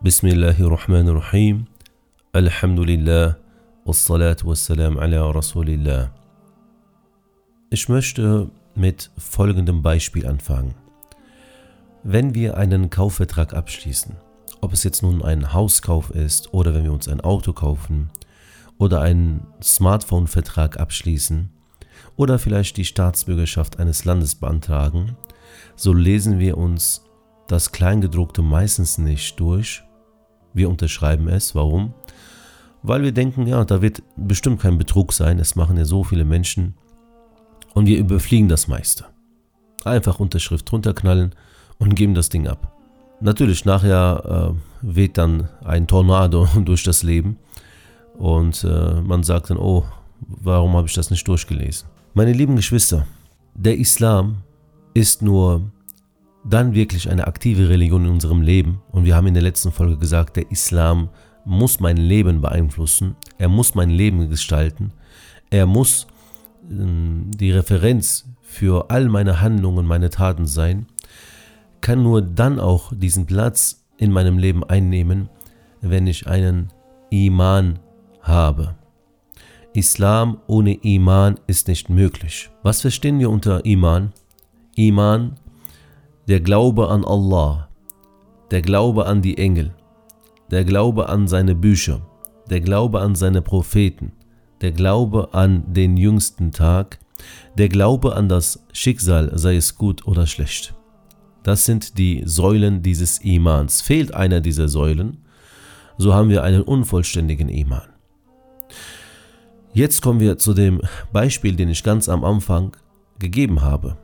Bismillahirrahmanirrahim. 0.00 1.66
Alhamdulillah. 2.32 3.36
Wassalatu 3.84 4.46
wassalam 4.46 4.96
ala 4.96 5.28
Rasulillah. 5.28 6.12
Ich 7.70 7.88
möchte 7.88 8.48
mit 8.76 9.10
folgendem 9.18 9.82
Beispiel 9.82 10.24
anfangen. 10.24 10.76
Wenn 12.04 12.32
wir 12.32 12.56
einen 12.56 12.90
Kaufvertrag 12.90 13.54
abschließen, 13.54 14.14
ob 14.60 14.72
es 14.72 14.84
jetzt 14.84 15.02
nun 15.02 15.20
ein 15.20 15.52
Hauskauf 15.52 16.10
ist 16.10 16.54
oder 16.54 16.74
wenn 16.74 16.84
wir 16.84 16.92
uns 16.92 17.08
ein 17.08 17.20
Auto 17.20 17.52
kaufen 17.52 18.10
oder 18.78 19.00
einen 19.00 19.48
Smartphone-Vertrag 19.60 20.78
abschließen 20.78 21.50
oder 22.14 22.38
vielleicht 22.38 22.76
die 22.76 22.84
Staatsbürgerschaft 22.84 23.80
eines 23.80 24.04
Landes 24.04 24.36
beantragen, 24.36 25.16
so 25.74 25.92
lesen 25.92 26.38
wir 26.38 26.56
uns 26.56 27.02
das 27.48 27.72
Kleingedruckte 27.72 28.42
meistens 28.42 28.96
nicht 28.98 29.40
durch. 29.40 29.82
Wir 30.58 30.68
unterschreiben 30.68 31.28
es. 31.28 31.54
Warum? 31.54 31.94
Weil 32.82 33.02
wir 33.02 33.12
denken, 33.12 33.46
ja, 33.46 33.64
da 33.64 33.80
wird 33.80 34.02
bestimmt 34.16 34.60
kein 34.60 34.76
Betrug 34.76 35.14
sein. 35.14 35.38
Es 35.38 35.56
machen 35.56 35.78
ja 35.78 35.86
so 35.86 36.04
viele 36.04 36.24
Menschen. 36.26 36.74
Und 37.74 37.86
wir 37.86 37.98
überfliegen 37.98 38.48
das 38.48 38.68
meiste. 38.68 39.06
Einfach 39.84 40.20
Unterschrift 40.20 40.70
runterknallen 40.70 41.34
und 41.78 41.94
geben 41.94 42.14
das 42.14 42.28
Ding 42.28 42.46
ab. 42.46 42.74
Natürlich, 43.20 43.64
nachher 43.64 44.54
äh, 44.54 44.96
weht 44.96 45.18
dann 45.18 45.48
ein 45.64 45.86
Tornado 45.86 46.46
durch 46.64 46.84
das 46.84 47.02
Leben 47.02 47.38
und 48.16 48.64
äh, 48.64 49.00
man 49.00 49.22
sagt 49.22 49.50
dann, 49.50 49.58
oh, 49.58 49.84
warum 50.20 50.76
habe 50.76 50.86
ich 50.88 50.94
das 50.94 51.10
nicht 51.10 51.26
durchgelesen? 51.26 51.88
Meine 52.14 52.32
lieben 52.32 52.56
Geschwister, 52.56 53.06
der 53.54 53.76
Islam 53.76 54.38
ist 54.94 55.22
nur 55.22 55.70
dann 56.44 56.74
wirklich 56.74 57.10
eine 57.10 57.26
aktive 57.26 57.68
Religion 57.68 58.04
in 58.04 58.12
unserem 58.12 58.42
Leben. 58.42 58.80
Und 58.90 59.04
wir 59.04 59.16
haben 59.16 59.26
in 59.26 59.34
der 59.34 59.42
letzten 59.42 59.72
Folge 59.72 59.98
gesagt, 59.98 60.36
der 60.36 60.50
Islam 60.50 61.08
muss 61.44 61.80
mein 61.80 61.96
Leben 61.96 62.40
beeinflussen, 62.40 63.16
er 63.38 63.48
muss 63.48 63.74
mein 63.74 63.90
Leben 63.90 64.28
gestalten, 64.28 64.92
er 65.50 65.66
muss 65.66 66.06
äh, 66.68 66.84
die 67.30 67.50
Referenz 67.50 68.28
für 68.42 68.90
all 68.90 69.08
meine 69.08 69.40
Handlungen, 69.40 69.86
meine 69.86 70.10
Taten 70.10 70.46
sein, 70.46 70.86
kann 71.80 72.02
nur 72.02 72.22
dann 72.22 72.58
auch 72.58 72.92
diesen 72.94 73.26
Platz 73.26 73.84
in 73.96 74.12
meinem 74.12 74.38
Leben 74.38 74.64
einnehmen, 74.64 75.28
wenn 75.80 76.06
ich 76.06 76.26
einen 76.26 76.68
Iman 77.10 77.78
habe. 78.20 78.74
Islam 79.74 80.38
ohne 80.46 80.74
Iman 80.74 81.38
ist 81.46 81.68
nicht 81.68 81.88
möglich. 81.88 82.50
Was 82.62 82.80
verstehen 82.80 83.18
wir 83.18 83.30
unter 83.30 83.64
Iman? 83.64 84.12
Iman 84.76 85.36
der 86.28 86.40
Glaube 86.40 86.90
an 86.90 87.06
Allah, 87.06 87.70
der 88.50 88.60
Glaube 88.60 89.06
an 89.06 89.22
die 89.22 89.38
Engel, 89.38 89.74
der 90.50 90.62
Glaube 90.62 91.08
an 91.08 91.26
seine 91.26 91.54
Bücher, 91.54 92.02
der 92.50 92.60
Glaube 92.60 93.00
an 93.00 93.14
seine 93.14 93.40
Propheten, 93.40 94.12
der 94.60 94.72
Glaube 94.72 95.30
an 95.32 95.72
den 95.72 95.96
jüngsten 95.96 96.52
Tag, 96.52 96.98
der 97.56 97.70
Glaube 97.70 98.14
an 98.14 98.28
das 98.28 98.62
Schicksal, 98.74 99.38
sei 99.38 99.56
es 99.56 99.78
gut 99.78 100.06
oder 100.06 100.26
schlecht. 100.26 100.74
Das 101.44 101.64
sind 101.64 101.96
die 101.96 102.22
Säulen 102.26 102.82
dieses 102.82 103.18
Imans. 103.24 103.80
Fehlt 103.80 104.12
einer 104.12 104.42
dieser 104.42 104.68
Säulen, 104.68 105.24
so 105.96 106.12
haben 106.12 106.28
wir 106.28 106.42
einen 106.42 106.60
unvollständigen 106.60 107.48
Iman. 107.48 107.88
Jetzt 109.72 110.02
kommen 110.02 110.20
wir 110.20 110.36
zu 110.36 110.52
dem 110.52 110.82
Beispiel, 111.10 111.56
den 111.56 111.70
ich 111.70 111.82
ganz 111.82 112.06
am 112.06 112.22
Anfang 112.22 112.76
gegeben 113.18 113.62
habe 113.62 113.96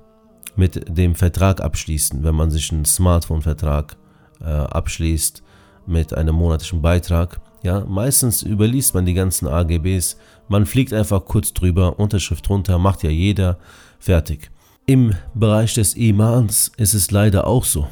mit 0.56 0.96
dem 0.96 1.14
Vertrag 1.14 1.60
abschließen, 1.60 2.22
wenn 2.22 2.34
man 2.34 2.50
sich 2.50 2.72
einen 2.72 2.84
Smartphone-Vertrag 2.84 3.96
äh, 4.40 4.44
abschließt 4.44 5.42
mit 5.86 6.14
einem 6.14 6.34
monatlichen 6.34 6.82
Beitrag. 6.82 7.40
Ja, 7.62 7.84
meistens 7.84 8.42
überliest 8.42 8.94
man 8.94 9.06
die 9.06 9.14
ganzen 9.14 9.48
AGBs, 9.48 10.18
man 10.48 10.66
fliegt 10.66 10.92
einfach 10.92 11.24
kurz 11.24 11.54
drüber, 11.54 11.98
Unterschrift 11.98 12.48
runter, 12.50 12.78
macht 12.78 13.02
ja 13.02 13.10
jeder, 13.10 13.58
fertig. 13.98 14.50
Im 14.86 15.14
Bereich 15.34 15.72
des 15.74 15.94
Imans 15.94 16.70
ist 16.76 16.92
es 16.92 17.10
leider 17.10 17.46
auch 17.46 17.64
so. 17.64 17.88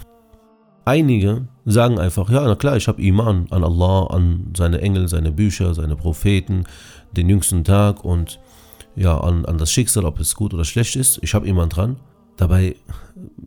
Einige 0.84 1.48
sagen 1.64 1.98
einfach, 1.98 2.28
ja, 2.28 2.44
na 2.44 2.54
klar, 2.54 2.76
ich 2.76 2.88
habe 2.88 3.00
Iman 3.00 3.46
an 3.50 3.64
Allah, 3.64 4.06
an 4.08 4.52
seine 4.54 4.80
Engel, 4.82 5.08
seine 5.08 5.32
Bücher, 5.32 5.72
seine 5.74 5.96
Propheten, 5.96 6.64
den 7.12 7.30
jüngsten 7.30 7.64
Tag 7.64 8.04
und 8.04 8.40
ja, 8.94 9.18
an, 9.18 9.46
an 9.46 9.56
das 9.56 9.72
Schicksal, 9.72 10.04
ob 10.04 10.20
es 10.20 10.34
gut 10.34 10.52
oder 10.52 10.64
schlecht 10.64 10.96
ist. 10.96 11.18
Ich 11.22 11.34
habe 11.34 11.46
Iman 11.46 11.70
dran. 11.70 11.96
Dabei 12.36 12.76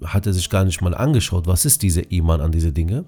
hat 0.03 0.25
er 0.25 0.33
sich 0.33 0.49
gar 0.49 0.65
nicht 0.65 0.81
mal 0.81 0.95
angeschaut, 0.95 1.47
was 1.47 1.65
ist 1.65 1.81
dieser 1.81 2.11
Iman 2.11 2.41
an 2.41 2.51
diese 2.51 2.71
Dinge. 2.71 3.05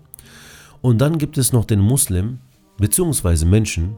Und 0.81 0.99
dann 0.99 1.17
gibt 1.17 1.37
es 1.37 1.53
noch 1.53 1.65
den 1.65 1.79
Muslim, 1.79 2.39
beziehungsweise 2.77 3.45
Menschen, 3.45 3.97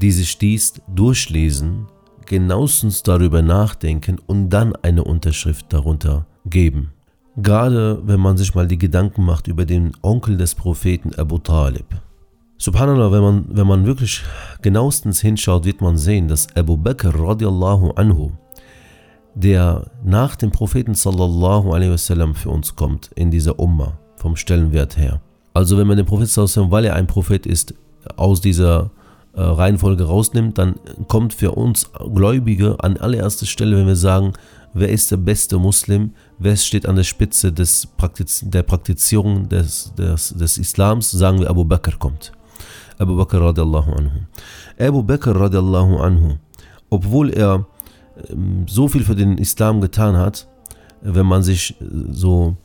die 0.00 0.12
sich 0.12 0.38
dies 0.38 0.74
durchlesen, 0.88 1.86
genauestens 2.26 3.02
darüber 3.02 3.42
nachdenken 3.42 4.18
und 4.26 4.50
dann 4.50 4.74
eine 4.76 5.04
Unterschrift 5.04 5.72
darunter 5.72 6.26
geben. 6.46 6.92
Gerade 7.36 8.00
wenn 8.06 8.20
man 8.20 8.36
sich 8.36 8.54
mal 8.54 8.66
die 8.66 8.78
Gedanken 8.78 9.24
macht 9.24 9.48
über 9.48 9.64
den 9.64 9.92
Onkel 10.02 10.36
des 10.36 10.54
Propheten 10.54 11.14
Abu 11.14 11.38
Talib. 11.38 11.86
Subhanallah, 12.58 13.10
wenn 13.10 13.22
man, 13.22 13.44
wenn 13.48 13.66
man 13.66 13.86
wirklich 13.86 14.22
genauestens 14.60 15.20
hinschaut, 15.20 15.64
wird 15.64 15.80
man 15.80 15.96
sehen, 15.96 16.28
dass 16.28 16.54
Abu 16.54 16.76
Bakr 16.76 17.14
radiallahu 17.18 17.92
anhu 17.92 18.32
der 19.34 19.90
nach 20.04 20.36
dem 20.36 20.50
Propheten 20.50 20.94
sallallahu 20.94 21.72
alaihi 21.72 21.92
wasallam 21.92 22.34
für 22.34 22.50
uns 22.50 22.76
kommt 22.76 23.10
in 23.14 23.30
dieser 23.30 23.58
Umma 23.58 23.98
vom 24.16 24.36
Stellenwert 24.36 24.96
her. 24.96 25.20
Also 25.54 25.78
wenn 25.78 25.86
man 25.86 25.96
den 25.96 26.06
Propheten 26.06 26.28
sallallahu 26.30 26.70
weil 26.70 26.84
er 26.84 26.94
ein 26.94 27.06
Prophet 27.06 27.46
ist, 27.46 27.74
aus 28.16 28.40
dieser 28.40 28.90
äh, 29.34 29.42
Reihenfolge 29.42 30.04
rausnimmt, 30.04 30.58
dann 30.58 30.76
kommt 31.08 31.34
für 31.34 31.52
uns 31.52 31.90
Gläubige 32.14 32.76
an 32.80 32.96
allererster 32.96 33.46
Stelle, 33.46 33.76
wenn 33.76 33.86
wir 33.86 33.96
sagen, 33.96 34.32
wer 34.74 34.88
ist 34.88 35.10
der 35.10 35.16
beste 35.16 35.58
Muslim, 35.58 36.12
wer 36.38 36.56
steht 36.56 36.86
an 36.86 36.96
der 36.96 37.04
Spitze 37.04 37.52
des 37.52 37.86
Praktiz 37.86 38.42
der 38.44 38.62
Praktizierung 38.62 39.48
des, 39.48 39.92
des, 39.96 40.30
des 40.30 40.58
Islams, 40.58 41.10
sagen 41.10 41.40
wir 41.40 41.50
Abu 41.50 41.64
Bakr 41.64 41.98
kommt. 41.98 42.32
Abu 42.98 43.16
Bakr 43.16 43.40
radiallahu 43.40 43.92
anhu. 43.92 44.20
Abu 44.78 45.02
Bakr 45.02 45.34
radiallahu 45.34 45.96
anhu, 45.98 46.36
obwohl 46.90 47.30
er 47.30 47.66
so 48.66 48.88
viel 48.88 49.04
für 49.04 49.14
den 49.14 49.38
Islam 49.38 49.80
getan 49.80 50.16
hat, 50.16 50.48
wenn 51.02 51.26
man 51.26 51.42
sich 51.42 51.80
äh, 51.80 51.84
so 52.10 52.56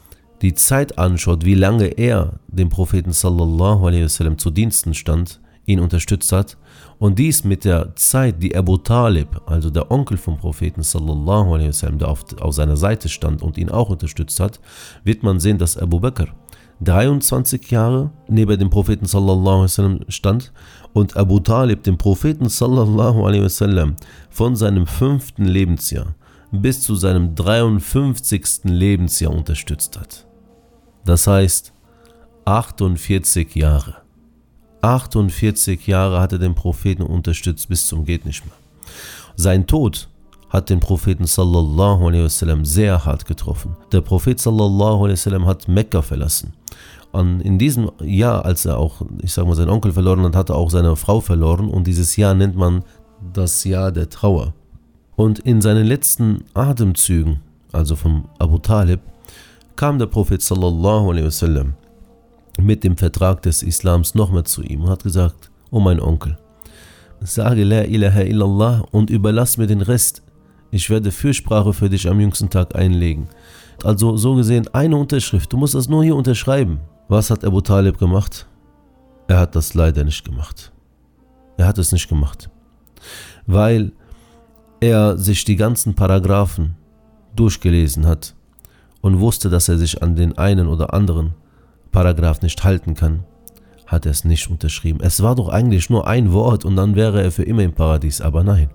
die 0.41 0.53
Zeit 0.53 0.97
anschaut, 0.97 1.45
wie 1.45 1.55
lange 1.55 1.85
er 1.85 2.39
dem 2.47 2.69
Propheten 2.69 3.11
sallallahu 3.11 3.87
alaihi 3.87 4.03
wasallam 4.03 4.37
zu 4.37 4.51
Diensten 4.51 4.93
stand, 4.93 5.39
ihn 5.65 5.79
unterstützt 5.79 6.31
hat 6.31 6.57
und 6.99 7.17
dies 7.17 7.43
mit 7.43 7.65
der 7.65 7.95
Zeit, 7.95 8.41
die 8.43 8.55
Abu 8.55 8.77
Talib, 8.77 9.41
also 9.45 9.69
der 9.69 9.89
Onkel 9.91 10.17
vom 10.17 10.37
Propheten 10.37 10.83
sallallahu 10.83 11.55
alaihi 11.55 11.69
wasallam, 11.69 11.97
der 11.97 12.09
auf, 12.09 12.23
auf 12.39 12.53
seiner 12.53 12.77
Seite 12.77 13.09
stand 13.09 13.41
und 13.41 13.57
ihn 13.57 13.69
auch 13.69 13.89
unterstützt 13.89 14.39
hat, 14.39 14.59
wird 15.03 15.23
man 15.23 15.39
sehen, 15.39 15.57
dass 15.57 15.77
Abu 15.77 15.99
Bakr 15.99 16.27
23 16.81 17.71
Jahre 17.71 18.11
neben 18.27 18.59
dem 18.59 18.69
Propheten 18.69 19.05
sallallahu 19.05 19.63
wasallam 19.63 19.99
stand 20.09 20.51
und 20.93 21.15
Abu 21.15 21.39
Talib 21.39 21.83
den 21.83 21.97
Propheten 21.97 22.49
sallallahu 22.49 23.23
wasallam 23.23 23.95
von 24.29 24.55
seinem 24.55 24.85
fünften 24.85 25.45
Lebensjahr 25.45 26.15
bis 26.51 26.81
zu 26.81 26.95
seinem 26.95 27.35
53. 27.35 28.65
Lebensjahr 28.65 29.33
unterstützt 29.33 29.99
hat. 29.99 30.25
Das 31.05 31.27
heißt 31.27 31.73
48 32.45 33.55
Jahre. 33.55 33.97
48 34.81 35.87
Jahre 35.87 36.21
hat 36.21 36.31
er 36.31 36.39
den 36.39 36.55
Propheten 36.55 37.03
unterstützt 37.03 37.69
bis 37.69 37.87
zum 37.87 38.05
geht 38.05 38.25
nicht 38.25 38.45
mehr. 38.45 38.55
Sein 39.35 39.65
Tod 39.65 40.09
hat 40.49 40.69
den 40.69 40.79
Propheten 40.79 41.25
sallallahu 41.25 42.07
alaihi 42.07 42.23
wasallam 42.23 42.65
sehr 42.65 43.05
hart 43.05 43.25
getroffen. 43.25 43.75
Der 43.91 44.01
Prophet 44.01 44.39
sallallahu 44.39 45.05
alaihi 45.05 45.13
wasallam 45.13 45.45
hat 45.45 45.67
Mekka 45.67 46.01
verlassen 46.01 46.53
und 47.15 47.39
in 47.39 47.57
diesem 47.57 47.89
Jahr, 48.01 48.43
als 48.43 48.65
er 48.65 48.77
auch, 48.77 49.01
ich 49.21 49.31
sage 49.31 49.47
mal, 49.47 49.55
seinen 49.55 49.69
Onkel 49.69 49.93
verloren 49.93 50.21
hat, 50.23 50.35
hat 50.35 50.49
er 50.49 50.57
auch 50.57 50.69
seine 50.69 50.97
Frau 50.97 51.21
verloren. 51.21 51.69
Und 51.69 51.87
dieses 51.87 52.17
Jahr 52.17 52.33
nennt 52.33 52.57
man 52.57 52.83
das 53.31 53.63
Jahr 53.63 53.93
der 53.93 54.09
Trauer. 54.09 54.53
Und 55.15 55.39
in 55.39 55.61
seinen 55.61 55.85
letzten 55.85 56.43
Atemzügen, 56.53 57.39
also 57.71 57.95
von 57.95 58.25
Abu 58.37 58.57
Talib, 58.57 58.99
kam 59.77 59.97
der 59.97 60.07
Prophet 60.07 60.41
sallallahu 60.41 61.11
alaihi 61.11 61.27
wasallam 61.27 61.75
mit 62.59 62.83
dem 62.83 62.97
Vertrag 62.97 63.41
des 63.43 63.63
Islams 63.63 64.13
nochmal 64.13 64.43
zu 64.43 64.61
ihm 64.61 64.81
und 64.81 64.89
hat 64.89 65.03
gesagt, 65.03 65.49
oh 65.71 65.79
mein 65.79 66.01
Onkel, 66.01 66.37
sage 67.21 67.63
La 67.63 67.83
ilaha 67.83 68.23
illallah 68.23 68.83
und 68.91 69.09
überlass 69.09 69.55
mir 69.55 69.67
den 69.67 69.81
Rest. 69.81 70.21
Ich 70.71 70.89
werde 70.89 71.11
Fürsprache 71.11 71.73
für 71.73 71.89
dich 71.89 72.07
am 72.09 72.19
jüngsten 72.19 72.49
Tag 72.49 72.75
einlegen. 72.75 73.29
Also 73.83 74.17
so 74.17 74.35
gesehen 74.35 74.67
eine 74.73 74.97
Unterschrift. 74.97 75.51
Du 75.53 75.57
musst 75.57 75.75
das 75.75 75.89
nur 75.89 76.03
hier 76.03 76.15
unterschreiben. 76.15 76.79
Was 77.07 77.29
hat 77.29 77.45
Abu 77.45 77.61
Talib 77.61 77.97
gemacht? 77.97 78.47
Er 79.27 79.39
hat 79.39 79.55
das 79.55 79.73
leider 79.73 80.03
nicht 80.03 80.25
gemacht. 80.25 80.71
Er 81.57 81.67
hat 81.67 81.77
es 81.77 81.91
nicht 81.91 82.09
gemacht. 82.09 82.49
Weil 83.45 83.91
er 84.79 85.17
sich 85.17 85.45
die 85.45 85.55
ganzen 85.55 85.95
Paragraphen 85.95 86.75
durchgelesen 87.35 88.05
hat 88.05 88.35
und 89.01 89.19
wusste, 89.19 89.49
dass 89.49 89.69
er 89.69 89.77
sich 89.77 90.01
an 90.01 90.15
den 90.15 90.37
einen 90.37 90.67
oder 90.67 90.93
anderen 90.93 91.33
Paragraph 91.91 92.41
nicht 92.41 92.63
halten 92.63 92.95
kann. 92.95 93.23
hat 93.87 94.05
er 94.05 94.11
es 94.11 94.25
nicht 94.25 94.49
unterschrieben. 94.49 94.99
Es 95.01 95.21
war 95.21 95.35
doch 95.35 95.49
eigentlich 95.49 95.91
nur 95.91 96.07
ein 96.07 96.33
Wort 96.33 96.65
und 96.65 96.75
dann 96.75 96.95
wäre 96.95 97.21
er 97.21 97.31
für 97.31 97.43
immer 97.43 97.61
im 97.61 97.73
Paradies, 97.73 98.19
aber 98.19 98.43
nein. 98.43 98.69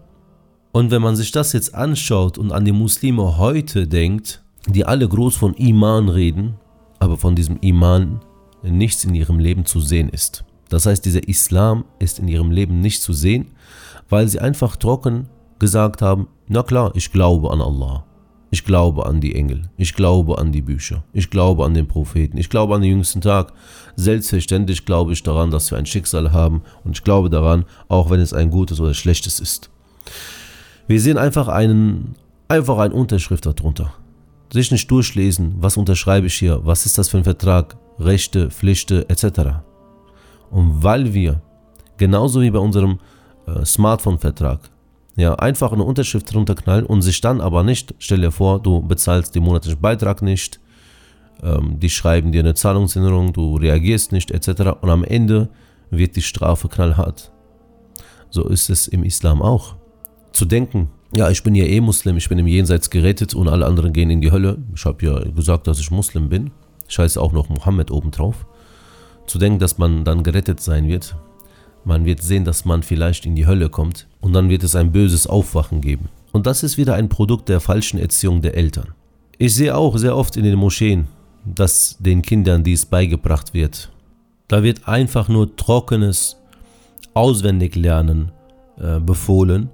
Und 0.73 0.91
wenn 0.91 1.03
man 1.03 1.17
sich 1.17 1.33
das 1.33 1.53
jetzt 1.53 1.75
anschaut 1.75 2.39
und 2.39 2.53
an 2.53 2.65
die 2.65 2.73
Muslime 2.73 3.39
heute 3.39 3.89
denkt, 3.89 4.43
die 4.67 4.85
alle 4.85 5.09
groß 5.09 5.35
von 5.35 5.55
Iman 5.55 6.09
reden, 6.09 6.55
aber 7.01 7.17
von 7.17 7.35
diesem 7.35 7.59
Iman 7.61 8.21
nichts 8.63 9.05
in 9.05 9.15
ihrem 9.15 9.41
Leben 9.41 9.65
zu 9.65 9.81
sehen 9.81 10.09
ist. 10.09 10.45
Das 10.69 10.87
heißt, 10.87 11.05
dieser 11.05 11.27
Islam 11.27 11.85
ist 11.99 12.21
in 12.21 12.29
ihrem 12.29 12.53
Leben 12.53 12.81
nicht 12.81 13.03
zu 13.03 13.13
sehen, 13.13 13.51
weil 14.09 14.29
sie 14.29 14.39
einfach 14.39 14.77
trocken 14.77 15.29
gesagt 15.59 16.03
haben, 16.03 16.29
na 16.47 16.63
klar, 16.63 16.93
ich 16.95 17.11
glaube 17.11 17.51
an 17.51 17.61
Allah. 17.61 18.05
Ich 18.53 18.65
glaube 18.65 19.07
an 19.07 19.21
die 19.21 19.37
Engel. 19.37 19.71
Ich 19.77 19.95
glaube 19.95 20.39
an 20.39 20.51
die 20.51 20.63
Bücher. 20.63 21.05
Ich 21.13 21.31
glaube 21.31 21.65
an 21.65 21.75
den 21.75 21.87
Propheten. 21.87 22.37
Ich 22.37 22.51
glaube 22.51 22.75
an 22.75 22.81
den 22.81 22.91
jüngsten 22.91 23.21
Tag. 23.21 23.53
Selbstverständlich 23.95 24.85
glaube 24.85 25.13
ich 25.13 25.23
daran, 25.23 25.53
dass 25.53 25.71
wir 25.71 25.79
ein 25.79 25.87
Schicksal 25.87 26.33
haben. 26.33 26.63
Und 26.85 26.97
ich 26.97 27.05
glaube 27.05 27.31
daran, 27.31 27.65
auch 27.89 28.11
wenn 28.11 28.19
es 28.19 28.33
ein 28.33 28.51
gutes 28.51 28.81
oder 28.81 28.95
schlechtes 28.95 29.39
ist. 29.39 29.71
Wir 30.91 31.01
sehen 31.01 31.19
einfach 31.19 31.47
einen, 31.47 32.17
einfach 32.49 32.79
eine 32.79 32.93
Unterschrift 32.93 33.47
darunter. 33.47 33.95
Sich 34.53 34.73
nicht 34.73 34.91
durchlesen, 34.91 35.55
was 35.61 35.77
unterschreibe 35.77 36.27
ich 36.27 36.35
hier, 36.35 36.67
was 36.67 36.85
ist 36.85 36.99
das 36.99 37.09
für 37.09 37.19
ein 37.19 37.23
Vertrag, 37.23 37.77
Rechte, 38.01 38.51
Pflichten 38.51 39.09
etc. 39.09 39.63
Und 40.51 40.83
weil 40.83 41.15
wir, 41.15 41.43
genauso 41.97 42.41
wie 42.41 42.51
bei 42.51 42.59
unserem 42.59 42.99
äh, 43.47 43.65
Smartphone-Vertrag, 43.65 44.69
ja, 45.15 45.37
einfach 45.37 45.71
eine 45.71 45.85
Unterschrift 45.85 46.35
runterknallen 46.35 46.87
und 46.87 47.03
sich 47.03 47.21
dann 47.21 47.41
aber 47.41 47.63
nicht, 47.63 47.95
stell 48.01 48.23
dir 48.23 48.33
vor, 48.33 48.61
du 48.61 48.83
bezahlst 48.83 49.37
den 49.37 49.45
monatlichen 49.45 49.81
Beitrag 49.81 50.23
nicht, 50.23 50.59
ähm, 51.41 51.79
die 51.79 51.91
schreiben 51.91 52.33
dir 52.33 52.41
eine 52.41 52.55
Zahlungserinnerung, 52.55 53.33
du 53.33 53.55
reagierst 53.55 54.11
nicht 54.11 54.33
etc. 54.33 54.73
Und 54.81 54.91
am 54.91 55.05
Ende 55.05 55.51
wird 55.91 56.17
die 56.17 56.23
Strafe 56.23 56.69
knallhart. 56.69 57.31
So 58.31 58.49
ist 58.49 58.71
es 58.71 58.89
im 58.89 59.05
Islam 59.05 59.41
auch. 59.41 59.77
Zu 60.33 60.45
denken, 60.45 60.91
ja, 61.15 61.29
ich 61.31 61.43
bin 61.43 61.55
ja 61.55 61.65
eh 61.65 61.81
Muslim, 61.81 62.17
ich 62.17 62.29
bin 62.29 62.39
im 62.39 62.47
Jenseits 62.47 62.91
gerettet 62.91 63.35
und 63.35 63.49
alle 63.49 63.67
anderen 63.67 63.93
gehen 63.93 64.11
in 64.11 64.21
die 64.21 64.31
Hölle. 64.31 64.59
Ich 64.75 64.85
habe 64.85 65.05
ja 65.05 65.19
gesagt, 65.31 65.67
dass 65.67 65.81
ich 65.81 65.91
Muslim 65.91 66.29
bin. 66.29 66.51
Scheiße 66.89 67.21
auch 67.21 67.33
noch 67.33 67.49
Mohammed 67.49 67.91
obendrauf. 67.91 68.47
Zu 69.27 69.39
denken, 69.39 69.59
dass 69.59 69.79
man 69.79 70.05
dann 70.05 70.23
gerettet 70.23 70.61
sein 70.61 70.89
wird, 70.89 71.17
man 71.85 72.05
wird 72.05 72.23
sehen, 72.23 72.45
dass 72.45 72.65
man 72.65 72.83
vielleicht 72.83 73.27
in 73.27 73.35
die 73.35 73.47
Hölle 73.47 73.69
kommt 73.69 74.07
und 74.21 74.33
dann 74.33 74.51
wird 74.51 74.63
es 74.65 74.75
ein 74.75 74.93
böses 74.93 75.27
Aufwachen 75.27 75.81
geben. 75.81 76.09
Und 76.33 76.47
das 76.47 76.63
ist 76.63 76.79
wieder 76.79 76.95
ein 76.95 77.09
Produkt 77.09 77.49
der 77.49 77.61
falschen 77.61 77.99
Erziehung 77.99 78.43
der 78.43 78.55
Eltern. 78.55 78.89
Ich 79.39 79.55
sehe 79.55 79.75
auch 79.75 79.97
sehr 79.97 80.17
oft 80.17 80.37
in 80.37 80.45
den 80.45 80.57
Moscheen, 80.57 81.07
dass 81.45 81.97
den 81.99 82.23
Kindern 82.23 82.63
dies 82.63 82.87
beigebracht 82.87 83.55
wird. 83.55 83.91
Da 84.49 84.63
wird 84.63 84.87
einfach 84.87 85.29
nur 85.29 85.57
trockenes 85.57 86.37
Auswendiglernen 87.15 88.33
äh, 88.79 89.01
befohlen. 89.01 89.71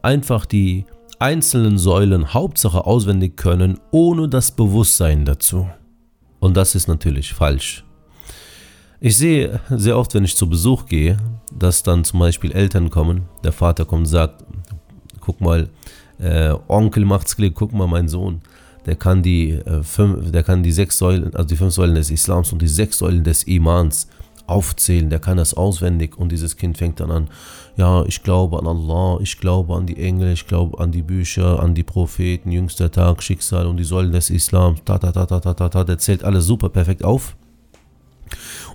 Einfach 0.00 0.46
die 0.46 0.86
einzelnen 1.18 1.78
Säulen 1.78 2.34
Hauptsache 2.34 2.86
auswendig 2.86 3.36
können, 3.36 3.78
ohne 3.90 4.28
das 4.28 4.50
Bewusstsein 4.50 5.24
dazu. 5.24 5.68
Und 6.40 6.56
das 6.56 6.74
ist 6.74 6.88
natürlich 6.88 7.32
falsch. 7.34 7.84
Ich 8.98 9.16
sehe 9.16 9.60
sehr 9.68 9.98
oft, 9.98 10.14
wenn 10.14 10.24
ich 10.24 10.36
zu 10.36 10.48
Besuch 10.48 10.86
gehe, 10.86 11.16
dass 11.56 11.82
dann 11.82 12.04
zum 12.04 12.20
Beispiel 12.20 12.52
Eltern 12.52 12.90
kommen, 12.90 13.22
der 13.44 13.52
Vater 13.52 13.84
kommt 13.84 14.02
und 14.02 14.06
sagt, 14.06 14.44
guck 15.20 15.40
mal, 15.40 15.68
äh, 16.18 16.54
Onkel 16.68 17.04
macht's 17.04 17.36
Glück, 17.36 17.54
guck 17.54 17.72
mal, 17.72 17.88
mein 17.88 18.08
Sohn, 18.08 18.42
der 18.86 18.96
kann 18.96 19.22
die 19.22 19.50
äh, 19.52 19.82
fünf, 19.82 20.30
der 20.30 20.42
kann 20.42 20.62
die 20.62 20.72
sechs 20.72 20.98
Säulen, 20.98 21.34
also 21.34 21.48
die 21.48 21.56
fünf 21.56 21.74
Säulen 21.74 21.94
des 21.94 22.10
Islams 22.10 22.52
und 22.52 22.62
die 22.62 22.68
sechs 22.68 22.98
Säulen 22.98 23.24
des 23.24 23.44
Imans 23.44 24.08
aufzählen, 24.52 25.10
der 25.10 25.18
kann 25.18 25.36
das 25.36 25.54
auswendig 25.54 26.16
und 26.16 26.30
dieses 26.30 26.56
Kind 26.56 26.78
fängt 26.78 27.00
dann 27.00 27.10
an, 27.10 27.28
ja, 27.76 28.04
ich 28.04 28.22
glaube 28.22 28.58
an 28.58 28.66
Allah, 28.66 29.18
ich 29.20 29.38
glaube 29.38 29.74
an 29.74 29.86
die 29.86 29.96
Engel, 29.96 30.32
ich 30.32 30.46
glaube 30.46 30.78
an 30.78 30.92
die 30.92 31.02
Bücher, 31.02 31.60
an 31.60 31.74
die 31.74 31.82
Propheten, 31.82 32.52
jüngster 32.52 32.90
Tag, 32.90 33.22
Schicksal 33.22 33.66
und 33.66 33.78
die 33.78 33.84
Säulen 33.84 34.12
des 34.12 34.30
Islams, 34.30 34.80
ta 34.84 34.98
ta 34.98 35.10
ta 35.12 35.26
ta 35.26 35.40
ta 35.40 35.54
ta, 35.54 35.68
ta. 35.68 35.84
der 35.84 35.98
zählt 35.98 36.22
alles 36.22 36.44
super 36.46 36.68
perfekt 36.68 37.04
auf 37.04 37.36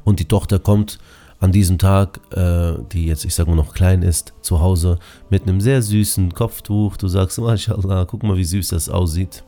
und 0.03 0.19
die 0.19 0.25
Tochter 0.25 0.59
kommt 0.59 0.99
an 1.39 1.51
diesem 1.51 1.77
Tag, 1.77 2.19
äh, 2.35 2.73
die 2.91 3.05
jetzt, 3.05 3.25
ich 3.25 3.35
sage 3.35 3.49
mal, 3.49 3.55
noch 3.55 3.73
klein 3.73 4.01
ist, 4.01 4.33
zu 4.41 4.59
Hause 4.59 4.97
mit 5.29 5.43
einem 5.43 5.61
sehr 5.61 5.81
süßen 5.81 6.33
Kopftuch. 6.33 6.97
Du 6.97 7.07
sagst, 7.07 7.37
MashaAllah, 7.37 8.05
guck 8.05 8.23
mal, 8.23 8.37
wie 8.37 8.43
süß 8.43 8.69
das 8.69 8.89
aussieht. 8.89 9.43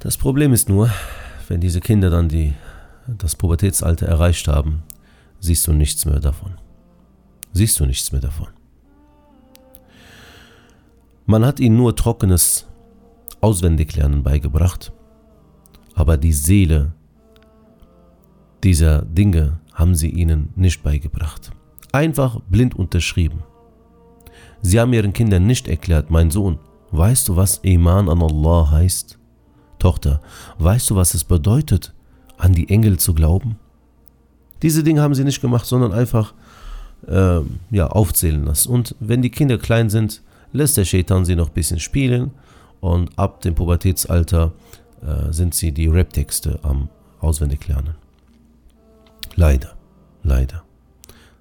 Das 0.00 0.16
Problem 0.16 0.52
ist 0.52 0.68
nur, 0.68 0.90
wenn 1.48 1.60
diese 1.60 1.80
Kinder 1.80 2.10
dann 2.10 2.28
die, 2.28 2.54
das 3.06 3.36
Pubertätsalter 3.36 4.06
erreicht 4.06 4.48
haben, 4.48 4.82
siehst 5.40 5.66
du 5.66 5.72
nichts 5.72 6.04
mehr 6.04 6.20
davon. 6.20 6.54
Siehst 7.52 7.80
du 7.80 7.86
nichts 7.86 8.12
mehr 8.12 8.20
davon. 8.20 8.48
Man 11.26 11.44
hat 11.44 11.60
ihnen 11.60 11.76
nur 11.76 11.94
trockenes 11.94 12.66
Auswendiglernen 13.40 14.22
beigebracht, 14.22 14.92
aber 15.94 16.16
die 16.16 16.32
Seele 16.32 16.92
dieser 18.64 19.02
Dinge 19.02 19.60
haben 19.72 19.94
sie 19.94 20.10
ihnen 20.10 20.52
nicht 20.56 20.82
beigebracht. 20.82 21.50
Einfach 21.92 22.40
blind 22.48 22.74
unterschrieben. 22.74 23.44
Sie 24.60 24.80
haben 24.80 24.92
ihren 24.92 25.12
Kindern 25.12 25.46
nicht 25.46 25.68
erklärt, 25.68 26.10
mein 26.10 26.30
Sohn, 26.30 26.58
weißt 26.90 27.28
du, 27.28 27.36
was 27.36 27.58
Iman 27.58 28.08
an 28.08 28.22
Allah 28.22 28.70
heißt? 28.70 29.18
Tochter, 29.78 30.20
weißt 30.58 30.90
du, 30.90 30.96
was 30.96 31.14
es 31.14 31.24
bedeutet, 31.24 31.94
an 32.36 32.52
die 32.52 32.68
Engel 32.68 32.98
zu 32.98 33.14
glauben? 33.14 33.58
Diese 34.62 34.82
Dinge 34.82 35.02
haben 35.02 35.14
sie 35.14 35.24
nicht 35.24 35.40
gemacht, 35.40 35.66
sondern 35.66 35.92
einfach 35.92 36.34
äh, 37.06 37.40
ja, 37.70 37.86
aufzählen 37.86 38.44
lassen. 38.44 38.72
Und 38.72 38.94
wenn 39.00 39.22
die 39.22 39.30
Kinder 39.30 39.58
klein 39.58 39.90
sind, 39.90 40.22
lässt 40.52 40.76
der 40.76 40.84
Shaitan 40.84 41.24
sie 41.24 41.36
noch 41.36 41.48
ein 41.48 41.54
bisschen 41.54 41.78
spielen 41.78 42.32
und 42.80 43.16
ab 43.18 43.40
dem 43.42 43.54
Pubertätsalter 43.54 44.52
äh, 45.02 45.32
sind 45.32 45.54
sie 45.54 45.72
die 45.72 45.86
Rap-Texte 45.86 46.58
am 46.62 46.88
Auswendiglernen. 47.20 47.94
Leider, 49.36 49.74
leider. 50.22 50.64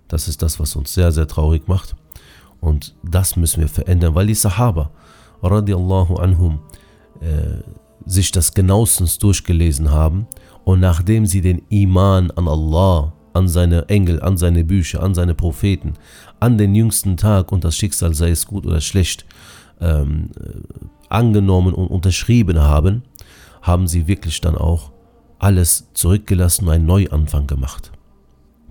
Das 0.08 0.28
ist 0.28 0.42
das, 0.42 0.60
was 0.60 0.76
uns 0.76 0.94
sehr, 0.94 1.12
sehr 1.12 1.28
traurig 1.28 1.68
macht. 1.68 1.96
Und 2.60 2.96
das 3.04 3.36
müssen 3.36 3.62
wir 3.62 3.70
verändern, 3.70 4.16
weil 4.16 4.28
die 4.28 4.34
Sahaba, 4.36 4.92
radiallahu 5.42 6.16
anhum, 6.16 6.60
äh, 7.22 7.62
sich 8.06 8.32
das 8.32 8.54
genauestens 8.54 9.20
durchgelesen 9.20 9.92
haben 9.92 10.28
und 10.68 10.82
nachdem 10.82 11.26
sie 11.26 11.40
den 11.40 11.62
Iman 11.70 12.30
an 12.32 12.50
Allah, 12.50 13.14
an 13.32 13.48
seine 13.48 13.88
Engel, 13.88 14.22
an 14.22 14.36
seine 14.36 14.66
Bücher, 14.66 15.02
an 15.02 15.16
seine 15.16 15.34
Propheten, 15.34 15.94
an 16.42 16.58
den 16.58 16.76
jüngsten 16.76 17.16
Tag 17.16 17.54
und 17.54 17.64
das 17.64 17.78
Schicksal, 17.78 18.14
sei 18.14 18.32
es 18.32 18.46
gut 18.46 18.66
oder 18.66 18.82
schlecht, 18.82 19.26
ähm, 19.80 20.30
äh, 20.38 20.60
angenommen 21.08 21.74
und 21.74 21.88
unterschrieben 21.88 22.60
haben, 22.60 23.04
haben 23.62 23.88
sie 23.88 24.08
wirklich 24.08 24.42
dann 24.42 24.58
auch 24.58 24.92
alles 25.40 25.88
zurückgelassen 25.94 26.66
und 26.66 26.74
einen 26.74 26.86
Neuanfang 26.86 27.48
gemacht. 27.48 27.94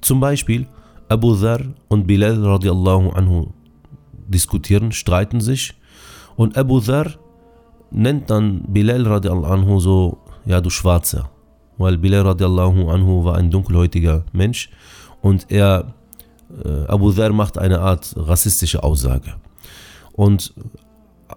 Zum 0.02 0.20
Beispiel 0.20 0.66
Abu 1.08 1.34
Dhar 1.34 1.62
und 1.88 2.06
Bilal 2.06 2.44
radiallahu 2.44 3.08
anhu 3.12 3.54
diskutieren, 4.28 4.92
streiten 4.92 5.40
sich 5.40 5.72
und 6.36 6.58
Abu 6.58 6.78
Dhar 6.78 7.06
nennt 7.90 8.28
dann 8.28 8.64
Bilal 8.68 9.06
radiallahu 9.06 9.50
anhu 9.50 9.80
so, 9.80 10.18
ja 10.44 10.60
du 10.60 10.68
Schwarzer, 10.68 11.30
weil 11.78 11.98
Bilal 11.98 12.22
radiallahu 12.22 12.88
anhu 12.90 13.24
war 13.24 13.36
ein 13.36 13.50
dunkelhäutiger 13.50 14.24
Mensch 14.32 14.70
und 15.20 15.50
er, 15.50 15.94
äh, 16.64 16.86
Abu 16.86 17.12
Dhar 17.12 17.32
macht 17.32 17.58
eine 17.58 17.80
Art 17.80 18.14
rassistische 18.16 18.82
Aussage. 18.82 19.34
Und 20.12 20.54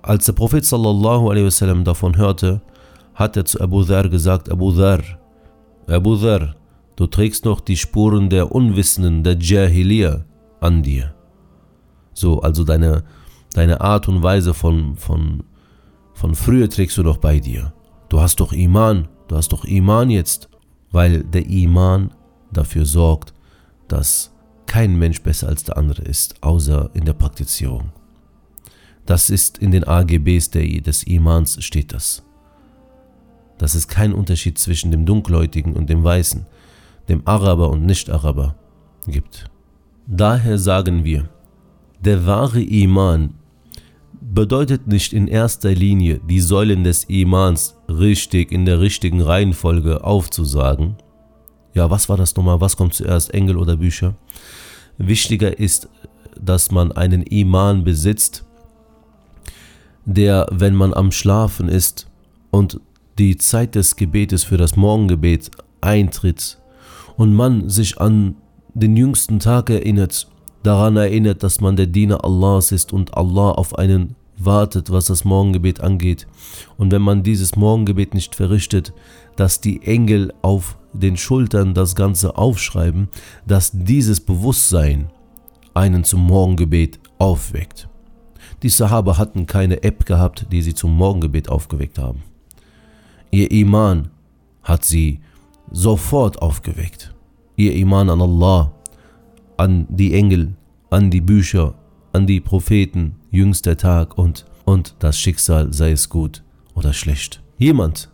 als 0.02 0.26
der 0.26 0.34
Prophet 0.34 0.66
sallallahu 0.66 1.30
alaihi 1.30 1.46
wasallam 1.46 1.84
davon 1.84 2.18
hörte, 2.18 2.62
hat 3.16 3.36
er 3.36 3.46
zu 3.46 3.60
Abu 3.60 3.84
Dhar 3.84 4.08
gesagt, 4.10 4.50
Abu 4.50 4.72
Dhar, 4.72 5.02
Abu 5.88 6.16
Dhar, 6.16 6.56
du 6.96 7.08
trägst 7.08 7.46
noch 7.46 7.60
die 7.60 7.78
Spuren 7.78 8.30
der 8.30 8.52
Unwissenden, 8.52 9.24
der 9.24 9.38
Jahiliya 9.38 10.26
an 10.62 10.84
dir. 10.84 11.14
So, 12.14 12.42
also 12.42 12.64
deine, 12.64 13.04
deine 13.54 13.82
Art 13.82 14.08
und 14.08 14.24
Weise 14.24 14.54
von, 14.54 14.96
von, 14.96 15.44
von 16.14 16.36
früher 16.36 16.70
trägst 16.70 16.98
du 16.98 17.04
noch 17.04 17.18
bei 17.18 17.40
dir. 17.40 17.74
Du 18.10 18.20
hast 18.20 18.40
doch 18.40 18.54
Iman, 18.54 19.08
du 19.30 19.38
hast 19.38 19.54
doch 19.54 19.64
Iman 19.64 20.10
jetzt, 20.10 20.50
weil 20.92 21.24
der 21.24 21.48
Iman 21.48 22.12
dafür 22.52 22.86
sorgt, 22.86 23.34
dass 23.88 24.32
kein 24.66 25.00
Mensch 25.00 25.22
besser 25.22 25.48
als 25.48 25.64
der 25.64 25.78
andere 25.78 26.02
ist, 26.02 26.44
außer 26.44 26.90
in 26.94 27.06
der 27.06 27.14
Praktizierung. 27.14 27.94
Das 29.06 29.30
ist 29.30 29.58
in 29.60 29.72
den 29.72 29.86
AGBs 29.86 30.52
des 30.52 31.04
Imans 31.04 31.64
steht 31.64 31.94
das 31.94 32.24
dass 33.60 33.76
es 33.76 33.88
keinen 33.88 34.14
Unterschied 34.14 34.58
zwischen 34.58 34.90
dem 34.90 35.06
Dunkelhäutigen 35.06 35.76
und 35.76 35.90
dem 35.90 36.04
Weißen, 36.04 36.48
dem 37.08 37.22
Araber 37.28 37.70
und 37.70 37.86
Nicht-Araber 37.86 38.56
gibt. 39.06 39.46
Daher 40.08 40.58
sagen 40.58 41.04
wir, 41.04 41.30
der 42.00 42.26
wahre 42.26 42.62
Iman 42.62 43.36
bedeutet 44.22 44.88
nicht 44.88 45.14
in 45.14 45.28
erster 45.28 45.72
Linie 45.72 46.20
die 46.28 46.42
Säulen 46.42 46.84
des 46.84 47.06
Imans 47.06 47.76
richtig 47.88 48.52
in 48.52 48.66
der 48.66 48.80
richtigen 48.80 49.22
Reihenfolge 49.22 50.04
aufzusagen, 50.04 50.96
Ja, 51.74 51.90
was 51.90 52.10
war 52.10 52.18
das 52.18 52.36
nochmal? 52.36 52.60
Was 52.62 52.76
kommt 52.76 52.96
zuerst, 52.96 53.34
Engel 53.34 53.56
oder 53.56 53.78
Bücher? 53.78 54.16
Wichtiger 54.98 55.60
ist, 55.60 55.88
dass 56.40 56.72
man 56.72 56.92
einen 56.92 57.22
Iman 57.24 57.84
besitzt, 57.84 58.44
der, 60.06 60.48
wenn 60.52 60.76
man 60.76 60.94
am 60.94 61.12
Schlafen 61.12 61.70
ist 61.70 62.08
und 62.50 62.82
die 63.20 63.38
Zeit 63.38 63.76
des 63.76 63.96
Gebetes 63.96 64.44
für 64.44 64.58
das 64.58 64.76
Morgengebet 64.76 65.52
eintritt 65.82 66.58
und 67.18 67.36
man 67.36 67.70
sich 67.70 68.00
an 68.00 68.36
den 68.74 68.98
jüngsten 68.98 69.40
Tag 69.40 69.70
erinnert, 69.70 70.28
daran 70.64 70.98
erinnert, 70.98 71.44
dass 71.44 71.62
man 71.62 71.76
der 71.76 71.88
Diener 71.88 72.24
Allahs 72.24 72.72
ist 72.72 72.94
und 72.94 73.16
Allah 73.16 73.52
auf 73.52 73.78
einen 73.78 74.16
wartet, 74.38 74.92
was 74.92 75.06
das 75.06 75.26
Morgengebet 75.26 75.82
angeht. 75.82 76.28
Und 76.78 76.92
wenn 76.92 77.02
man 77.02 77.24
dieses 77.24 77.56
Morgengebet 77.56 78.14
nicht 78.14 78.36
verrichtet, 78.36 78.94
dass 79.36 79.62
die 79.62 79.82
Engel 79.84 80.34
auf 80.42 80.78
den 80.94 81.18
Schultern 81.18 81.74
das 81.74 81.96
Ganze 81.96 82.38
aufschreiben, 82.38 83.10
dass 83.46 83.72
dieses 83.74 84.20
Bewusstsein 84.20 85.10
einen 85.74 86.04
zum 86.04 86.22
Morgengebet 86.22 87.00
aufweckt. 87.20 87.88
Die 88.64 88.70
Sahaba 88.70 89.18
hatten 89.18 89.46
keine 89.46 89.84
App 89.84 90.06
gehabt, 90.06 90.48
die 90.52 90.62
sie 90.62 90.74
zum 90.74 90.96
Morgengebet 90.96 91.50
aufgeweckt 91.50 91.98
haben. 91.98 92.24
Ihr 93.32 93.52
Iman 93.52 94.10
hat 94.64 94.84
sie 94.84 95.22
sofort 95.72 96.42
aufgeweckt. 96.42 97.14
Ihr 97.56 97.76
Iman 97.76 98.10
an 98.10 98.22
Allah, 98.22 98.74
an 99.60 99.88
die 99.90 100.14
Engel, 100.14 100.56
an 100.90 101.12
die 101.12 101.20
Bücher, 101.20 101.74
an 102.14 102.26
die 102.26 102.40
Propheten, 102.40 103.18
jüngster 103.30 103.76
Tag 103.76 104.18
und, 104.18 104.46
und 104.64 104.96
das 105.00 105.20
Schicksal, 105.20 105.74
sei 105.74 105.92
es 105.92 106.08
gut 106.08 106.44
oder 106.76 106.94
schlecht. 106.94 107.42
Jemand, 107.58 108.10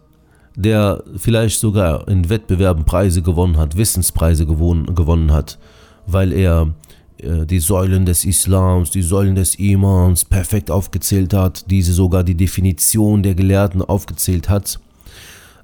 der 0.56 1.04
vielleicht 1.18 1.60
sogar 1.60 2.08
in 2.08 2.30
Wettbewerben 2.30 2.84
Preise 2.84 3.22
gewonnen 3.22 3.58
hat, 3.58 3.78
Wissenspreise 3.78 4.48
gewonnen, 4.48 4.96
gewonnen 4.96 5.32
hat, 5.32 5.60
weil 6.08 6.34
er 6.34 6.74
äh, 7.20 7.46
die 7.46 7.60
Säulen 7.60 8.08
des 8.08 8.26
Islams, 8.26 8.90
die 8.90 9.04
Säulen 9.04 9.36
des 9.36 9.54
Imans 9.60 10.26
perfekt 10.26 10.72
aufgezählt 10.72 11.36
hat, 11.36 11.70
diese 11.70 11.94
sogar 11.94 12.24
die 12.24 12.36
Definition 12.36 13.22
der 13.22 13.36
Gelehrten 13.36 13.84
aufgezählt 13.84 14.50
hat, 14.50 14.80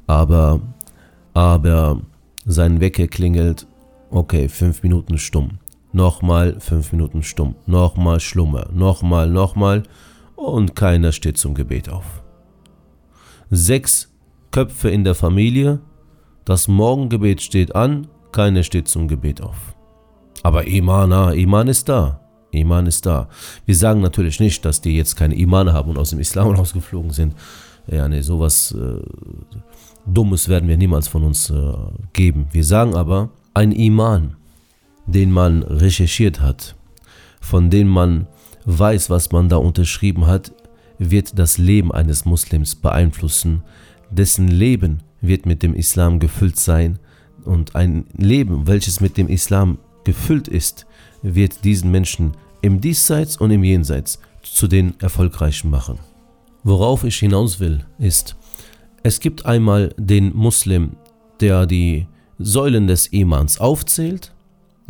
aber, 0.06 0.62
aber 1.34 2.02
sein 2.46 2.80
Wecker 2.80 3.08
klingelt, 3.08 3.66
okay, 4.12 4.48
fünf 4.48 4.84
Minuten 4.84 5.18
stumm, 5.18 5.58
nochmal 5.94 6.60
fünf 6.60 6.92
Minuten 6.92 7.24
stumm, 7.24 7.56
nochmal 7.66 8.20
Schlummer, 8.20 8.68
nochmal, 8.74 9.30
nochmal 9.30 9.84
und 10.36 10.76
keiner 10.76 11.12
steht 11.12 11.38
zum 11.38 11.54
Gebet 11.54 11.90
auf. 11.90 12.24
Sechs 13.50 14.12
Köpfe 14.52 14.90
in 14.90 15.04
der 15.04 15.16
Familie, 15.16 15.80
das 16.46 16.68
Morgengebet 16.68 17.42
steht 17.42 17.76
an, 17.76 18.08
keiner 18.32 18.64
steht 18.64 18.88
zum 18.88 19.08
Gebet 19.08 19.42
auf. 19.42 19.76
Aber 20.44 20.68
Iman, 20.68 21.14
ah, 21.14 21.32
Iman 21.32 21.68
ist 21.68 21.88
da. 21.90 22.20
Iman 22.52 22.86
ist 22.86 23.06
da. 23.06 23.30
Wir 23.66 23.76
sagen 23.76 24.02
natürlich 24.02 24.40
nicht, 24.40 24.66
dass 24.66 24.82
die 24.82 24.96
jetzt 24.96 25.16
keine 25.16 25.36
Iman 25.36 25.72
haben 25.72 25.92
und 25.92 25.98
aus 25.98 26.10
dem 26.10 26.20
Islam 26.20 26.52
rausgeflogen 26.56 27.12
sind. 27.12 27.36
Ja, 27.88 28.08
nee, 28.08 28.22
sowas 28.22 28.76
äh, 28.78 29.02
Dummes 30.06 30.50
werden 30.50 30.68
wir 30.68 30.78
niemals 30.78 31.08
von 31.08 31.24
uns 31.24 31.50
äh, 31.50 31.74
geben. 32.14 32.48
Wir 32.52 32.64
sagen 32.64 32.96
aber, 32.96 33.30
ein 33.54 33.72
Iman, 33.72 34.38
den 35.06 35.32
man 35.32 35.64
recherchiert 35.64 36.42
hat, 36.42 36.76
von 37.40 37.70
dem 37.70 37.88
man 37.88 38.28
weiß, 38.66 39.10
was 39.10 39.32
man 39.32 39.50
da 39.50 39.58
unterschrieben 39.58 40.28
hat, 40.28 40.54
wird 40.98 41.38
das 41.40 41.58
Leben 41.58 41.92
eines 41.92 42.26
Muslims 42.26 42.76
beeinflussen. 42.76 43.64
Dessen 44.12 44.48
Leben 44.48 45.02
wird 45.22 45.46
mit 45.46 45.64
dem 45.64 45.74
Islam 45.74 46.20
gefüllt 46.20 46.60
sein 46.60 47.00
und 47.44 47.76
ein 47.76 48.06
Leben, 48.16 48.68
welches 48.68 49.02
mit 49.02 49.18
dem 49.18 49.28
Islam 49.28 49.80
gefüllt 50.04 50.48
ist, 50.48 50.86
wird 51.24 51.64
diesen 51.64 51.92
Menschen 51.92 52.34
im 52.62 52.82
Diesseits 52.82 53.38
und 53.38 53.52
im 53.52 53.64
Jenseits 53.64 54.20
zu 54.44 54.68
den 54.68 55.00
Erfolgreichen 55.00 55.70
machen. 55.70 56.00
Worauf 56.64 57.04
ich 57.04 57.18
hinaus 57.18 57.60
will, 57.60 57.86
ist, 57.98 58.36
es 59.04 59.20
gibt 59.20 59.46
einmal 59.46 59.94
den 59.98 60.36
Muslim, 60.36 60.92
der 61.40 61.66
die 61.66 62.08
Säulen 62.38 62.88
des 62.88 63.08
Imans 63.08 63.60
aufzählt, 63.60 64.34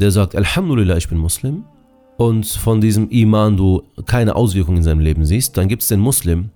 der 0.01 0.12
sagt, 0.12 0.36
Alhamdulillah, 0.36 0.98
ich 0.98 1.08
bin 1.08 1.17
Muslim, 1.17 1.63
und 2.17 2.46
von 2.46 2.81
diesem 2.81 3.10
Iman 3.10 3.58
du 3.58 3.84
keine 4.05 4.36
Auswirkungen 4.36 4.77
in 4.77 4.84
seinem 4.84 5.00
Leben 5.00 5.25
siehst, 5.25 5.58
dann 5.58 5.67
gibt 5.67 5.81
es 5.81 5.88
den 5.88 6.00
Muslim, 6.00 6.50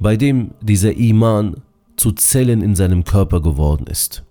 bei 0.00 0.16
dem 0.16 0.52
dieser 0.60 0.96
Iman 0.96 1.58
zu 1.96 2.12
Zellen 2.12 2.62
in 2.62 2.74
seinem 2.74 3.04
Körper 3.04 3.40
geworden 3.40 3.86
ist. 3.86 4.24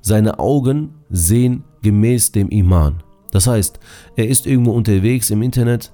Seine 0.00 0.38
Augen 0.38 0.94
sehen 1.10 1.64
gemäß 1.82 2.32
dem 2.32 2.48
Iman. 2.50 3.02
Das 3.30 3.46
heißt, 3.46 3.80
er 4.16 4.28
ist 4.28 4.46
irgendwo 4.46 4.72
unterwegs 4.72 5.30
im 5.30 5.42
Internet, 5.42 5.92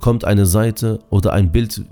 kommt 0.00 0.24
eine 0.24 0.46
Seite 0.46 1.00
oder 1.10 1.32
ein 1.32 1.52
Bild 1.52 1.84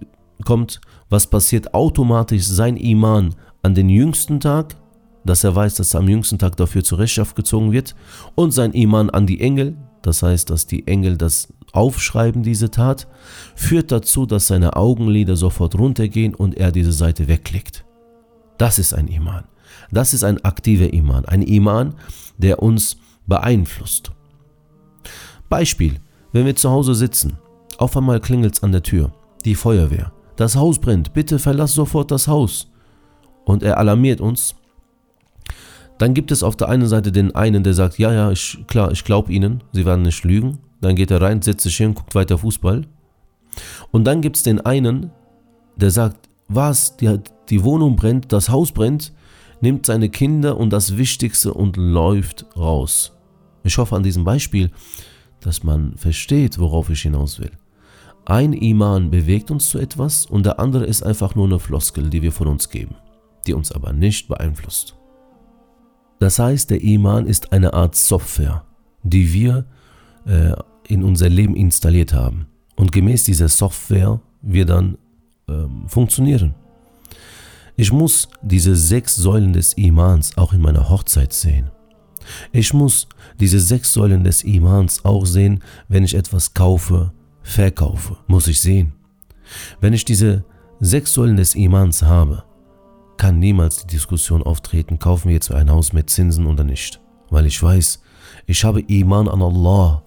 kommt, 0.44 0.80
was 1.08 1.26
passiert 1.26 1.74
automatisch 1.74 2.44
sein 2.44 2.76
Iman 2.76 3.34
an 3.62 3.74
den 3.74 3.88
jüngsten 3.88 4.40
Tag, 4.40 4.76
dass 5.24 5.44
er 5.44 5.54
weiß, 5.54 5.74
dass 5.74 5.94
er 5.94 6.00
am 6.00 6.08
jüngsten 6.08 6.38
Tag 6.38 6.56
dafür 6.56 6.84
zur 6.84 6.98
Rechenschaft 6.98 7.36
gezogen 7.36 7.72
wird, 7.72 7.94
und 8.34 8.52
sein 8.52 8.72
Iman 8.72 9.10
an 9.10 9.26
die 9.26 9.40
Engel, 9.40 9.76
das 10.02 10.22
heißt, 10.22 10.50
dass 10.50 10.66
die 10.66 10.86
Engel 10.86 11.16
das 11.16 11.52
aufschreiben, 11.72 12.42
diese 12.42 12.70
Tat, 12.70 13.08
führt 13.56 13.90
dazu, 13.90 14.26
dass 14.26 14.46
seine 14.46 14.76
Augenlider 14.76 15.36
sofort 15.36 15.76
runtergehen 15.78 16.34
und 16.34 16.56
er 16.56 16.72
diese 16.72 16.92
Seite 16.92 17.26
wegklickt. 17.26 17.84
Das 18.58 18.78
ist 18.78 18.94
ein 18.94 19.08
Iman. 19.08 19.44
Das 19.90 20.14
ist 20.14 20.24
ein 20.24 20.44
aktiver 20.44 20.92
Iman. 20.92 21.24
Ein 21.24 21.42
Iman, 21.42 21.94
der 22.38 22.62
uns 22.62 22.96
beeinflusst. 23.26 24.12
Beispiel, 25.48 26.00
wenn 26.32 26.46
wir 26.46 26.56
zu 26.56 26.70
Hause 26.70 26.94
sitzen, 26.94 27.38
auf 27.78 27.96
einmal 27.96 28.20
klingelt 28.20 28.54
es 28.54 28.62
an 28.62 28.72
der 28.72 28.82
Tür, 28.82 29.12
die 29.44 29.54
Feuerwehr, 29.54 30.12
das 30.36 30.56
Haus 30.56 30.78
brennt, 30.78 31.12
bitte 31.12 31.38
verlass 31.38 31.74
sofort 31.74 32.10
das 32.10 32.28
Haus. 32.28 32.70
Und 33.44 33.62
er 33.62 33.78
alarmiert 33.78 34.20
uns. 34.20 34.54
Dann 35.98 36.14
gibt 36.14 36.32
es 36.32 36.42
auf 36.42 36.56
der 36.56 36.68
einen 36.68 36.88
Seite 36.88 37.12
den 37.12 37.34
einen, 37.34 37.62
der 37.62 37.74
sagt, 37.74 37.98
ja, 37.98 38.12
ja, 38.12 38.30
ich, 38.30 38.64
klar, 38.66 38.90
ich 38.90 39.04
glaube 39.04 39.32
Ihnen, 39.32 39.62
Sie 39.72 39.86
werden 39.86 40.02
nicht 40.02 40.24
lügen. 40.24 40.58
Dann 40.80 40.96
geht 40.96 41.10
er 41.10 41.20
rein, 41.20 41.40
setzt 41.40 41.62
sich 41.62 41.76
hin, 41.76 41.94
guckt 41.94 42.14
weiter 42.14 42.38
Fußball. 42.38 42.82
Und 43.92 44.04
dann 44.04 44.20
gibt 44.20 44.36
es 44.36 44.42
den 44.42 44.60
einen, 44.60 45.10
der 45.76 45.90
sagt, 45.90 46.28
was, 46.48 46.96
die, 46.96 47.18
die 47.48 47.62
Wohnung 47.62 47.96
brennt, 47.96 48.32
das 48.32 48.48
Haus 48.48 48.72
brennt, 48.72 49.12
nimmt 49.60 49.86
seine 49.86 50.10
Kinder 50.10 50.58
und 50.58 50.70
das 50.70 50.96
Wichtigste 50.96 51.54
und 51.54 51.76
läuft 51.76 52.46
raus. 52.56 53.12
Ich 53.62 53.78
hoffe 53.78 53.96
an 53.96 54.02
diesem 54.02 54.24
Beispiel, 54.24 54.70
dass 55.40 55.62
man 55.62 55.96
versteht, 55.96 56.58
worauf 56.58 56.90
ich 56.90 57.02
hinaus 57.02 57.38
will. 57.38 57.52
Ein 58.26 58.52
Iman 58.52 59.10
bewegt 59.10 59.50
uns 59.50 59.68
zu 59.68 59.78
etwas 59.78 60.26
und 60.26 60.46
der 60.46 60.58
andere 60.58 60.84
ist 60.84 61.02
einfach 61.02 61.34
nur 61.34 61.46
eine 61.46 61.58
Floskel, 61.58 62.10
die 62.10 62.22
wir 62.22 62.32
von 62.32 62.48
uns 62.48 62.70
geben, 62.70 62.96
die 63.46 63.52
uns 63.52 63.70
aber 63.70 63.92
nicht 63.92 64.28
beeinflusst. 64.28 64.96
Das 66.18 66.38
heißt, 66.38 66.71
der 66.71 66.83
Iman 66.83 67.26
ist 67.26 67.52
eine 67.52 67.75
Art 67.75 67.97
Software, 67.97 68.64
die 69.02 69.33
wir 69.33 69.66
äh, 70.26 70.52
in 70.88 71.02
unser 71.02 71.28
Leben 71.28 71.56
installiert 71.56 72.12
haben. 72.12 72.47
Und 72.76 72.92
gemäß 72.92 73.25
dieser 73.25 73.49
Software 73.49 74.21
wir 74.42 74.66
dann 74.66 74.99
ähm, 75.49 75.85
funktionieren. 75.88 76.54
Ich 77.76 77.92
muss 77.92 78.28
diese 78.42 78.76
sechs 78.76 79.16
Säulen 79.16 79.52
des 79.52 79.73
Imans 79.75 80.37
auch 80.38 80.52
in 80.52 80.61
meiner 80.61 80.88
Hochzeit 80.88 81.33
sehen. 81.33 81.71
Ich 82.52 82.73
muss 82.73 83.09
diese 83.40 83.61
sechs 83.61 83.92
Säulen 83.92 84.25
des 84.25 84.44
Imans 84.44 85.04
auch 85.04 85.26
sehen, 85.26 85.62
wenn 85.88 86.04
ich 86.04 86.14
etwas 86.14 86.54
kaufe, 86.54 87.12
verkaufe. 87.42 88.16
Muss 88.26 88.47
ich 88.47 88.61
sehen. 88.61 88.92
Wenn 89.80 89.92
ich 89.92 90.04
diese 90.04 90.44
sechs 90.80 91.12
Säulen 91.12 91.37
des 91.37 91.54
Imans 91.54 92.02
habe, 92.02 92.44
kann 93.16 93.38
niemals 93.38 93.87
die 93.87 93.94
Diskussion 93.94 94.42
auftreten, 94.42 94.99
kaufen 94.99 95.28
wir 95.28 95.35
jetzt 95.35 95.52
ein 95.52 95.71
Haus 95.71 95.92
mit 95.92 96.11
Zinsen 96.11 96.47
oder 96.47 96.64
nicht. 96.64 97.00
Weil 97.30 97.47
ich 97.47 97.62
weiß, 97.62 98.02
ich 98.47 98.64
habe 98.64 98.80
Iman 98.80 99.28
an 99.28 99.42
Allah. 99.42 100.02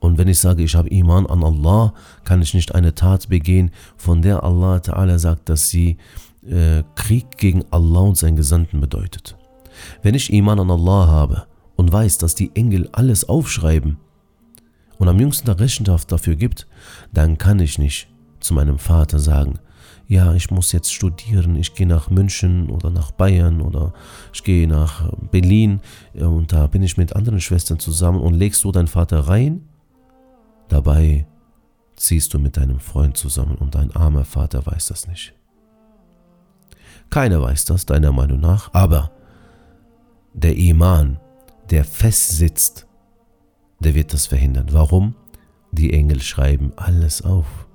Und 0.00 0.18
wenn 0.18 0.28
ich 0.28 0.38
sage, 0.38 0.62
ich 0.62 0.74
habe 0.74 0.88
Iman 0.88 1.26
an 1.26 1.44
Allah, 1.44 1.94
kann 2.24 2.42
ich 2.42 2.54
nicht 2.54 2.74
eine 2.74 2.94
Tat 2.94 3.28
begehen, 3.28 3.70
von 3.96 4.22
der 4.22 4.42
Allah 4.42 4.76
Ta'ala 4.76 5.18
sagt, 5.18 5.48
dass 5.48 5.68
sie 5.68 5.96
äh, 6.46 6.82
Krieg 6.96 7.36
gegen 7.36 7.64
Allah 7.70 8.00
und 8.00 8.16
seinen 8.16 8.36
Gesandten 8.36 8.80
bedeutet. 8.80 9.36
Wenn 10.02 10.14
ich 10.14 10.32
Iman 10.32 10.58
an 10.58 10.70
Allah 10.70 11.06
habe 11.06 11.46
und 11.76 11.92
weiß, 11.92 12.18
dass 12.18 12.34
die 12.34 12.50
Engel 12.54 12.88
alles 12.92 13.28
aufschreiben 13.28 13.98
und 14.98 15.08
am 15.08 15.20
jüngsten 15.20 15.46
Tag 15.46 15.60
Rechenschaft 15.60 16.10
dafür 16.10 16.36
gibt, 16.36 16.66
dann 17.12 17.38
kann 17.38 17.60
ich 17.60 17.78
nicht 17.78 18.08
zu 18.40 18.54
meinem 18.54 18.78
Vater 18.78 19.18
sagen, 19.18 19.58
ja, 20.08 20.34
ich 20.34 20.50
muss 20.50 20.72
jetzt 20.72 20.92
studieren, 20.92 21.56
ich 21.56 21.74
gehe 21.74 21.86
nach 21.86 22.10
München 22.10 22.70
oder 22.70 22.90
nach 22.90 23.12
Bayern 23.12 23.60
oder 23.60 23.92
ich 24.32 24.44
gehe 24.44 24.68
nach 24.68 25.10
Berlin 25.30 25.80
und 26.14 26.52
da 26.52 26.66
bin 26.66 26.82
ich 26.82 26.96
mit 26.96 27.16
anderen 27.16 27.40
Schwestern 27.40 27.78
zusammen 27.78 28.20
und 28.20 28.34
legst 28.34 28.60
so 28.60 28.72
deinen 28.72 28.88
Vater 28.88 29.20
rein. 29.20 29.68
Dabei 30.68 31.26
ziehst 31.96 32.34
du 32.34 32.38
mit 32.38 32.56
deinem 32.56 32.80
Freund 32.80 33.16
zusammen 33.16 33.56
und 33.56 33.74
dein 33.74 33.94
armer 33.94 34.24
Vater 34.24 34.64
weiß 34.66 34.88
das 34.88 35.06
nicht. 35.06 35.34
Keiner 37.10 37.42
weiß 37.42 37.66
das, 37.66 37.86
deiner 37.86 38.12
Meinung 38.12 38.40
nach, 38.40 38.72
aber 38.72 39.12
der 40.32 40.56
Iman, 40.56 41.20
der 41.70 41.84
festsitzt, 41.84 42.86
der 43.80 43.94
wird 43.94 44.12
das 44.12 44.26
verhindern. 44.26 44.68
Warum? 44.72 45.14
Die 45.72 45.92
Engel 45.92 46.20
schreiben 46.20 46.72
alles 46.76 47.22
auf. 47.22 47.66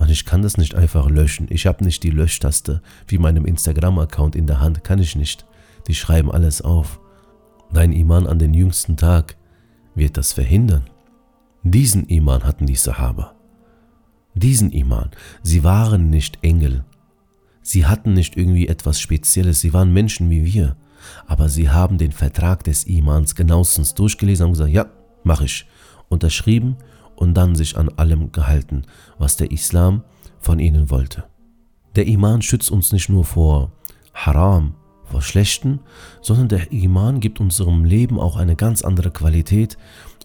Und 0.00 0.10
ich 0.10 0.24
kann 0.24 0.40
das 0.40 0.56
nicht 0.56 0.74
einfach 0.74 1.10
löschen. 1.10 1.46
Ich 1.50 1.66
habe 1.66 1.84
nicht 1.84 2.02
die 2.02 2.10
Löschtaste 2.10 2.80
wie 3.06 3.18
meinem 3.18 3.44
Instagram-Account 3.44 4.34
in 4.34 4.46
der 4.46 4.58
Hand. 4.58 4.82
Kann 4.82 4.98
ich 4.98 5.14
nicht. 5.14 5.44
Die 5.88 5.94
schreiben 5.94 6.32
alles 6.32 6.62
auf. 6.62 7.00
Dein 7.70 7.92
Iman 7.92 8.26
an 8.26 8.38
den 8.38 8.54
jüngsten 8.54 8.96
Tag 8.96 9.36
wird 9.94 10.16
das 10.16 10.32
verhindern. 10.32 10.88
Diesen 11.64 12.06
Iman 12.06 12.44
hatten 12.44 12.64
die 12.64 12.76
Sahaba. 12.76 13.34
Diesen 14.34 14.72
Iman. 14.72 15.10
Sie 15.42 15.64
waren 15.64 16.08
nicht 16.08 16.38
Engel. 16.40 16.82
Sie 17.60 17.84
hatten 17.84 18.14
nicht 18.14 18.38
irgendwie 18.38 18.68
etwas 18.68 19.00
Spezielles. 19.00 19.60
Sie 19.60 19.74
waren 19.74 19.92
Menschen 19.92 20.30
wie 20.30 20.46
wir. 20.46 20.76
Aber 21.26 21.50
sie 21.50 21.68
haben 21.68 21.98
den 21.98 22.12
Vertrag 22.12 22.64
des 22.64 22.84
Imans 22.84 23.34
genauestens 23.34 23.92
durchgelesen 23.92 24.46
und 24.46 24.52
gesagt, 24.52 24.70
ja, 24.70 24.86
mache 25.24 25.44
ich. 25.44 25.66
Unterschrieben 26.08 26.78
und 27.20 27.34
dann 27.34 27.54
sich 27.54 27.76
an 27.76 27.90
allem 27.90 28.32
gehalten, 28.32 28.82
was 29.18 29.36
der 29.36 29.52
Islam 29.52 30.02
von 30.40 30.58
ihnen 30.58 30.90
wollte. 30.90 31.24
Der 31.94 32.06
Iman 32.06 32.42
schützt 32.42 32.70
uns 32.70 32.92
nicht 32.92 33.08
nur 33.08 33.24
vor 33.24 33.70
Haram, 34.14 34.74
vor 35.04 35.22
Schlechten, 35.22 35.80
sondern 36.22 36.48
der 36.48 36.72
Iman 36.72 37.20
gibt 37.20 37.38
unserem 37.38 37.84
Leben 37.84 38.18
auch 38.18 38.36
eine 38.36 38.56
ganz 38.56 38.82
andere 38.82 39.10
Qualität 39.10 39.76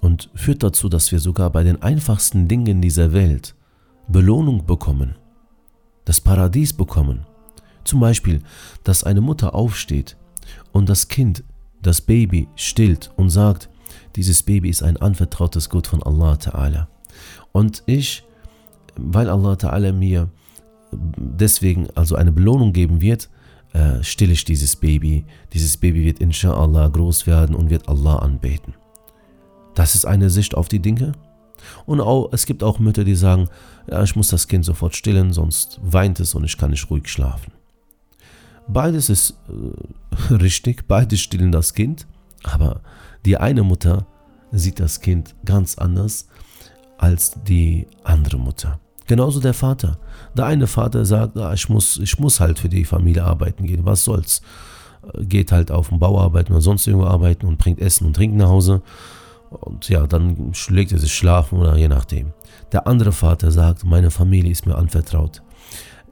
und 0.02 0.30
führt 0.36 0.64
dazu, 0.64 0.90
dass 0.90 1.12
wir 1.12 1.20
sogar 1.20 1.50
bei 1.50 1.64
den 1.64 1.82
einfachsten 1.82 2.48
Dingen 2.48 2.82
dieser 2.82 3.12
Welt 3.12 3.56
Belohnung 4.08 4.66
bekommen, 4.66 5.16
das 6.06 6.22
Paradies 6.22 6.74
bekommen. 6.74 7.26
Zum 7.84 8.00
Beispiel, 8.00 8.42
dass 8.84 9.04
eine 9.04 9.22
Mutter 9.22 9.54
aufsteht 9.54 10.16
und 10.72 10.88
das 10.88 11.08
Kind, 11.08 11.44
das 11.82 12.02
Baby, 12.02 12.48
stillt 12.56 13.12
und 13.18 13.30
sagt, 13.30 13.70
dieses 14.16 14.44
Baby 14.44 14.70
ist 14.70 14.84
ein 14.84 14.98
anvertrautes 14.98 15.70
Gut 15.70 15.88
von 15.88 16.02
Allah 16.04 16.34
Ta'ala. 16.34 16.88
Und 17.52 17.84
ich, 17.86 18.24
weil 18.96 19.30
Allah 19.30 19.54
Ta'ala 19.54 19.92
mir 19.92 20.30
deswegen 20.92 21.88
also 21.96 22.16
eine 22.16 22.32
Belohnung 22.32 22.74
geben 22.74 23.02
wird, 23.02 23.30
äh, 23.74 24.02
stille 24.04 24.34
ich 24.34 24.46
dieses 24.46 24.76
Baby. 24.76 25.26
Dieses 25.54 25.78
Baby 25.78 26.06
wird 26.06 26.20
inshallah 26.20 26.88
groß 26.88 27.28
werden 27.28 27.56
und 27.56 27.70
wird 27.70 27.90
Allah 27.90 28.18
anbeten. 28.18 28.74
Das 29.74 29.96
ist 29.96 30.06
eine 30.06 30.30
Sicht 30.30 30.56
auf 30.56 30.70
die 30.70 30.80
Dinge. 30.80 31.12
Und 31.86 32.00
auch, 32.00 32.30
es 32.32 32.46
gibt 32.46 32.64
auch 32.64 32.80
Mütter, 32.80 33.04
die 33.04 33.16
sagen, 33.16 33.50
ja, 33.90 34.02
ich 34.04 34.16
muss 34.16 34.30
das 34.30 34.48
Kind 34.48 34.64
sofort 34.64 34.96
stillen, 34.96 35.34
sonst 35.34 35.80
weint 35.84 36.20
es 36.20 36.36
und 36.36 36.44
ich 36.44 36.58
kann 36.58 36.72
nicht 36.72 36.90
ruhig 36.90 37.10
schlafen. 37.10 37.52
Beides 38.68 39.10
ist 39.10 39.38
äh, 39.50 40.34
richtig, 40.36 40.88
beide 40.88 41.18
stillen 41.18 41.52
das 41.52 41.74
Kind, 41.74 42.08
aber 42.44 42.82
die 43.26 43.38
eine 43.38 43.64
Mutter 43.64 44.06
sieht 44.52 44.80
das 44.80 45.02
Kind 45.02 45.36
ganz 45.44 45.78
anders 45.78 46.28
als 46.98 47.36
die 47.44 47.88
andere 48.04 48.38
Mutter. 48.38 48.80
Genauso 49.08 49.40
der 49.40 49.54
Vater. 49.54 50.00
Der 50.36 50.46
eine 50.46 50.68
Vater 50.68 51.06
sagt, 51.06 51.38
ah, 51.38 51.54
ich, 51.54 51.70
muss, 51.70 51.98
ich 51.98 52.18
muss 52.20 52.40
halt 52.40 52.58
für 52.58 52.70
die 52.70 52.86
Familie 52.86 53.24
arbeiten 53.24 53.66
gehen, 53.66 53.86
was 53.86 54.04
soll's. 54.04 54.42
Geht 55.20 55.52
halt 55.52 55.70
auf 55.70 55.90
dem 55.90 56.00
Bau 56.00 56.20
arbeiten 56.20 56.54
oder 56.54 56.62
sonst 56.62 56.88
irgendwo 56.88 57.06
arbeiten 57.08 57.46
und 57.46 57.60
bringt 57.60 57.80
Essen 57.80 58.08
und 58.08 58.16
Trinken 58.16 58.38
nach 58.38 58.50
Hause. 58.50 58.82
Und 59.52 59.88
ja, 59.90 60.08
dann 60.08 60.54
schlägt 60.54 60.92
er 60.92 60.98
sich 60.98 61.14
schlafen 61.14 61.60
oder 61.60 61.76
je 61.78 61.88
nachdem. 61.88 62.34
Der 62.72 62.88
andere 62.88 63.12
Vater 63.12 63.52
sagt, 63.52 63.84
meine 63.84 64.10
Familie 64.10 64.52
ist 64.52 64.66
mir 64.66 64.76
anvertraut. 64.76 65.44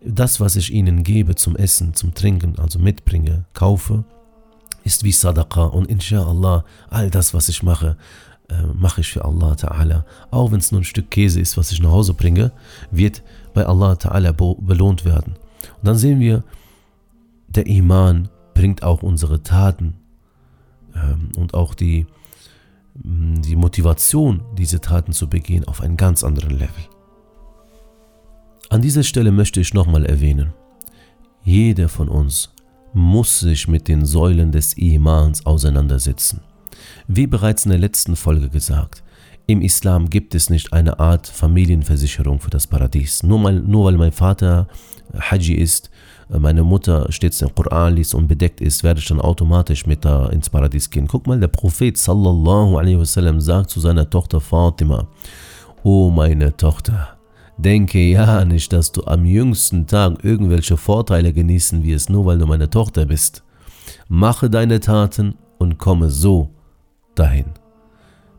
Das, 0.05 0.39
was 0.39 0.55
ich 0.55 0.71
ihnen 0.71 1.03
gebe 1.03 1.33
zum 1.33 1.55
Essen, 1.55 1.95
zum 1.95 2.13
Trinken, 2.13 2.59
also 2.59 2.77
mitbringe, 2.77 3.45
kaufe, 3.53 4.03
ist 4.83 5.03
wie 5.03 5.11
Sadaqa 5.11 5.65
und 5.65 5.89
inshallah, 5.89 6.65
all 6.89 7.09
das, 7.09 7.33
was 7.33 7.49
ich 7.49 7.63
mache, 7.63 7.97
äh, 8.49 8.61
mache 8.73 9.01
ich 9.01 9.11
für 9.11 9.23
Allah 9.25 9.53
Ta'ala. 9.53 10.03
Auch 10.31 10.51
wenn 10.51 10.59
es 10.59 10.71
nur 10.71 10.81
ein 10.81 10.85
Stück 10.85 11.09
Käse 11.09 11.39
ist, 11.39 11.57
was 11.57 11.71
ich 11.71 11.81
nach 11.81 11.91
Hause 11.91 12.13
bringe, 12.13 12.51
wird 12.91 13.23
bei 13.53 13.65
Allah 13.65 13.93
Ta'ala 13.93 14.33
belohnt 14.33 15.05
werden. 15.05 15.35
Und 15.77 15.87
dann 15.87 15.97
sehen 15.97 16.19
wir, 16.19 16.43
der 17.47 17.67
Iman 17.67 18.29
bringt 18.53 18.83
auch 18.83 19.03
unsere 19.03 19.43
Taten 19.43 19.95
ähm, 20.95 21.29
und 21.37 21.53
auch 21.53 21.73
die, 21.73 22.05
die 22.95 23.55
Motivation, 23.55 24.41
diese 24.57 24.81
Taten 24.81 25.13
zu 25.13 25.29
begehen, 25.29 25.67
auf 25.67 25.81
einen 25.81 25.97
ganz 25.97 26.23
anderen 26.23 26.51
Level. 26.51 26.83
An 28.69 28.81
dieser 28.81 29.03
Stelle 29.03 29.31
möchte 29.31 29.59
ich 29.59 29.73
nochmal 29.73 30.05
erwähnen, 30.05 30.53
jeder 31.43 31.89
von 31.89 32.09
uns 32.09 32.52
muss 32.93 33.39
sich 33.39 33.67
mit 33.67 33.87
den 33.87 34.05
Säulen 34.05 34.51
des 34.51 34.73
Imans 34.73 35.45
auseinandersetzen. 35.45 36.41
Wie 37.07 37.27
bereits 37.27 37.65
in 37.65 37.71
der 37.71 37.79
letzten 37.79 38.15
Folge 38.15 38.49
gesagt, 38.49 39.03
im 39.45 39.61
Islam 39.61 40.09
gibt 40.09 40.35
es 40.35 40.49
nicht 40.49 40.71
eine 40.71 40.99
Art 40.99 41.27
Familienversicherung 41.27 42.39
für 42.39 42.49
das 42.49 42.65
Paradies. 42.65 43.23
Nur, 43.23 43.39
mal, 43.39 43.59
nur 43.59 43.85
weil 43.85 43.97
mein 43.97 44.13
Vater 44.13 44.67
Haji 45.19 45.55
ist, 45.55 45.89
meine 46.29 46.63
Mutter 46.63 47.11
stets 47.11 47.39
den 47.39 47.53
Koran 47.53 47.95
liest 47.95 48.15
und 48.15 48.27
bedeckt 48.27 48.61
ist, 48.61 48.83
werde 48.83 49.01
ich 49.01 49.07
dann 49.07 49.19
automatisch 49.19 49.85
mit 49.85 50.05
da 50.05 50.27
ins 50.29 50.49
Paradies 50.49 50.89
gehen. 50.89 51.07
Guck 51.07 51.27
mal, 51.27 51.39
der 51.39 51.49
Prophet 51.49 51.97
sallallahu 51.97 52.77
alaihi 52.77 52.97
wasallam 52.97 53.41
sagt 53.41 53.69
zu 53.69 53.81
seiner 53.81 54.09
Tochter 54.09 54.39
Fatima, 54.39 55.07
O 55.83 56.09
meine 56.09 56.55
Tochter, 56.55 57.17
denke 57.57 57.99
ja 57.99 58.45
nicht, 58.45 58.73
dass 58.73 58.91
du 58.91 59.03
am 59.05 59.25
jüngsten 59.25 59.87
Tag 59.87 60.23
irgendwelche 60.23 60.77
Vorteile 60.77 61.33
genießen 61.33 61.83
wirst, 61.83 62.09
nur 62.09 62.25
weil 62.25 62.37
du 62.37 62.45
meine 62.45 62.69
Tochter 62.69 63.05
bist. 63.05 63.43
Mache 64.07 64.49
deine 64.49 64.79
Taten 64.79 65.35
und 65.57 65.77
komme 65.77 66.09
so 66.09 66.49
dahin. 67.15 67.45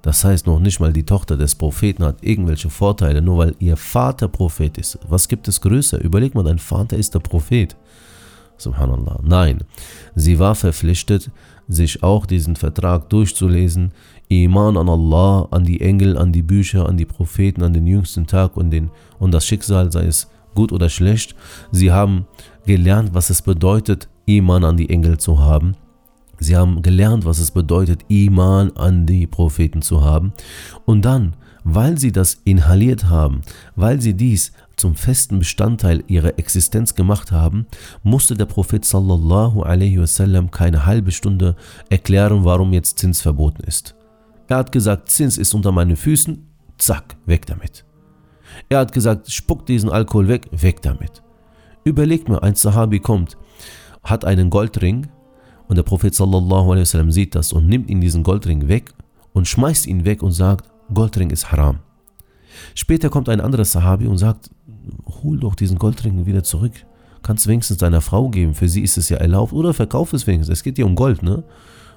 Das 0.02 0.22
heißt 0.22 0.46
noch 0.46 0.60
nicht 0.60 0.80
mal 0.80 0.92
die 0.92 1.06
Tochter 1.06 1.38
des 1.38 1.54
Propheten 1.54 2.04
hat 2.04 2.22
irgendwelche 2.22 2.68
Vorteile, 2.68 3.22
nur 3.22 3.38
weil 3.38 3.54
ihr 3.58 3.76
Vater 3.76 4.28
Prophet 4.28 4.76
ist. 4.76 4.98
Was 5.08 5.28
gibt 5.28 5.48
es 5.48 5.62
größer? 5.62 5.98
Überleg 5.98 6.34
mal, 6.34 6.44
dein 6.44 6.58
Vater 6.58 6.98
ist 6.98 7.14
der 7.14 7.20
Prophet. 7.20 7.74
Subhanallah. 8.56 9.20
Nein, 9.22 9.64
sie 10.14 10.38
war 10.38 10.54
verpflichtet, 10.54 11.30
sich 11.68 12.02
auch 12.02 12.26
diesen 12.26 12.56
Vertrag 12.56 13.08
durchzulesen. 13.10 13.92
Iman 14.28 14.76
an 14.76 14.88
Allah, 14.88 15.48
an 15.50 15.64
die 15.64 15.80
Engel, 15.80 16.16
an 16.16 16.32
die 16.32 16.42
Bücher, 16.42 16.88
an 16.88 16.96
die 16.96 17.04
Propheten, 17.04 17.62
an 17.62 17.72
den 17.72 17.86
jüngsten 17.86 18.26
Tag 18.26 18.56
und, 18.56 18.70
den, 18.70 18.90
und 19.18 19.32
das 19.32 19.46
Schicksal, 19.46 19.92
sei 19.92 20.06
es 20.06 20.28
gut 20.54 20.72
oder 20.72 20.88
schlecht. 20.88 21.34
Sie 21.72 21.92
haben 21.92 22.26
gelernt, 22.66 23.10
was 23.12 23.30
es 23.30 23.42
bedeutet, 23.42 24.08
Iman 24.26 24.64
an 24.64 24.76
die 24.76 24.88
Engel 24.88 25.18
zu 25.18 25.40
haben. 25.40 25.76
Sie 26.38 26.56
haben 26.56 26.82
gelernt, 26.82 27.24
was 27.24 27.38
es 27.38 27.50
bedeutet, 27.50 28.04
Iman 28.08 28.72
an 28.76 29.06
die 29.06 29.26
Propheten 29.26 29.82
zu 29.82 30.02
haben. 30.02 30.32
Und 30.84 31.04
dann, 31.04 31.34
weil 31.64 31.98
sie 31.98 32.12
das 32.12 32.40
inhaliert 32.44 33.06
haben, 33.08 33.42
weil 33.76 34.00
sie 34.00 34.14
dies 34.14 34.52
zum 34.76 34.94
festen 34.94 35.38
Bestandteil 35.38 36.04
ihrer 36.06 36.38
Existenz 36.38 36.94
gemacht 36.94 37.32
haben, 37.32 37.66
musste 38.02 38.34
der 38.36 38.46
Prophet 38.46 38.84
sallallahu 38.84 39.62
alaihi 39.62 40.00
wasallam 40.00 40.50
keine 40.50 40.86
halbe 40.86 41.12
Stunde 41.12 41.56
erklären, 41.90 42.44
warum 42.44 42.72
jetzt 42.72 42.98
Zins 42.98 43.20
verboten 43.20 43.62
ist. 43.64 43.94
Er 44.48 44.58
hat 44.58 44.72
gesagt, 44.72 45.10
Zins 45.10 45.38
ist 45.38 45.54
unter 45.54 45.72
meinen 45.72 45.96
Füßen, 45.96 46.46
zack, 46.78 47.16
weg 47.26 47.46
damit. 47.46 47.84
Er 48.68 48.78
hat 48.80 48.92
gesagt, 48.92 49.30
spuck 49.30 49.66
diesen 49.66 49.90
Alkohol 49.90 50.28
weg, 50.28 50.48
weg 50.50 50.82
damit. 50.82 51.22
Überlegt 51.84 52.28
mir, 52.28 52.42
ein 52.42 52.54
Sahabi 52.54 53.00
kommt, 53.00 53.36
hat 54.02 54.24
einen 54.24 54.50
Goldring, 54.50 55.08
und 55.66 55.76
der 55.76 55.82
Prophet 55.82 56.14
sallallahu 56.14 56.72
alaihi 56.72 56.82
wasallam 56.82 57.10
sieht 57.10 57.34
das 57.34 57.52
und 57.52 57.66
nimmt 57.66 57.88
ihn 57.88 58.00
diesen 58.00 58.22
Goldring 58.22 58.68
weg 58.68 58.92
und 59.32 59.48
schmeißt 59.48 59.86
ihn 59.86 60.04
weg 60.04 60.22
und 60.22 60.32
sagt, 60.32 60.70
Goldring 60.92 61.30
ist 61.30 61.50
haram. 61.50 61.80
Später 62.74 63.08
kommt 63.08 63.28
ein 63.28 63.40
anderer 63.40 63.64
Sahabi 63.64 64.06
und 64.06 64.18
sagt, 64.18 64.50
hol 65.22 65.38
doch 65.38 65.54
diesen 65.54 65.78
Goldring 65.78 66.26
wieder 66.26 66.42
zurück. 66.42 66.72
Kannst 67.22 67.46
wenigstens 67.46 67.78
deiner 67.78 68.00
Frau 68.00 68.28
geben, 68.28 68.54
für 68.54 68.68
sie 68.68 68.82
ist 68.82 68.98
es 68.98 69.08
ja 69.08 69.16
erlaubt. 69.16 69.52
Oder 69.52 69.72
verkauf 69.72 70.12
es 70.12 70.26
wenigstens, 70.26 70.58
es 70.58 70.62
geht 70.62 70.78
ja 70.78 70.84
um 70.84 70.94
Gold, 70.94 71.22
ne? 71.22 71.44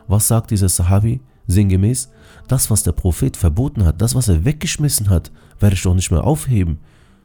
Was 0.08 0.28
sagt 0.28 0.52
dieser 0.52 0.70
Sahabi 0.70 1.20
sinngemäß? 1.48 2.10
Das, 2.48 2.72
was 2.72 2.84
der 2.84 2.94
Prophet 2.94 3.36
verboten 3.36 3.86
hat, 3.86 4.02
das, 4.02 4.16
was 4.16 4.30
er 4.30 4.46
weggeschmissen 4.46 5.10
hat, 5.10 5.32
werde 5.60 5.76
ich 5.76 5.82
doch 5.82 5.94
nicht 5.94 6.12
mehr 6.12 6.24
aufheben. 6.24 6.80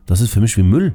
Das 0.06 0.20
ist 0.20 0.30
für 0.30 0.40
mich 0.40 0.56
wie 0.56 0.64
Müll. 0.64 0.94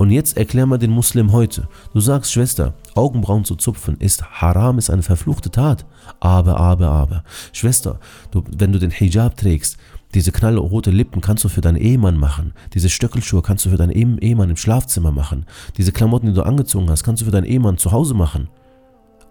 Und 0.00 0.10
jetzt 0.10 0.38
erklär 0.38 0.64
mal 0.64 0.78
den 0.78 0.92
Muslim 0.92 1.30
heute. 1.30 1.68
Du 1.92 2.00
sagst, 2.00 2.32
Schwester, 2.32 2.72
Augenbrauen 2.94 3.44
zu 3.44 3.54
zupfen 3.54 3.98
ist 3.98 4.40
haram, 4.40 4.78
ist 4.78 4.88
eine 4.88 5.02
verfluchte 5.02 5.50
Tat. 5.50 5.84
Aber, 6.20 6.56
aber, 6.56 6.88
aber. 6.88 7.22
Schwester, 7.52 8.00
du, 8.30 8.42
wenn 8.56 8.72
du 8.72 8.78
den 8.78 8.92
Hijab 8.92 9.36
trägst, 9.36 9.76
diese 10.14 10.32
knallrote 10.32 10.90
Lippen 10.90 11.20
kannst 11.20 11.44
du 11.44 11.48
für 11.48 11.60
deinen 11.60 11.76
Ehemann 11.76 12.16
machen. 12.16 12.52
Diese 12.74 12.88
Stöckelschuhe 12.88 13.42
kannst 13.42 13.64
du 13.64 13.70
für 13.70 13.76
deinen 13.76 13.92
Ehemann 13.92 14.50
im 14.50 14.56
Schlafzimmer 14.56 15.12
machen. 15.12 15.46
Diese 15.76 15.92
Klamotten, 15.92 16.26
die 16.26 16.32
du 16.32 16.42
angezogen 16.42 16.90
hast, 16.90 17.04
kannst 17.04 17.22
du 17.22 17.26
für 17.26 17.32
deinen 17.32 17.44
Ehemann 17.44 17.78
zu 17.78 17.92
Hause 17.92 18.14
machen. 18.14 18.48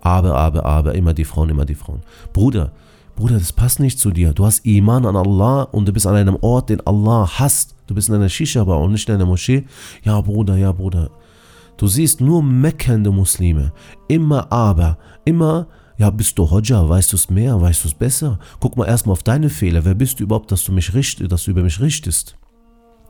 Aber, 0.02 0.36
aber, 0.36 0.66
aber, 0.66 0.96
immer 0.96 1.14
die 1.14 1.26
Frauen, 1.26 1.50
immer 1.50 1.66
die 1.66 1.76
Frauen. 1.76 2.02
Bruder, 2.32 2.72
Bruder, 3.16 3.38
das 3.38 3.52
passt 3.52 3.82
nicht 3.82 4.00
zu 4.00 4.12
dir. 4.12 4.32
Du 4.32 4.46
hast 4.46 4.66
Iman 4.66 5.06
an 5.06 5.18
Allah 5.18 5.64
und 5.64 5.88
du 5.88 5.92
bist 5.92 6.08
an 6.08 6.16
einem 6.16 6.38
Ort, 6.40 6.70
den 6.70 6.86
Allah 6.88 7.30
hasst. 7.38 7.76
Du 7.88 7.94
bist 7.94 8.08
in 8.08 8.16
einer 8.16 8.30
Shisha-Bar 8.30 8.80
und 8.80 8.94
nicht 8.94 9.10
in 9.10 9.16
einer 9.16 9.26
Moschee. 9.26 9.66
Ja, 10.04 10.22
Bruder, 10.22 10.56
ja, 10.56 10.72
Bruder. 10.72 11.10
Du 11.76 11.88
siehst 11.88 12.22
nur 12.22 12.42
meckernde 12.42 13.12
Muslime. 13.12 13.74
Immer 14.08 14.50
aber, 14.52 14.98
immer, 15.26 15.68
Ja, 16.00 16.10
bist 16.10 16.40
du 16.40 16.50
Hodja? 16.50 16.88
Weißt 16.88 17.12
du 17.12 17.18
es 17.18 17.30
mehr? 17.30 17.60
Weißt 17.60 17.84
du 17.84 17.90
es 17.90 17.94
besser? 17.94 18.40
Guck 18.62 18.78
mal 18.78 18.88
erstmal 18.88 19.12
auf 19.12 19.24
deine 19.24 19.50
Fehler. 19.50 19.84
Wer 19.84 19.96
bist 19.96 20.20
du 20.20 20.24
überhaupt, 20.24 20.50
dass 20.50 20.64
du 20.64 20.72
mich 20.72 20.94
richt, 20.94 21.30
dass 21.30 21.44
du 21.44 21.52
über 21.52 21.62
mich 21.62 21.82
richtest? 21.82 22.38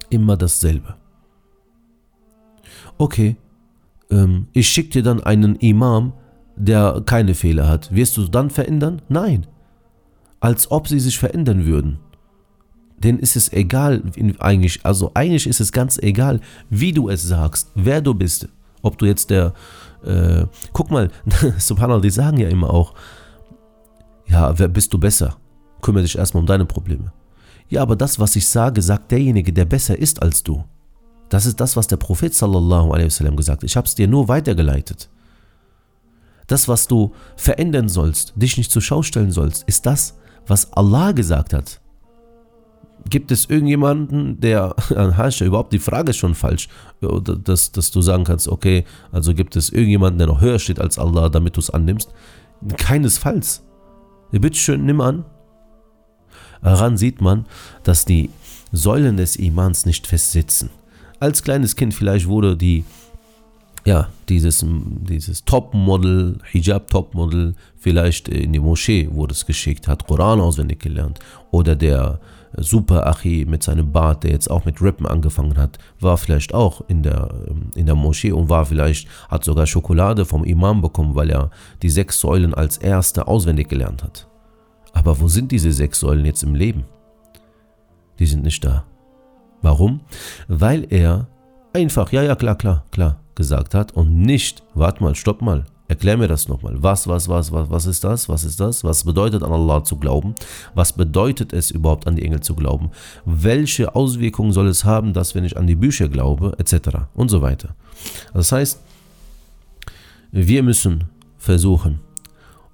Immer 0.10 0.36
dasselbe. 0.36 0.96
Okay, 2.98 3.38
ähm, 4.10 4.48
ich 4.54 4.68
schicke 4.68 4.90
dir 4.90 5.04
dann 5.04 5.22
einen 5.22 5.56
Imam, 5.58 6.14
der 6.56 7.04
keine 7.06 7.36
Fehler 7.36 7.68
hat. 7.68 7.94
Wirst 7.94 8.18
du 8.18 8.28
dann 8.28 8.50
verändern? 8.50 9.04
Nein. 9.08 9.46
Als 10.40 10.72
ob 10.72 10.88
sie 10.88 11.00
sich 11.00 11.20
verändern 11.20 11.66
würden. 11.66 12.00
Denen 12.98 13.20
ist 13.20 13.36
es 13.36 13.54
egal, 13.54 14.02
eigentlich, 14.40 14.84
also 14.84 15.12
eigentlich 15.14 15.46
ist 15.46 15.62
es 15.62 15.72
ganz 15.72 16.00
egal, 16.00 16.42
wie 16.72 16.92
du 16.92 17.08
es 17.08 17.22
sagst, 17.22 17.70
wer 17.76 18.02
du 18.02 18.16
bist. 18.16 18.50
Ob 18.82 18.98
du 18.98 19.06
jetzt 19.06 19.30
der, 19.30 19.54
äh, 20.04 20.46
guck 20.74 20.92
mal, 20.92 21.10
Subhanallah, 21.58 22.02
die 22.02 22.10
sagen 22.10 22.38
ja 22.38 22.50
immer 22.50 22.70
auch, 22.74 22.94
ja, 24.28 24.58
wer 24.58 24.68
bist 24.68 24.94
du 24.94 24.98
besser? 24.98 25.38
Kümmere 25.82 26.04
dich 26.04 26.18
erstmal 26.18 26.42
um 26.42 26.48
deine 26.48 26.66
Probleme. 26.66 27.12
Ja, 27.70 27.82
aber 27.82 27.96
das, 27.96 28.20
was 28.20 28.36
ich 28.36 28.48
sage, 28.48 28.82
sagt 28.82 29.12
derjenige, 29.12 29.54
der 29.54 29.66
besser 29.66 29.98
ist 29.98 30.22
als 30.22 30.44
du. 30.44 30.64
Das 31.30 31.46
ist 31.46 31.60
das, 31.60 31.76
was 31.76 31.88
der 31.88 31.98
Prophet 31.98 32.34
sallallahu 32.34 32.92
alaihi 32.92 33.06
wasallam 33.06 33.36
gesagt 33.36 33.62
hat. 33.62 33.70
Ich 33.70 33.78
habe 33.78 33.86
es 33.86 33.96
dir 33.96 34.08
nur 34.08 34.28
weitergeleitet. 34.28 35.10
Das, 36.48 36.68
was 36.68 36.88
du 36.88 37.14
verändern 37.38 37.90
sollst, 37.90 38.34
dich 38.36 38.58
nicht 38.58 38.72
zur 38.72 38.82
Schau 38.82 39.04
stellen 39.04 39.32
sollst, 39.32 39.64
ist 39.68 39.86
das, 39.86 40.18
was 40.48 40.74
Allah 40.74 41.12
gesagt 41.12 41.54
hat. 41.54 41.80
Gibt 43.08 43.32
es 43.32 43.46
irgendjemanden, 43.46 44.40
der, 44.40 44.76
Hascha, 44.90 45.46
überhaupt 45.46 45.74
die 45.74 45.80
Frage 45.80 46.12
ist 46.12 46.18
schon 46.18 46.36
falsch, 46.36 46.68
dass, 47.00 47.72
dass 47.72 47.92
du 47.92 48.02
sagen 48.02 48.24
kannst, 48.24 48.48
okay, 48.48 48.86
also 49.12 49.34
gibt 49.34 49.56
es 49.56 49.70
irgendjemanden, 49.70 50.18
der 50.18 50.28
noch 50.28 50.42
höher 50.42 50.60
steht 50.60 50.80
als 50.80 51.00
Allah, 51.00 51.30
damit 51.30 51.56
du 51.56 51.60
es 51.60 51.70
annimmst? 51.70 52.12
Keinesfalls. 52.78 53.64
Bitte 54.32 54.58
schön, 54.58 54.86
nimm 54.86 55.02
an. 55.02 55.26
Daran 56.62 56.98
sieht 56.98 57.22
man, 57.22 57.46
dass 57.84 58.06
die 58.06 58.30
Säulen 58.72 59.18
des 59.18 59.38
Imans 59.38 59.86
nicht 59.86 60.06
festsitzen 60.06 60.70
als 61.20 61.44
kleines 61.44 61.76
Kind 61.76 61.94
vielleicht 61.94 62.28
wurde 62.28 62.56
die, 62.56 62.86
ja, 63.86 64.10
dieses, 64.28 64.66
dieses 64.66 65.46
Topmodel, 65.46 66.40
Hijab-Topmodel, 66.52 67.56
vielleicht 67.78 68.28
in 68.28 68.54
die 68.54 68.60
Moschee 68.60 69.10
wurde 69.12 69.34
es 69.34 69.46
geschickt, 69.46 69.88
hat 69.88 70.08
Koran 70.08 70.40
auswendig 70.40 70.80
gelernt. 70.80 71.20
Oder 71.52 71.76
der 71.76 72.20
Super 72.58 73.08
Achi 73.08 73.46
mit 73.48 73.64
seinem 73.64 73.92
Bart, 73.92 74.24
der 74.24 74.32
jetzt 74.32 74.50
auch 74.50 74.66
mit 74.66 74.82
Rippen 74.82 75.06
angefangen 75.06 75.58
hat, 75.58 75.78
war 76.00 76.18
vielleicht 76.18 76.54
auch 76.54 76.82
in 76.88 77.04
der, 77.04 77.30
in 77.76 77.86
der 77.86 77.96
Moschee 77.96 78.32
und 78.32 78.50
war 78.50 78.66
vielleicht, 78.66 79.08
hat 79.30 79.44
sogar 79.44 79.66
Schokolade 79.66 80.26
vom 80.26 80.44
Imam 80.44 80.82
bekommen, 80.82 81.16
weil 81.16 81.30
er 81.30 81.52
die 81.82 81.90
sechs 81.90 82.20
Säulen 82.20 82.54
als 82.54 82.78
erster 82.78 83.28
auswendig 83.28 83.70
gelernt 83.70 84.04
hat. 84.04 84.28
Aber 84.94 85.20
wo 85.20 85.28
sind 85.28 85.52
diese 85.52 85.72
sechs 85.72 86.00
Säulen 86.00 86.26
jetzt 86.26 86.44
im 86.44 86.56
Leben? 86.56 86.86
Die 88.18 88.26
sind 88.26 88.44
nicht 88.44 88.64
da. 88.66 88.84
Warum? 89.62 90.02
Weil 90.48 90.88
er 90.90 91.28
einfach, 91.74 92.12
ja, 92.12 92.24
ja, 92.24 92.36
klar, 92.36 92.58
klar, 92.58 92.86
klar 92.92 93.20
gesagt 93.40 93.74
hat 93.74 93.94
und 93.94 94.22
nicht, 94.22 94.64
warte 94.74 95.02
mal, 95.02 95.16
stopp 95.16 95.42
mal, 95.42 95.64
erklär 95.90 96.18
mir 96.18 96.28
das 96.28 96.48
nochmal. 96.48 96.76
Was, 96.82 97.08
was, 97.08 97.28
was, 97.28 97.52
was, 97.52 97.70
was 97.70 97.86
ist 97.88 98.04
das? 98.04 98.30
Was 98.30 98.46
ist 98.46 98.60
das? 98.60 98.84
Was 98.84 99.04
bedeutet 99.04 99.44
an 99.44 99.52
Allah 99.52 99.84
zu 99.84 99.98
glauben? 99.98 100.36
Was 100.76 100.94
bedeutet 100.94 101.52
es 101.52 101.72
überhaupt 101.72 102.08
an 102.08 102.16
die 102.16 102.24
Engel 102.24 102.42
zu 102.42 102.56
glauben? 102.56 102.92
Welche 103.26 103.96
Auswirkungen 103.96 104.54
soll 104.54 104.68
es 104.68 104.86
haben, 104.86 105.14
dass 105.14 105.36
wenn 105.36 105.44
ich 105.44 105.58
an 105.58 105.68
die 105.68 105.76
Bücher 105.76 106.08
glaube, 106.08 106.54
etc. 106.60 107.10
und 107.16 107.30
so 107.30 107.42
weiter. 107.42 107.76
Das 108.34 108.52
heißt, 108.52 108.80
wir 110.32 110.64
müssen 110.64 111.06
versuchen, 111.40 112.00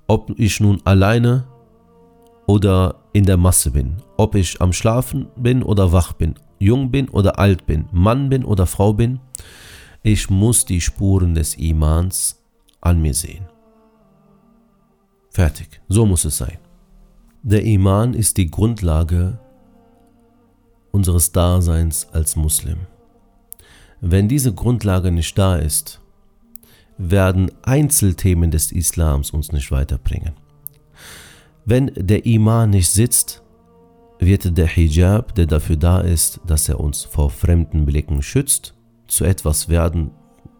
ob 0.07 0.37
ich 0.37 0.59
nun 0.59 0.81
alleine 0.83 1.45
oder 2.47 2.95
in 3.13 3.23
der 3.23 3.37
Masse 3.37 3.71
bin, 3.71 3.95
ob 4.17 4.35
ich 4.35 4.61
am 4.61 4.73
Schlafen 4.73 5.27
bin 5.37 5.63
oder 5.63 5.93
wach 5.93 6.11
bin, 6.13 6.35
jung 6.59 6.91
bin 6.91 7.07
oder 7.07 7.39
alt 7.39 7.65
bin, 7.65 7.85
Mann 7.93 8.29
bin 8.29 8.43
oder 8.43 8.65
Frau 8.65 8.91
bin, 8.91 9.19
ich 10.03 10.29
muss 10.29 10.65
die 10.65 10.81
Spuren 10.81 11.33
des 11.33 11.55
Imans 11.55 12.44
an 12.85 13.01
mir 13.01 13.13
sehen. 13.13 13.45
Fertig, 15.31 15.81
so 15.89 16.05
muss 16.05 16.23
es 16.23 16.37
sein. 16.37 16.59
Der 17.43 17.63
Iman 17.65 18.13
ist 18.13 18.37
die 18.37 18.49
Grundlage 18.49 19.39
unseres 20.91 21.31
Daseins 21.31 22.07
als 22.13 22.35
Muslim. 22.35 22.77
Wenn 24.01 24.29
diese 24.29 24.53
Grundlage 24.53 25.11
nicht 25.11 25.37
da 25.37 25.57
ist, 25.57 25.99
werden 26.97 27.51
Einzelthemen 27.63 28.51
des 28.51 28.71
Islams 28.71 29.31
uns 29.31 29.51
nicht 29.51 29.71
weiterbringen. 29.71 30.33
Wenn 31.65 31.91
der 31.95 32.25
Iman 32.25 32.69
nicht 32.69 32.89
sitzt, 32.89 33.43
wird 34.19 34.57
der 34.57 34.67
Hijab, 34.67 35.35
der 35.35 35.47
dafür 35.47 35.75
da 35.75 35.99
ist, 35.99 36.39
dass 36.45 36.69
er 36.69 36.79
uns 36.79 37.03
vor 37.03 37.29
fremden 37.29 37.85
Blicken 37.85 38.21
schützt, 38.21 38.73
zu 39.07 39.25
etwas 39.25 39.67
werden, 39.67 40.11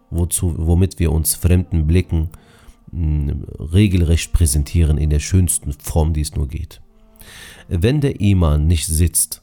wozu, 0.09 0.55
womit 0.57 0.99
wir 0.99 1.11
uns 1.11 1.35
fremden 1.35 1.87
Blicken 1.87 2.29
hm, 2.91 3.45
regelrecht 3.73 4.33
präsentieren 4.33 4.97
in 4.97 5.09
der 5.09 5.19
schönsten 5.19 5.73
Form, 5.73 6.13
die 6.13 6.21
es 6.21 6.35
nur 6.35 6.47
geht. 6.47 6.81
Wenn 7.67 8.01
der 8.01 8.21
Iman 8.21 8.67
nicht 8.67 8.85
sitzt, 8.85 9.41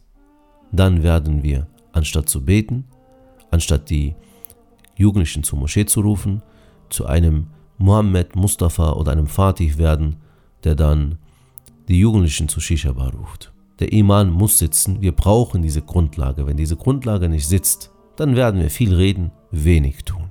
dann 0.71 1.03
werden 1.03 1.43
wir, 1.43 1.67
anstatt 1.93 2.29
zu 2.29 2.45
beten, 2.45 2.85
anstatt 3.51 3.91
die 3.91 4.15
Jugendlichen 4.97 5.43
zur 5.43 5.59
Moschee 5.59 5.85
zu 5.85 6.01
rufen, 6.01 6.43
zu 6.89 7.07
einem 7.07 7.49
Mohammed, 7.79 8.37
Mustafa 8.37 8.93
oder 8.93 9.13
einem 9.13 9.27
Fatih 9.27 9.77
werden, 9.77 10.17
der 10.65 10.75
dann 10.75 11.19
die 11.89 11.99
Jugendlichen 11.99 12.49
zu 12.49 12.61
Shisha-Bar 12.61 13.15
ruft. 13.15 13.53
Der 13.81 13.93
Iman 13.93 14.31
muss 14.31 14.59
sitzen. 14.59 15.01
Wir 15.03 15.13
brauchen 15.13 15.63
diese 15.63 15.83
Grundlage. 15.83 16.47
Wenn 16.47 16.57
diese 16.57 16.77
Grundlage 16.77 17.29
nicht 17.29 17.49
sitzt, 17.49 17.91
dann 18.17 18.37
werden 18.37 18.61
wir 18.61 18.71
viel 18.71 18.95
reden, 18.95 19.33
wenig 19.51 20.05
tun. 20.05 20.22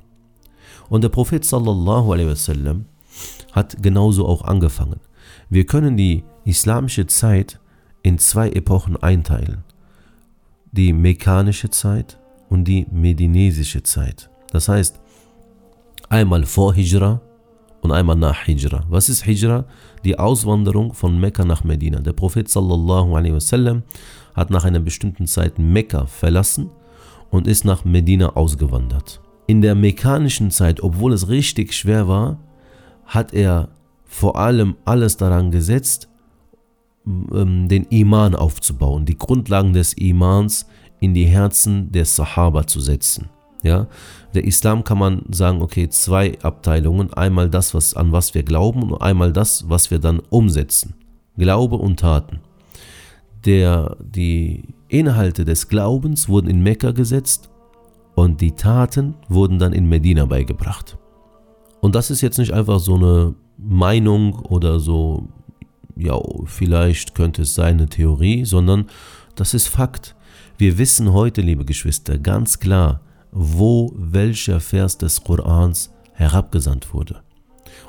Und 0.91 1.05
der 1.05 1.09
Prophet 1.09 1.45
sallallahu 1.45 2.09
wasallam 2.09 2.83
hat 3.53 3.81
genauso 3.81 4.27
auch 4.27 4.43
angefangen. 4.43 4.99
Wir 5.49 5.65
können 5.65 5.95
die 5.95 6.25
islamische 6.43 7.07
Zeit 7.07 7.61
in 8.03 8.17
zwei 8.19 8.49
Epochen 8.49 8.97
einteilen. 8.97 9.63
Die 10.73 10.91
mekanische 10.91 11.69
Zeit 11.69 12.19
und 12.49 12.65
die 12.65 12.87
medinesische 12.91 13.83
Zeit. 13.83 14.29
Das 14.51 14.67
heißt, 14.67 14.99
einmal 16.09 16.45
vor 16.45 16.73
Hijra 16.73 17.21
und 17.79 17.93
einmal 17.93 18.17
nach 18.17 18.43
Hijra. 18.43 18.83
Was 18.89 19.07
ist 19.07 19.23
Hijra? 19.23 19.63
Die 20.03 20.19
Auswanderung 20.19 20.93
von 20.93 21.17
Mekka 21.17 21.45
nach 21.45 21.63
Medina. 21.63 22.01
Der 22.01 22.11
Prophet 22.11 22.49
sallallahu 22.49 23.13
wasallam 23.13 23.83
hat 24.33 24.49
nach 24.49 24.65
einer 24.65 24.81
bestimmten 24.81 25.25
Zeit 25.25 25.57
Mekka 25.57 26.05
verlassen 26.05 26.69
und 27.29 27.47
ist 27.47 27.63
nach 27.63 27.85
Medina 27.85 28.35
ausgewandert. 28.35 29.20
In 29.51 29.61
der 29.61 29.75
mekkanischen 29.75 30.49
Zeit, 30.49 30.81
obwohl 30.81 31.11
es 31.11 31.27
richtig 31.27 31.73
schwer 31.73 32.07
war, 32.07 32.39
hat 33.05 33.33
er 33.33 33.67
vor 34.05 34.37
allem 34.37 34.77
alles 34.85 35.17
daran 35.17 35.51
gesetzt, 35.51 36.07
ähm, 37.05 37.67
den 37.67 37.83
Iman 37.89 38.33
aufzubauen, 38.33 39.03
die 39.03 39.17
Grundlagen 39.17 39.73
des 39.73 39.91
Imans 39.91 40.67
in 41.01 41.13
die 41.13 41.25
Herzen 41.25 41.91
der 41.91 42.05
Sahaba 42.05 42.65
zu 42.65 42.79
setzen. 42.79 43.27
Ja, 43.61 43.87
der 44.33 44.45
Islam 44.45 44.85
kann 44.85 44.99
man 44.99 45.23
sagen, 45.31 45.61
okay, 45.61 45.89
zwei 45.89 46.39
Abteilungen. 46.41 47.13
Einmal 47.13 47.49
das, 47.49 47.73
was, 47.73 47.93
an 47.93 48.13
was 48.13 48.33
wir 48.33 48.43
glauben 48.43 48.83
und 48.83 49.01
einmal 49.01 49.33
das, 49.33 49.67
was 49.67 49.91
wir 49.91 49.99
dann 49.99 50.21
umsetzen. 50.29 50.93
Glaube 51.35 51.75
und 51.75 51.99
Taten. 51.99 52.39
Der, 53.43 53.97
die 53.99 54.63
Inhalte 54.87 55.43
des 55.43 55.67
Glaubens 55.67 56.29
wurden 56.29 56.47
in 56.47 56.63
Mekka 56.63 56.91
gesetzt 56.91 57.50
und 58.15 58.41
die 58.41 58.51
Taten 58.51 59.15
wurden 59.29 59.59
dann 59.59 59.73
in 59.73 59.87
Medina 59.87 60.25
beigebracht. 60.25 60.97
Und 61.81 61.95
das 61.95 62.11
ist 62.11 62.21
jetzt 62.21 62.37
nicht 62.37 62.53
einfach 62.53 62.79
so 62.79 62.95
eine 62.95 63.35
Meinung 63.57 64.33
oder 64.33 64.79
so, 64.79 65.27
ja, 65.95 66.19
vielleicht 66.45 67.15
könnte 67.15 67.43
es 67.43 67.55
sein, 67.55 67.77
eine 67.77 67.89
Theorie, 67.89 68.45
sondern 68.45 68.85
das 69.35 69.53
ist 69.53 69.67
Fakt. 69.67 70.15
Wir 70.57 70.77
wissen 70.77 71.13
heute, 71.13 71.41
liebe 71.41 71.65
Geschwister, 71.65 72.17
ganz 72.17 72.59
klar, 72.59 73.01
wo 73.31 73.91
welcher 73.95 74.59
Vers 74.59 74.97
des 74.97 75.23
Korans 75.23 75.91
herabgesandt 76.13 76.93
wurde. 76.93 77.21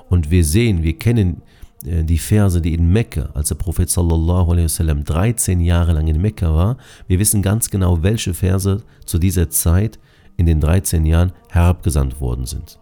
Und 0.08 0.30
wir 0.30 0.44
sehen, 0.44 0.82
wir 0.82 0.98
kennen 0.98 1.42
äh, 1.84 2.04
die 2.04 2.18
Verse, 2.18 2.60
die 2.60 2.74
in 2.74 2.92
Mekka, 2.92 3.30
als 3.34 3.48
der 3.48 3.56
Prophet 3.56 3.90
sallallahu 3.90 4.52
alaihi 4.52 4.64
wasallam 4.64 5.04
13 5.04 5.60
Jahre 5.60 5.92
lang 5.92 6.06
in 6.06 6.20
Mekka 6.20 6.54
war, 6.54 6.76
wir 7.08 7.18
wissen 7.18 7.42
ganz 7.42 7.70
genau, 7.70 8.02
welche 8.02 8.34
Verse 8.34 8.82
zu 9.04 9.18
dieser 9.18 9.50
Zeit 9.50 9.98
in 10.36 10.46
den 10.46 10.60
13 10.60 11.04
Jahren 11.06 11.32
herabgesandt 11.50 12.20
worden 12.20 12.46
sind. 12.46 12.78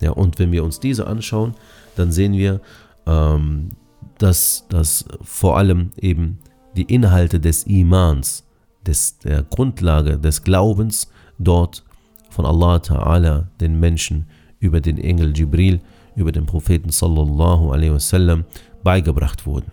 Ja, 0.00 0.12
und 0.12 0.38
wenn 0.38 0.52
wir 0.52 0.64
uns 0.64 0.80
diese 0.80 1.06
anschauen, 1.06 1.54
dann 1.96 2.12
sehen 2.12 2.32
wir, 2.34 2.60
ähm, 3.06 3.70
dass, 4.18 4.66
dass 4.68 5.04
vor 5.22 5.56
allem 5.56 5.90
eben 5.96 6.38
die 6.76 6.82
Inhalte 6.82 7.40
des 7.40 7.64
Imans, 7.64 8.44
des, 8.86 9.18
der 9.18 9.42
Grundlage 9.42 10.18
des 10.18 10.42
Glaubens 10.42 11.10
dort 11.38 11.84
von 12.30 12.46
Allah 12.46 12.76
Ta'ala 12.76 13.46
den 13.60 13.80
Menschen 13.80 14.26
über 14.60 14.80
den 14.80 14.98
Engel 14.98 15.36
Jibril 15.36 15.80
über 16.14 16.32
den 16.32 16.46
Propheten 16.46 16.90
sallallahu 16.90 17.70
alaihi 17.70 17.92
wasallam 17.92 18.44
beigebracht 18.82 19.46
wurden. 19.46 19.72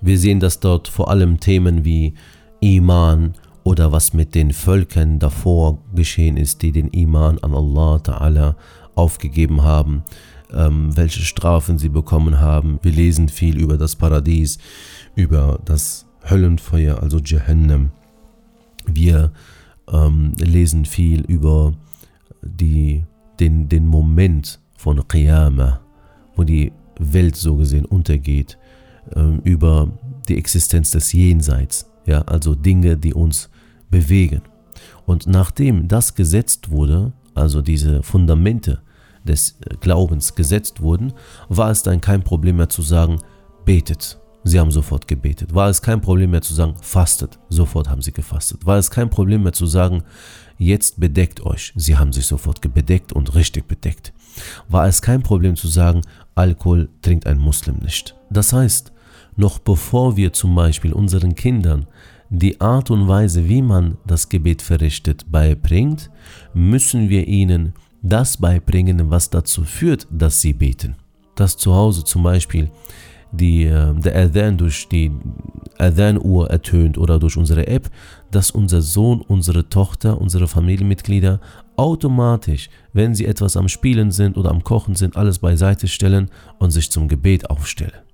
Wir 0.00 0.18
sehen, 0.18 0.40
dass 0.40 0.60
dort 0.60 0.88
vor 0.88 1.08
allem 1.08 1.40
Themen 1.40 1.84
wie 1.84 2.14
Iman 2.60 3.34
oder 3.66 3.90
was 3.90 4.12
mit 4.12 4.36
den 4.36 4.52
Völkern 4.52 5.18
davor 5.18 5.82
geschehen 5.92 6.36
ist, 6.36 6.62
die 6.62 6.70
den 6.70 6.86
Iman 6.86 7.40
an 7.40 7.52
Allah 7.52 7.96
Ta'ala 7.96 8.54
aufgegeben 8.94 9.64
haben, 9.64 10.04
ähm, 10.54 10.96
welche 10.96 11.22
Strafen 11.22 11.76
sie 11.76 11.88
bekommen 11.88 12.38
haben. 12.38 12.78
Wir 12.82 12.92
lesen 12.92 13.28
viel 13.28 13.58
über 13.58 13.76
das 13.76 13.96
Paradies, 13.96 14.58
über 15.16 15.58
das 15.64 16.06
Höllenfeuer, 16.30 17.02
also 17.02 17.18
Jahannam. 17.18 17.90
Wir 18.86 19.32
ähm, 19.92 20.34
lesen 20.38 20.84
viel 20.84 21.22
über 21.22 21.74
die, 22.42 23.04
den, 23.40 23.68
den 23.68 23.88
Moment 23.88 24.60
von 24.76 25.08
Qiyamah, 25.08 25.80
wo 26.36 26.44
die 26.44 26.70
Welt 27.00 27.34
so 27.34 27.56
gesehen 27.56 27.84
untergeht, 27.84 28.58
ähm, 29.16 29.40
über 29.42 29.90
die 30.28 30.38
Existenz 30.38 30.92
des 30.92 31.12
Jenseits, 31.12 31.90
ja, 32.06 32.22
also 32.22 32.54
Dinge, 32.54 32.96
die 32.96 33.12
uns 33.12 33.50
bewegen. 33.96 34.42
Und 35.06 35.26
nachdem 35.26 35.88
das 35.88 36.14
gesetzt 36.14 36.70
wurde, 36.70 37.12
also 37.34 37.62
diese 37.62 38.02
Fundamente 38.02 38.82
des 39.24 39.56
äh, 39.60 39.76
Glaubens 39.80 40.34
gesetzt 40.34 40.82
wurden, 40.82 41.12
war 41.48 41.70
es 41.70 41.82
dann 41.82 42.00
kein 42.00 42.22
Problem 42.22 42.56
mehr 42.56 42.68
zu 42.68 42.82
sagen, 42.82 43.18
betet. 43.64 44.18
Sie 44.44 44.60
haben 44.60 44.70
sofort 44.70 45.08
gebetet. 45.08 45.54
War 45.54 45.68
es 45.68 45.82
kein 45.82 46.00
Problem 46.00 46.30
mehr 46.30 46.42
zu 46.42 46.54
sagen, 46.54 46.74
fastet. 46.80 47.38
Sofort 47.48 47.88
haben 47.88 48.02
sie 48.02 48.12
gefastet. 48.12 48.64
War 48.64 48.78
es 48.78 48.90
kein 48.90 49.10
Problem 49.10 49.42
mehr 49.42 49.52
zu 49.52 49.66
sagen, 49.66 50.04
jetzt 50.58 51.00
bedeckt 51.00 51.40
euch. 51.44 51.72
Sie 51.74 51.96
haben 51.96 52.12
sich 52.12 52.26
sofort 52.26 52.60
bedeckt 52.60 53.12
und 53.12 53.34
richtig 53.34 53.66
bedeckt. 53.66 54.12
War 54.68 54.86
es 54.86 55.02
kein 55.02 55.22
Problem 55.22 55.56
zu 55.56 55.68
sagen, 55.68 56.02
Alkohol 56.34 56.90
trinkt 57.02 57.26
ein 57.26 57.38
Muslim 57.38 57.76
nicht. 57.82 58.14
Das 58.30 58.52
heißt, 58.52 58.92
noch 59.36 59.58
bevor 59.58 60.16
wir 60.16 60.32
zum 60.32 60.54
Beispiel 60.54 60.92
unseren 60.92 61.34
Kindern 61.34 61.86
die 62.30 62.60
Art 62.60 62.90
und 62.90 63.08
Weise, 63.08 63.48
wie 63.48 63.62
man 63.62 63.98
das 64.06 64.28
Gebet 64.28 64.62
verrichtet, 64.62 65.30
beibringt, 65.30 66.10
müssen 66.54 67.08
wir 67.08 67.26
ihnen 67.26 67.72
das 68.02 68.36
beibringen, 68.36 69.10
was 69.10 69.30
dazu 69.30 69.64
führt, 69.64 70.06
dass 70.10 70.40
sie 70.40 70.52
beten. 70.52 70.96
Dass 71.34 71.56
zu 71.56 71.74
Hause 71.74 72.04
zum 72.04 72.22
Beispiel 72.22 72.70
die, 73.32 73.64
äh, 73.64 73.94
der 73.94 74.16
Adhan 74.16 74.56
durch 74.56 74.88
die 74.88 75.12
Adhan-Uhr 75.78 76.50
ertönt 76.50 76.96
oder 76.96 77.18
durch 77.18 77.36
unsere 77.36 77.66
App, 77.66 77.90
dass 78.30 78.50
unser 78.50 78.80
Sohn, 78.80 79.20
unsere 79.20 79.68
Tochter, 79.68 80.20
unsere 80.20 80.48
Familienmitglieder 80.48 81.40
automatisch, 81.76 82.70
wenn 82.92 83.14
sie 83.14 83.26
etwas 83.26 83.56
am 83.56 83.68
Spielen 83.68 84.10
sind 84.10 84.36
oder 84.36 84.50
am 84.50 84.64
Kochen 84.64 84.94
sind, 84.94 85.16
alles 85.16 85.38
beiseite 85.38 85.88
stellen 85.88 86.30
und 86.58 86.70
sich 86.70 86.90
zum 86.90 87.08
Gebet 87.08 87.50
aufstellen. 87.50 88.05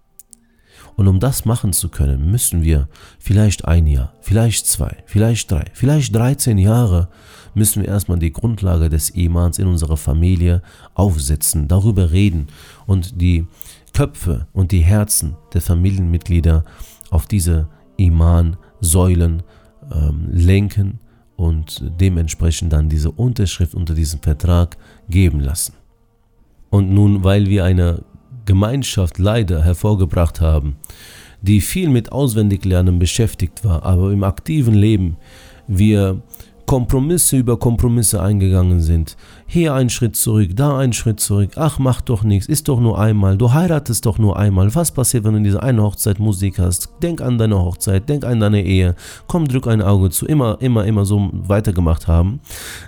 Und 0.97 1.09
um 1.09 1.21
das 1.21 1.45
machen 1.45 1.73
zu 1.73 1.89
können, 1.89 2.31
müssen 2.31 2.63
wir 2.63 2.89
vielleicht 3.19 3.65
ein 3.65 3.87
Jahr, 3.87 4.15
vielleicht 4.21 4.67
zwei, 4.67 4.97
vielleicht 5.07 5.51
drei, 5.51 5.65
vielleicht 5.73 6.15
13 6.15 6.59
Jahre 6.59 7.09
müssen 7.55 7.83
wir 7.83 7.89
erstmal 7.89 8.19
die 8.19 8.33
Grundlage 8.33 8.89
des 8.89 9.11
Imans 9.11 9.59
in 9.59 9.67
unserer 9.67 9.97
Familie 9.97 10.63
aufsetzen, 10.95 11.69
darüber 11.69 12.11
reden 12.11 12.49
und 12.87 13.21
die 13.21 13.47
Köpfe 13.93 14.47
und 14.53 14.73
die 14.73 14.81
Herzen 14.81 15.37
der 15.53 15.61
Familienmitglieder 15.61 16.65
auf 17.11 17.27
diese 17.27 17.69
Iman-Säulen 17.97 19.43
ähm, 19.93 20.29
lenken 20.31 20.99
und 21.37 21.83
dementsprechend 22.01 22.73
dann 22.73 22.89
diese 22.89 23.11
Unterschrift 23.11 23.75
unter 23.75 23.95
diesem 23.95 24.21
Vertrag 24.21 24.77
geben 25.09 25.41
lassen. 25.41 25.75
Und 26.71 26.91
nun, 26.91 27.23
weil 27.23 27.47
wir 27.47 27.65
eine 27.65 28.03
Gemeinschaft 28.45 29.19
leider 29.19 29.63
hervorgebracht 29.63 30.41
haben, 30.41 30.77
die 31.41 31.61
viel 31.61 31.89
mit 31.89 32.13
Auswendiglernen 32.13 32.99
beschäftigt 32.99 33.65
war, 33.65 33.85
aber 33.85 34.13
im 34.13 34.25
aktiven 34.25 34.75
Leben 34.75 35.17
wir 35.67 36.23
Kompromisse 36.73 37.37
über 37.37 37.59
Kompromisse 37.59 38.23
eingegangen 38.23 38.81
sind. 38.81 39.19
Hier 39.45 39.75
ein 39.75 39.91
Schritt 39.91 40.17
zurück, 40.17 40.53
da 40.57 40.79
ein 40.79 40.95
Schritt 40.95 41.21
zurück. 41.21 41.51
Ach, 41.57 41.79
mach 41.79 42.01
doch 42.01 42.25
nichts, 42.25 42.49
ist 42.49 42.67
doch 42.67 42.81
nur 42.81 42.99
einmal. 42.99 43.37
Du 43.37 43.53
heiratest 43.53 44.07
doch 44.07 44.19
nur 44.19 44.39
einmal. 44.39 44.75
Was 44.75 44.91
passiert, 44.91 45.25
wenn 45.25 45.33
du 45.33 45.37
in 45.37 45.45
dieser 45.45 45.63
einen 45.63 45.83
Hochzeit 45.83 46.19
Musik 46.19 46.59
hast? 46.59 46.89
Denk 47.03 47.21
an 47.21 47.37
deine 47.37 47.59
Hochzeit, 47.59 48.09
denk 48.09 48.25
an 48.25 48.41
deine 48.41 48.65
Ehe. 48.65 48.95
Komm, 49.27 49.49
drück 49.49 49.67
ein 49.67 49.83
Auge 49.83 50.09
zu. 50.09 50.25
Immer, 50.25 50.63
immer, 50.63 50.87
immer 50.87 51.05
so 51.05 51.29
weitergemacht 51.35 52.09
haben. 52.09 52.41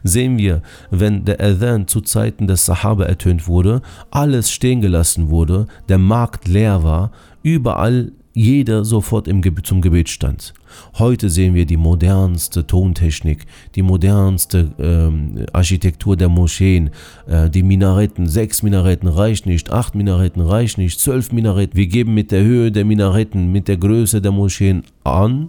Sehen 0.02 0.38
wir, 0.38 0.62
wenn 0.90 1.26
der 1.26 1.42
Adhan 1.42 1.86
zu 1.86 2.00
Zeiten 2.00 2.46
des 2.46 2.64
Sahaba 2.64 3.04
ertönt 3.04 3.48
wurde, 3.48 3.82
alles 4.10 4.50
stehen 4.50 4.80
gelassen 4.80 5.28
wurde, 5.28 5.66
der 5.90 5.98
Markt 5.98 6.48
leer 6.48 6.84
war, 6.84 7.10
überall 7.42 8.12
jeder 8.32 8.86
sofort 8.86 9.28
im 9.28 9.42
zum 9.62 9.82
Gebet 9.82 10.08
stand. 10.08 10.54
Heute 10.98 11.30
sehen 11.30 11.54
wir 11.54 11.66
die 11.66 11.76
modernste 11.76 12.66
Tontechnik, 12.66 13.46
die 13.74 13.82
modernste 13.82 14.72
ähm, 14.78 15.46
Architektur 15.52 16.16
der 16.16 16.28
Moscheen, 16.28 16.90
äh, 17.26 17.50
die 17.50 17.62
Minaretten, 17.62 18.26
sechs 18.28 18.62
Minaretten 18.62 19.08
reicht 19.08 19.46
nicht, 19.46 19.70
acht 19.70 19.94
Minaretten 19.94 20.42
reicht 20.42 20.78
nicht, 20.78 21.00
zwölf 21.00 21.32
Minaretten. 21.32 21.76
Wir 21.76 21.86
geben 21.86 22.14
mit 22.14 22.30
der 22.30 22.42
Höhe 22.42 22.70
der 22.72 22.84
Minaretten, 22.84 23.50
mit 23.50 23.68
der 23.68 23.76
Größe 23.76 24.20
der 24.20 24.32
Moscheen 24.32 24.84
an 25.04 25.48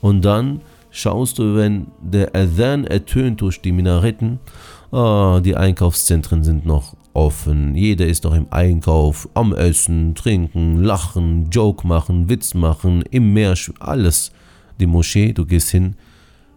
und 0.00 0.24
dann 0.24 0.60
schaust 0.90 1.38
du, 1.38 1.56
wenn 1.56 1.86
der 2.00 2.34
Adhan 2.34 2.84
ertönt 2.84 3.40
durch 3.40 3.60
die 3.60 3.72
Minaretten, 3.72 4.38
oh, 4.92 5.40
die 5.44 5.56
Einkaufszentren 5.56 6.44
sind 6.44 6.64
noch 6.64 6.94
offen. 7.14 7.74
Jeder 7.74 8.06
ist 8.06 8.24
doch 8.24 8.34
im 8.34 8.46
Einkauf, 8.50 9.28
am 9.34 9.54
Essen, 9.54 10.14
Trinken, 10.14 10.82
Lachen, 10.82 11.48
Joke 11.50 11.86
machen, 11.86 12.28
Witz 12.28 12.54
machen, 12.54 13.02
im 13.10 13.32
Meer, 13.32 13.54
alles. 13.80 14.32
Die 14.80 14.86
Moschee, 14.86 15.32
du 15.32 15.46
gehst 15.46 15.70
hin, 15.70 15.96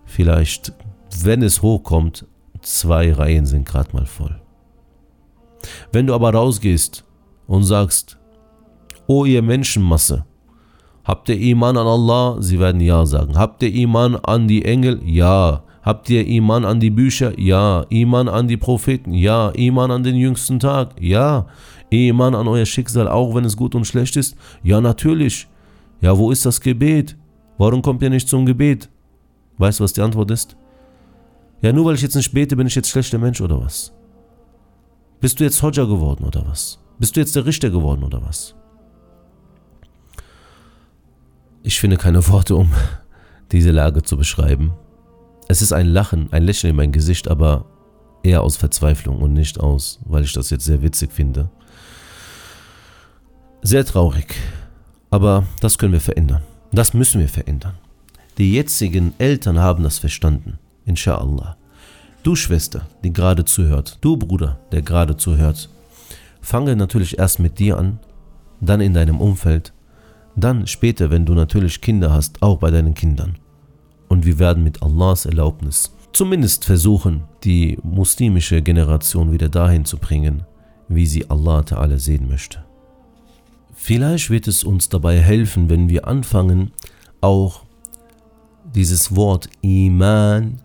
vielleicht, 0.05 0.73
wenn 1.21 1.41
es 1.41 1.61
hochkommt, 1.61 2.25
zwei 2.61 3.13
Reihen 3.13 3.45
sind 3.45 3.67
gerade 3.67 3.93
mal 3.93 4.05
voll. 4.05 4.39
Wenn 5.91 6.07
du 6.07 6.13
aber 6.13 6.33
rausgehst 6.33 7.05
und 7.47 7.63
sagst, 7.63 8.17
O 9.07 9.25
ihr 9.25 9.41
Menschenmasse, 9.41 10.25
habt 11.03 11.29
ihr 11.29 11.39
Iman 11.39 11.77
an 11.77 11.87
Allah? 11.87 12.37
Sie 12.41 12.59
werden 12.59 12.81
Ja 12.81 13.05
sagen. 13.05 13.37
Habt 13.37 13.63
ihr 13.63 13.73
Iman 13.73 14.15
an 14.15 14.47
die 14.47 14.65
Engel? 14.65 15.01
Ja. 15.05 15.63
Habt 15.81 16.09
ihr 16.09 16.27
Iman 16.27 16.65
an 16.65 16.81
die 16.81 16.89
Bücher? 16.89 17.39
Ja. 17.39 17.85
Iman 17.89 18.27
an 18.27 18.49
die 18.49 18.57
Propheten? 18.57 19.13
Ja. 19.13 19.49
Iman 19.51 19.91
an 19.91 20.03
den 20.03 20.15
jüngsten 20.15 20.59
Tag? 20.59 20.95
Ja. 20.99 21.47
Iman 21.89 22.35
an 22.35 22.49
euer 22.49 22.65
Schicksal, 22.65 23.07
auch 23.07 23.33
wenn 23.33 23.45
es 23.45 23.55
gut 23.55 23.75
und 23.75 23.87
schlecht 23.87 24.17
ist? 24.17 24.35
Ja, 24.61 24.81
natürlich. 24.81 25.47
Ja, 26.01 26.17
wo 26.17 26.31
ist 26.31 26.45
das 26.45 26.59
Gebet? 26.59 27.15
Warum 27.57 27.81
kommt 27.81 28.01
ihr 28.01 28.09
nicht 28.09 28.29
zum 28.29 28.45
Gebet? 28.45 28.89
Weißt 29.57 29.79
du, 29.79 29.83
was 29.83 29.93
die 29.93 30.01
Antwort 30.01 30.29
ist? 30.31 30.55
Ja, 31.61 31.73
nur 31.73 31.85
weil 31.85 31.95
ich 31.95 32.01
jetzt 32.01 32.15
nicht 32.15 32.33
bete, 32.33 32.55
bin 32.55 32.67
ich 32.67 32.75
jetzt 32.75 32.89
schlechter 32.89 33.17
Mensch 33.17 33.41
oder 33.41 33.59
was? 33.59 33.91
Bist 35.19 35.39
du 35.39 35.43
jetzt 35.43 35.61
Hodja 35.63 35.85
geworden 35.85 36.23
oder 36.23 36.45
was? 36.45 36.79
Bist 36.99 37.15
du 37.15 37.19
jetzt 37.19 37.35
der 37.35 37.45
Richter 37.45 37.71
geworden 37.71 38.03
oder 38.03 38.23
was? 38.23 38.55
Ich 41.63 41.79
finde 41.79 41.97
keine 41.97 42.27
Worte, 42.27 42.55
um 42.55 42.71
diese 43.51 43.71
Lage 43.71 44.03
zu 44.03 44.17
beschreiben. 44.17 44.73
Es 45.47 45.61
ist 45.61 45.73
ein 45.73 45.87
Lachen, 45.87 46.31
ein 46.31 46.43
Lächeln 46.43 46.71
in 46.71 46.75
mein 46.75 46.91
Gesicht, 46.91 47.27
aber 47.27 47.65
eher 48.21 48.43
aus 48.43 48.57
Verzweiflung 48.57 49.21
und 49.21 49.33
nicht 49.33 49.59
aus, 49.59 49.99
weil 50.05 50.23
ich 50.23 50.33
das 50.33 50.49
jetzt 50.49 50.65
sehr 50.65 50.81
witzig 50.83 51.11
finde. 51.11 51.49
Sehr 53.63 53.85
traurig. 53.85 54.35
Aber 55.09 55.45
das 55.61 55.77
können 55.77 55.93
wir 55.93 56.01
verändern. 56.01 56.43
Das 56.77 56.93
müssen 56.93 57.19
wir 57.19 57.27
verändern. 57.27 57.73
Die 58.37 58.53
jetzigen 58.53 59.15
Eltern 59.17 59.57
haben 59.57 59.81
das 59.81 59.97
verstanden. 59.97 60.59
Inshallah. 60.85 61.57
Du 62.21 62.35
Schwester, 62.35 62.85
die 63.03 63.11
gerade 63.11 63.45
zuhört, 63.45 63.97
du 64.01 64.15
Bruder, 64.15 64.59
der 64.71 64.83
gerade 64.83 65.17
zuhört, 65.17 65.71
fange 66.39 66.75
natürlich 66.75 67.17
erst 67.17 67.39
mit 67.39 67.57
dir 67.57 67.79
an, 67.79 67.97
dann 68.61 68.79
in 68.79 68.93
deinem 68.93 69.19
Umfeld, 69.21 69.73
dann 70.35 70.67
später, 70.67 71.09
wenn 71.09 71.25
du 71.25 71.33
natürlich 71.33 71.81
Kinder 71.81 72.13
hast, 72.13 72.43
auch 72.43 72.59
bei 72.59 72.69
deinen 72.69 72.93
Kindern 72.93 73.39
und 74.07 74.27
wir 74.27 74.37
werden 74.37 74.63
mit 74.63 74.83
Allahs 74.83 75.25
Erlaubnis 75.25 75.95
zumindest 76.13 76.63
versuchen, 76.63 77.23
die 77.43 77.79
muslimische 77.81 78.61
Generation 78.61 79.31
wieder 79.31 79.49
dahin 79.49 79.83
zu 79.83 79.97
bringen, 79.97 80.43
wie 80.89 81.07
sie 81.07 81.27
Allah 81.27 81.61
Ta'ala 81.61 81.97
sehen 81.97 82.29
möchte. 82.29 82.66
Vielleicht 83.79 84.31
wird 84.31 84.47
es 84.47 84.63
uns 84.63 84.89
dabei 84.89 85.19
helfen, 85.21 85.69
wenn 85.69 85.87
wir 85.87 86.07
anfangen, 86.07 86.71
auch 87.21 87.61
dieses 88.75 89.15
Wort 89.15 89.49
Iman 89.61 90.59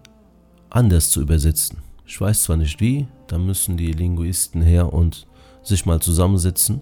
anders 0.70 1.10
zu 1.10 1.20
übersetzen. 1.20 1.78
Ich 2.06 2.20
weiß 2.20 2.42
zwar 2.42 2.56
nicht 2.56 2.80
wie, 2.80 3.06
da 3.28 3.38
müssen 3.38 3.76
die 3.76 3.92
Linguisten 3.92 4.62
her 4.62 4.92
und 4.92 5.26
sich 5.62 5.86
mal 5.86 6.00
zusammensetzen, 6.00 6.80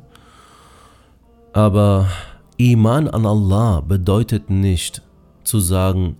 aber 1.53 2.09
Iman 2.57 3.09
an 3.09 3.27
Allah 3.27 3.81
bedeutet 3.81 4.51
nicht 4.51 5.03
zu 5.43 5.59
sagen, 5.59 6.17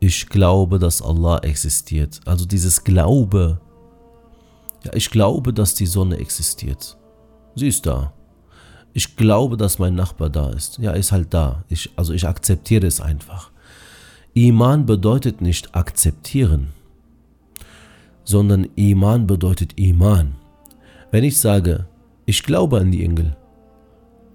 ich 0.00 0.28
glaube, 0.28 0.78
dass 0.78 1.02
Allah 1.02 1.38
existiert. 1.40 2.20
Also 2.24 2.46
dieses 2.46 2.82
Glaube. 2.84 3.60
Ja, 4.82 4.94
ich 4.94 5.10
glaube, 5.10 5.52
dass 5.52 5.74
die 5.74 5.86
Sonne 5.86 6.16
existiert. 6.16 6.96
sie 7.54 7.68
ist 7.68 7.84
da. 7.84 8.14
Ich 8.92 9.16
glaube, 9.16 9.56
dass 9.56 9.78
mein 9.78 9.94
Nachbar 9.94 10.30
da 10.30 10.50
ist. 10.50 10.78
Ja, 10.78 10.92
ist 10.92 11.12
halt 11.12 11.32
da. 11.32 11.64
Ich, 11.68 11.90
also 11.96 12.12
ich 12.12 12.26
akzeptiere 12.26 12.86
es 12.86 13.00
einfach. 13.00 13.50
Iman 14.34 14.86
bedeutet 14.86 15.40
nicht 15.40 15.74
akzeptieren, 15.74 16.68
sondern 18.24 18.68
Iman 18.76 19.26
bedeutet 19.26 19.78
Iman. 19.78 20.36
Wenn 21.10 21.24
ich 21.24 21.38
sage, 21.38 21.86
ich 22.26 22.42
glaube 22.42 22.78
an 22.78 22.92
die 22.92 23.04
Engel, 23.04 23.36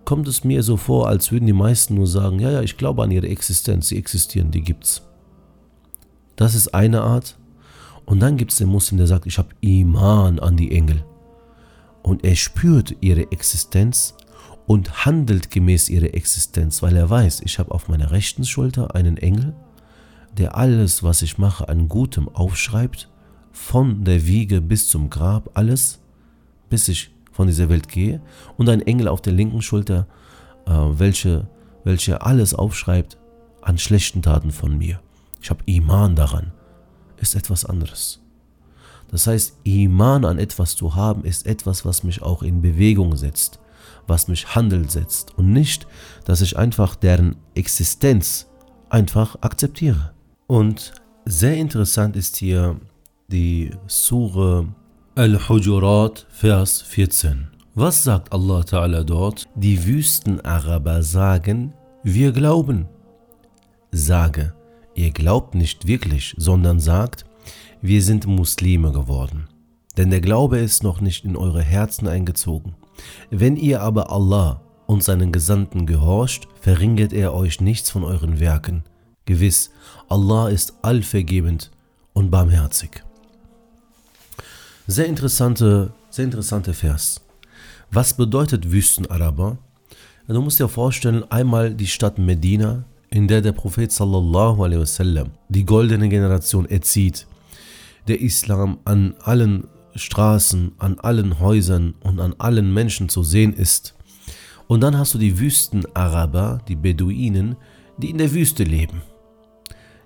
kommt 0.04 0.28
es 0.28 0.44
mir 0.44 0.64
so 0.64 0.78
vor, 0.78 1.08
als 1.08 1.32
würden 1.32 1.48
die 1.48 1.54
meisten 1.54 1.96
nur 1.96 2.08
sagen, 2.08 2.40
ja, 2.40 2.52
ja, 2.52 2.62
ich 2.62 2.78
glaube 2.78 3.04
an 3.04 3.12
ihre 3.12 3.28
Existenz, 3.28 3.88
sie 3.88 3.98
existieren, 3.98 4.52
die 4.52 4.62
gibt's. 4.62 5.02
Das 6.36 6.56
ist 6.56 6.74
eine 6.74 7.02
Art. 7.02 7.38
Und 8.06 8.20
dann 8.20 8.38
gibt 8.38 8.52
es 8.52 8.58
den 8.58 8.70
Muslim, 8.70 8.98
der 8.98 9.08
sagt, 9.08 9.26
ich 9.26 9.38
habe 9.38 9.50
Iman 9.62 10.40
an 10.40 10.58
die 10.58 10.72
Engel. 10.72 11.04
Und 12.04 12.24
er 12.24 12.36
spürt 12.36 12.96
ihre 13.02 13.32
Existenz 13.32 14.15
und 14.68 15.06
handelt 15.06 15.52
gemäß 15.52 15.90
ihrer 15.90 16.14
Existenz, 16.14 16.82
weil 16.82 16.96
er 16.96 17.10
weiß, 17.10 17.42
ich 17.42 17.60
habe 17.60 17.72
auf 17.72 17.88
meiner 17.88 18.12
rechten 18.12 18.46
Schulter 18.46 18.96
einen 18.96 19.18
Engel, 19.18 19.54
der 20.38 20.58
alles, 20.58 21.04
was 21.04 21.22
ich 21.22 21.38
mache, 21.38 21.70
an 21.70 21.88
Gutem 21.88 22.28
aufschreibt, 22.30 23.10
von 23.52 24.04
der 24.04 24.28
Wiege 24.28 24.62
bis 24.62 24.90
zum 24.90 25.10
Grab, 25.10 25.52
alles, 25.54 26.00
bis 26.70 26.88
ich 26.88 27.12
von 27.32 27.48
dieser 27.48 27.70
Welt 27.70 27.88
gehe, 27.88 28.22
und 28.58 28.68
ein 28.70 28.82
Engel 28.82 29.08
auf 29.08 29.22
der 29.22 29.34
linken 29.34 29.62
Schulter, 29.62 30.08
äh, 30.66 30.72
welche, 30.72 31.48
welche 31.84 32.22
alles 32.22 32.54
aufschreibt 32.54 33.18
an 33.62 33.78
schlechten 33.78 34.22
Taten 34.22 34.52
von 34.52 34.78
mir. 34.78 35.00
Ich 35.42 35.50
habe 35.50 35.64
Iman 35.66 36.16
daran, 36.16 36.52
ist 37.18 37.36
etwas 37.36 37.66
anderes. 37.66 38.22
Das 39.10 39.28
heißt, 39.28 39.60
Iman 39.64 40.26
an 40.26 40.40
etwas 40.40 40.76
zu 40.76 40.96
haben, 40.96 41.24
ist 41.24 41.46
etwas, 41.46 41.86
was 41.86 42.04
mich 42.04 42.22
auch 42.22 42.44
in 42.44 42.62
Bewegung 42.62 43.16
setzt, 43.16 43.60
was 44.08 44.28
mich 44.28 44.56
handelt 44.56 44.92
setzt 44.92 45.38
und 45.38 45.52
nicht, 45.52 45.88
dass 46.26 46.42
ich 46.42 46.58
einfach 46.58 46.96
deren 46.96 47.36
Existenz 47.54 48.48
einfach 48.90 49.38
akzeptiere. 49.42 50.14
Und 50.48 50.94
sehr 51.26 51.58
interessant 51.58 52.16
ist 52.16 52.38
hier 52.38 52.80
die 53.28 53.72
Sure 53.88 54.68
Al-Hujurat, 55.16 56.28
Vers 56.30 56.82
14. 56.82 57.48
Was 57.74 58.04
sagt 58.04 58.32
Allah 58.32 58.62
Ta'ala 58.62 59.04
dort? 59.04 59.48
Die 59.56 59.86
Wüstenaraber 59.86 61.04
sagen, 61.04 61.74
wir 62.04 62.32
glauben. 62.32 62.88
Sage, 63.92 64.54
ihr 64.94 65.12
glaubt 65.12 65.56
nicht 65.56 65.88
wirklich, 65.88 66.36
sondern 66.38 66.80
sagt, 66.80 67.26
wir 67.82 68.02
sind 68.02 68.28
Muslime 68.28 68.92
geworden. 68.92 69.48
Denn 69.98 70.10
der 70.10 70.22
Glaube 70.22 70.60
ist 70.60 70.84
noch 70.84 71.02
nicht 71.02 71.26
in 71.26 71.36
eure 71.36 71.62
Herzen 71.62 72.08
eingezogen. 72.08 72.76
Wenn 73.30 73.56
ihr 73.56 73.82
aber 73.82 74.12
Allah 74.12 74.62
und 74.86 75.04
seinen 75.04 75.32
Gesandten 75.32 75.86
gehorcht, 75.86 76.48
verringert 76.62 77.14
er 77.14 77.34
euch 77.34 77.62
nichts 77.62 77.90
von 77.90 78.04
euren 78.04 78.40
Werken. 78.40 78.84
Gewiss, 79.26 79.72
Allah 80.08 80.50
ist 80.50 80.74
allvergebend 80.82 81.72
und 82.14 82.30
barmherzig. 82.30 83.04
Sehr 84.88 85.08
interessante, 85.08 85.94
sehr 86.12 86.26
interessante 86.26 86.74
Vers. 86.74 87.22
Was 87.92 88.16
bedeutet 88.16 88.72
Wüstenaraber? 88.72 89.58
Du 90.28 90.42
musst 90.42 90.60
dir 90.60 90.68
vorstellen, 90.68 91.24
einmal 91.32 91.74
die 91.74 91.88
Stadt 91.88 92.18
Medina, 92.18 92.84
in 93.10 93.28
der 93.28 93.42
der 93.42 93.52
Prophet 93.52 93.92
sallallahu 93.92 94.64
alaihi 94.64 94.82
wasallam 94.82 95.32
die 95.50 95.66
goldene 95.66 96.10
Generation 96.10 96.66
erzieht, 96.66 97.28
der 98.08 98.22
Islam 98.22 98.80
an 98.86 99.16
allen 99.22 99.68
Straßen, 99.96 100.74
an 100.78 101.00
allen 101.00 101.40
Häusern 101.40 101.96
und 102.02 102.20
an 102.20 102.36
allen 102.38 102.74
Menschen 102.74 103.10
zu 103.10 103.24
sehen 103.24 103.54
ist. 103.54 103.96
Und 104.68 104.82
dann 104.82 104.98
hast 104.98 105.14
du 105.14 105.18
die 105.18 105.40
Wüstenaraber, 105.40 106.60
die 106.68 106.76
Beduinen, 106.76 107.56
die 107.98 108.10
in 108.10 108.18
der 108.18 108.34
Wüste 108.34 108.64
leben. 108.64 109.02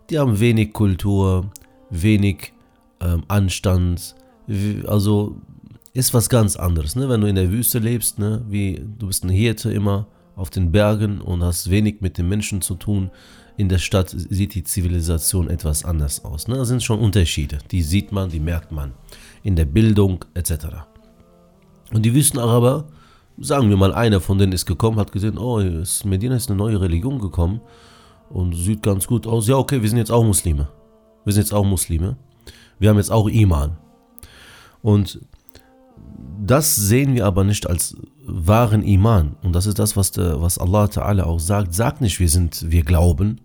Die 0.09 0.19
haben 0.19 0.39
wenig 0.39 0.73
Kultur, 0.73 1.49
wenig 1.89 2.53
ähm, 2.99 3.23
Anstand, 3.27 4.15
also 4.87 5.37
ist 5.93 6.13
was 6.13 6.29
ganz 6.29 6.55
anderes. 6.55 6.95
Ne? 6.95 7.09
Wenn 7.09 7.21
du 7.21 7.27
in 7.27 7.35
der 7.35 7.51
Wüste 7.51 7.79
lebst, 7.79 8.19
ne? 8.19 8.43
wie 8.47 8.81
du 8.97 9.07
bist 9.07 9.23
ein 9.23 9.29
Hirte 9.29 9.71
immer 9.71 10.07
auf 10.35 10.49
den 10.49 10.71
Bergen 10.71 11.19
und 11.19 11.43
hast 11.43 11.69
wenig 11.69 12.01
mit 12.01 12.17
den 12.17 12.29
Menschen 12.29 12.61
zu 12.61 12.75
tun. 12.75 13.11
In 13.59 13.67
der 13.67 13.77
Stadt 13.77 14.15
sieht 14.15 14.55
die 14.55 14.63
Zivilisation 14.63 15.49
etwas 15.49 15.83
anders 15.83 16.23
aus. 16.23 16.47
Ne? 16.47 16.55
Da 16.55 16.63
sind 16.63 16.81
schon 16.81 16.97
Unterschiede. 16.97 17.57
Die 17.71 17.81
sieht 17.81 18.13
man, 18.13 18.29
die 18.29 18.39
merkt 18.39 18.71
man. 18.71 18.93
In 19.43 19.57
der 19.57 19.65
Bildung 19.65 20.23
etc. 20.33 20.67
Und 21.91 22.03
die 22.03 22.13
Wüstenaraber, 22.13 22.85
sagen 23.37 23.69
wir 23.69 23.75
mal, 23.75 23.93
einer 23.93 24.21
von 24.21 24.37
denen 24.37 24.53
ist 24.53 24.65
gekommen, 24.65 24.97
hat 24.97 25.11
gesehen, 25.11 25.37
oh, 25.37 25.61
Medina 26.05 26.37
ist 26.37 26.49
eine 26.49 26.57
neue 26.57 26.79
Religion 26.79 27.19
gekommen 27.19 27.59
und 28.29 28.55
sieht 28.55 28.81
ganz 28.81 29.07
gut 29.07 29.27
aus. 29.27 29.49
Ja, 29.49 29.57
okay, 29.57 29.81
wir 29.81 29.89
sind 29.89 29.97
jetzt 29.97 30.11
auch 30.11 30.23
Muslime. 30.23 30.69
Wir 31.25 31.33
sind 31.33 31.41
jetzt 31.41 31.53
auch 31.53 31.65
Muslime. 31.65 32.15
Wir 32.79 32.87
haben 32.87 32.97
jetzt 32.97 33.11
auch 33.11 33.27
Iman. 33.27 33.75
Und 34.81 35.19
das 36.41 36.77
sehen 36.77 37.13
wir 37.13 37.25
aber 37.25 37.43
nicht 37.43 37.67
als 37.67 37.97
wahren 38.25 38.83
Iman. 38.83 39.35
Und 39.43 39.51
das 39.51 39.65
ist 39.65 39.79
das, 39.79 39.97
was, 39.97 40.11
der, 40.11 40.41
was 40.41 40.57
Allah 40.59 40.85
Ta'ala 40.85 41.23
auch 41.23 41.41
sagt. 41.41 41.73
Sagt 41.73 41.99
nicht, 41.99 42.21
wir 42.21 42.29
sind, 42.29 42.71
wir 42.71 42.83
glauben. 42.83 43.41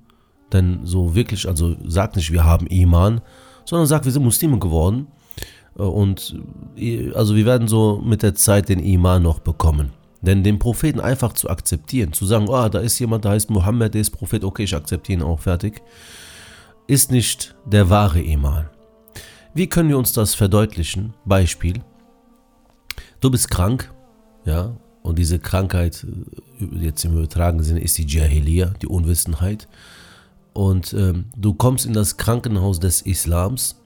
Denn 0.54 0.80
so 0.84 1.14
wirklich, 1.14 1.48
also 1.48 1.76
sagt 1.84 2.16
nicht, 2.16 2.32
wir 2.32 2.44
haben 2.44 2.66
Iman, 2.68 3.20
sondern 3.64 3.88
sagt, 3.88 4.04
wir 4.04 4.12
sind 4.12 4.22
Muslime 4.22 4.58
geworden. 4.58 5.08
Und 5.74 6.40
also 7.14 7.34
wir 7.34 7.44
werden 7.44 7.66
so 7.66 8.00
mit 8.02 8.22
der 8.22 8.36
Zeit 8.36 8.68
den 8.68 8.78
Iman 8.78 9.22
noch 9.22 9.40
bekommen. 9.40 9.90
Denn 10.22 10.44
den 10.44 10.60
Propheten 10.60 11.00
einfach 11.00 11.32
zu 11.32 11.50
akzeptieren, 11.50 12.12
zu 12.12 12.24
sagen, 12.24 12.48
oh, 12.48 12.68
da 12.68 12.78
ist 12.78 12.98
jemand, 13.00 13.24
der 13.24 13.32
heißt 13.32 13.50
Mohammed, 13.50 13.94
der 13.94 14.00
ist 14.00 14.10
Prophet, 14.10 14.44
okay, 14.44 14.62
ich 14.62 14.74
akzeptiere 14.74 15.18
ihn 15.18 15.24
auch, 15.24 15.40
fertig, 15.40 15.82
ist 16.86 17.10
nicht 17.10 17.56
der 17.66 17.90
wahre 17.90 18.22
Iman. 18.22 18.70
Wie 19.52 19.66
können 19.66 19.88
wir 19.88 19.98
uns 19.98 20.12
das 20.12 20.34
verdeutlichen? 20.34 21.14
Beispiel. 21.24 21.82
Du 23.20 23.30
bist 23.30 23.50
krank, 23.50 23.92
ja, 24.44 24.76
und 25.02 25.18
diese 25.18 25.38
Krankheit, 25.38 26.06
äh, 26.60 26.84
jetzt 26.84 27.04
im 27.04 27.12
übertragenen 27.18 27.64
Sinne, 27.64 27.80
ist 27.80 27.98
die 27.98 28.06
Jahiliya, 28.06 28.72
die 28.80 28.86
Unwissenheit. 28.86 29.68
Und 30.54 30.94
ähm, 30.94 31.26
du 31.36 31.52
kommst 31.52 31.84
in 31.84 31.92
das 31.92 32.16
Krankenhaus 32.16 32.80
des 32.80 33.02
Islams 33.02 33.82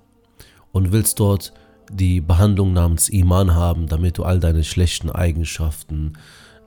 und 0.70 0.92
willst 0.92 1.18
dort 1.18 1.52
die 1.90 2.20
Behandlung 2.20 2.74
namens 2.74 3.08
Iman 3.08 3.54
haben, 3.54 3.86
damit 3.86 4.18
du 4.18 4.24
all 4.24 4.38
deine 4.38 4.62
schlechten 4.62 5.10
Eigenschaften, 5.10 6.12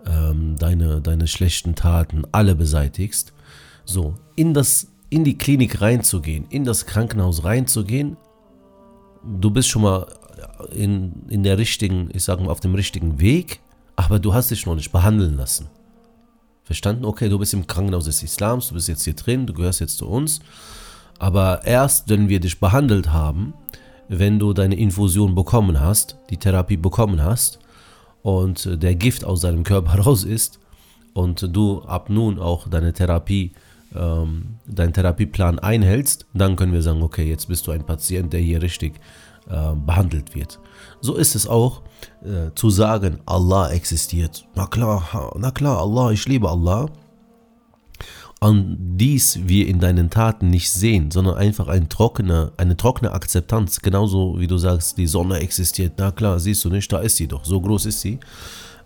ähm, 0.07 0.57
deine, 0.57 1.01
deine 1.01 1.27
schlechten 1.27 1.75
Taten 1.75 2.23
alle 2.31 2.55
beseitigst. 2.55 3.33
So, 3.85 4.15
in, 4.35 4.55
das, 4.55 4.87
in 5.11 5.23
die 5.23 5.37
Klinik 5.37 5.81
reinzugehen, 5.81 6.45
in 6.49 6.65
das 6.65 6.87
Krankenhaus 6.87 7.43
reinzugehen, 7.43 8.17
du 9.23 9.51
bist 9.51 9.69
schon 9.69 9.83
mal 9.83 10.07
in, 10.73 11.27
in 11.29 11.43
der 11.43 11.59
richtigen, 11.59 12.09
ich 12.13 12.23
sage 12.23 12.43
mal, 12.43 12.49
auf 12.49 12.59
dem 12.59 12.73
richtigen 12.73 13.19
Weg, 13.19 13.61
aber 13.95 14.17
du 14.17 14.33
hast 14.33 14.49
dich 14.49 14.65
noch 14.65 14.75
nicht 14.75 14.91
behandeln 14.91 15.37
lassen. 15.37 15.67
Verstanden? 16.71 17.05
Okay, 17.05 17.27
du 17.27 17.37
bist 17.37 17.53
im 17.53 17.67
Krankenhaus 17.67 18.05
des 18.05 18.23
Islams, 18.23 18.69
du 18.69 18.75
bist 18.75 18.87
jetzt 18.87 19.03
hier 19.03 19.13
drin, 19.13 19.45
du 19.45 19.53
gehörst 19.53 19.81
jetzt 19.81 19.97
zu 19.97 20.07
uns. 20.07 20.39
Aber 21.19 21.65
erst, 21.65 22.09
wenn 22.09 22.29
wir 22.29 22.39
dich 22.39 22.59
behandelt 22.59 23.11
haben, 23.11 23.53
wenn 24.07 24.39
du 24.39 24.53
deine 24.53 24.75
Infusion 24.75 25.35
bekommen 25.35 25.79
hast, 25.79 26.17
die 26.29 26.37
Therapie 26.37 26.77
bekommen 26.77 27.23
hast 27.23 27.59
und 28.23 28.81
der 28.81 28.95
Gift 28.95 29.25
aus 29.25 29.41
deinem 29.41 29.63
Körper 29.63 29.99
raus 30.05 30.23
ist 30.23 30.59
und 31.13 31.55
du 31.55 31.81
ab 31.81 32.09
nun 32.09 32.39
auch 32.39 32.67
deine 32.69 32.93
Therapie 32.93 33.51
ähm, 33.93 34.55
deinen 34.65 34.93
Therapieplan 34.93 35.59
einhältst, 35.59 36.25
dann 36.33 36.55
können 36.55 36.71
wir 36.71 36.81
sagen, 36.81 37.01
okay, 37.01 37.27
jetzt 37.27 37.49
bist 37.49 37.67
du 37.67 37.71
ein 37.71 37.85
Patient, 37.85 38.31
der 38.31 38.39
hier 38.39 38.61
richtig 38.61 38.93
äh, 39.49 39.75
behandelt 39.75 40.35
wird. 40.35 40.59
So 41.01 41.15
ist 41.15 41.35
es 41.35 41.47
auch 41.47 41.81
äh, 42.23 42.53
zu 42.55 42.69
sagen, 42.69 43.19
Allah 43.25 43.71
existiert. 43.71 44.45
Na 44.55 44.67
klar, 44.67 45.33
na 45.37 45.51
klar, 45.51 45.79
Allah, 45.79 46.11
ich 46.11 46.27
liebe 46.27 46.49
Allah. 46.49 46.89
Und 48.39 48.97
dies 48.97 49.39
wir 49.43 49.67
in 49.67 49.79
deinen 49.79 50.09
Taten 50.09 50.49
nicht 50.49 50.71
sehen, 50.71 51.11
sondern 51.11 51.35
einfach 51.35 51.67
ein 51.67 51.89
trockene, 51.89 52.51
eine 52.57 52.75
trockene 52.75 53.11
Akzeptanz. 53.11 53.81
Genauso 53.81 54.39
wie 54.39 54.47
du 54.47 54.57
sagst, 54.57 54.97
die 54.97 55.05
Sonne 55.05 55.39
existiert. 55.39 55.93
Na 55.97 56.11
klar, 56.11 56.39
siehst 56.39 56.65
du 56.65 56.69
nicht, 56.69 56.91
da 56.91 56.99
ist 56.99 57.17
sie 57.17 57.27
doch. 57.27 57.45
So 57.45 57.61
groß 57.61 57.85
ist 57.85 58.01
sie. 58.01 58.19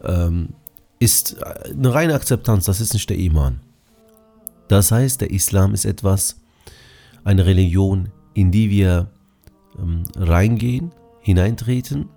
Ähm, 0.03 0.49
ist 0.99 1.41
eine 1.43 1.93
reine 1.93 2.15
Akzeptanz, 2.15 2.65
das 2.65 2.81
ist 2.81 2.93
nicht 2.93 3.09
der 3.09 3.17
Iman. 3.17 3.59
Das 4.67 4.91
heißt, 4.91 5.21
der 5.21 5.31
Islam 5.31 5.73
ist 5.73 5.85
etwas, 5.85 6.37
eine 7.23 7.45
Religion, 7.45 8.09
in 8.33 8.51
die 8.51 8.69
wir 8.69 9.09
ähm, 9.79 10.03
reingehen, 10.15 10.91
hineintreten 11.19 12.09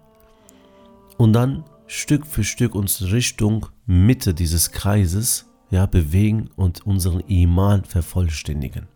und 1.17 1.33
dann 1.33 1.65
Stück 1.87 2.27
für 2.27 2.45
Stück 2.45 2.75
uns 2.75 3.03
Richtung 3.11 3.67
Mitte 3.87 4.35
dieses 4.35 4.71
Kreises 4.73 5.47
ja, 5.71 5.87
bewegen 5.87 6.51
und 6.57 6.87
unseren 6.87 7.21
Iman 7.21 7.85
vervollständigen. 7.85 8.87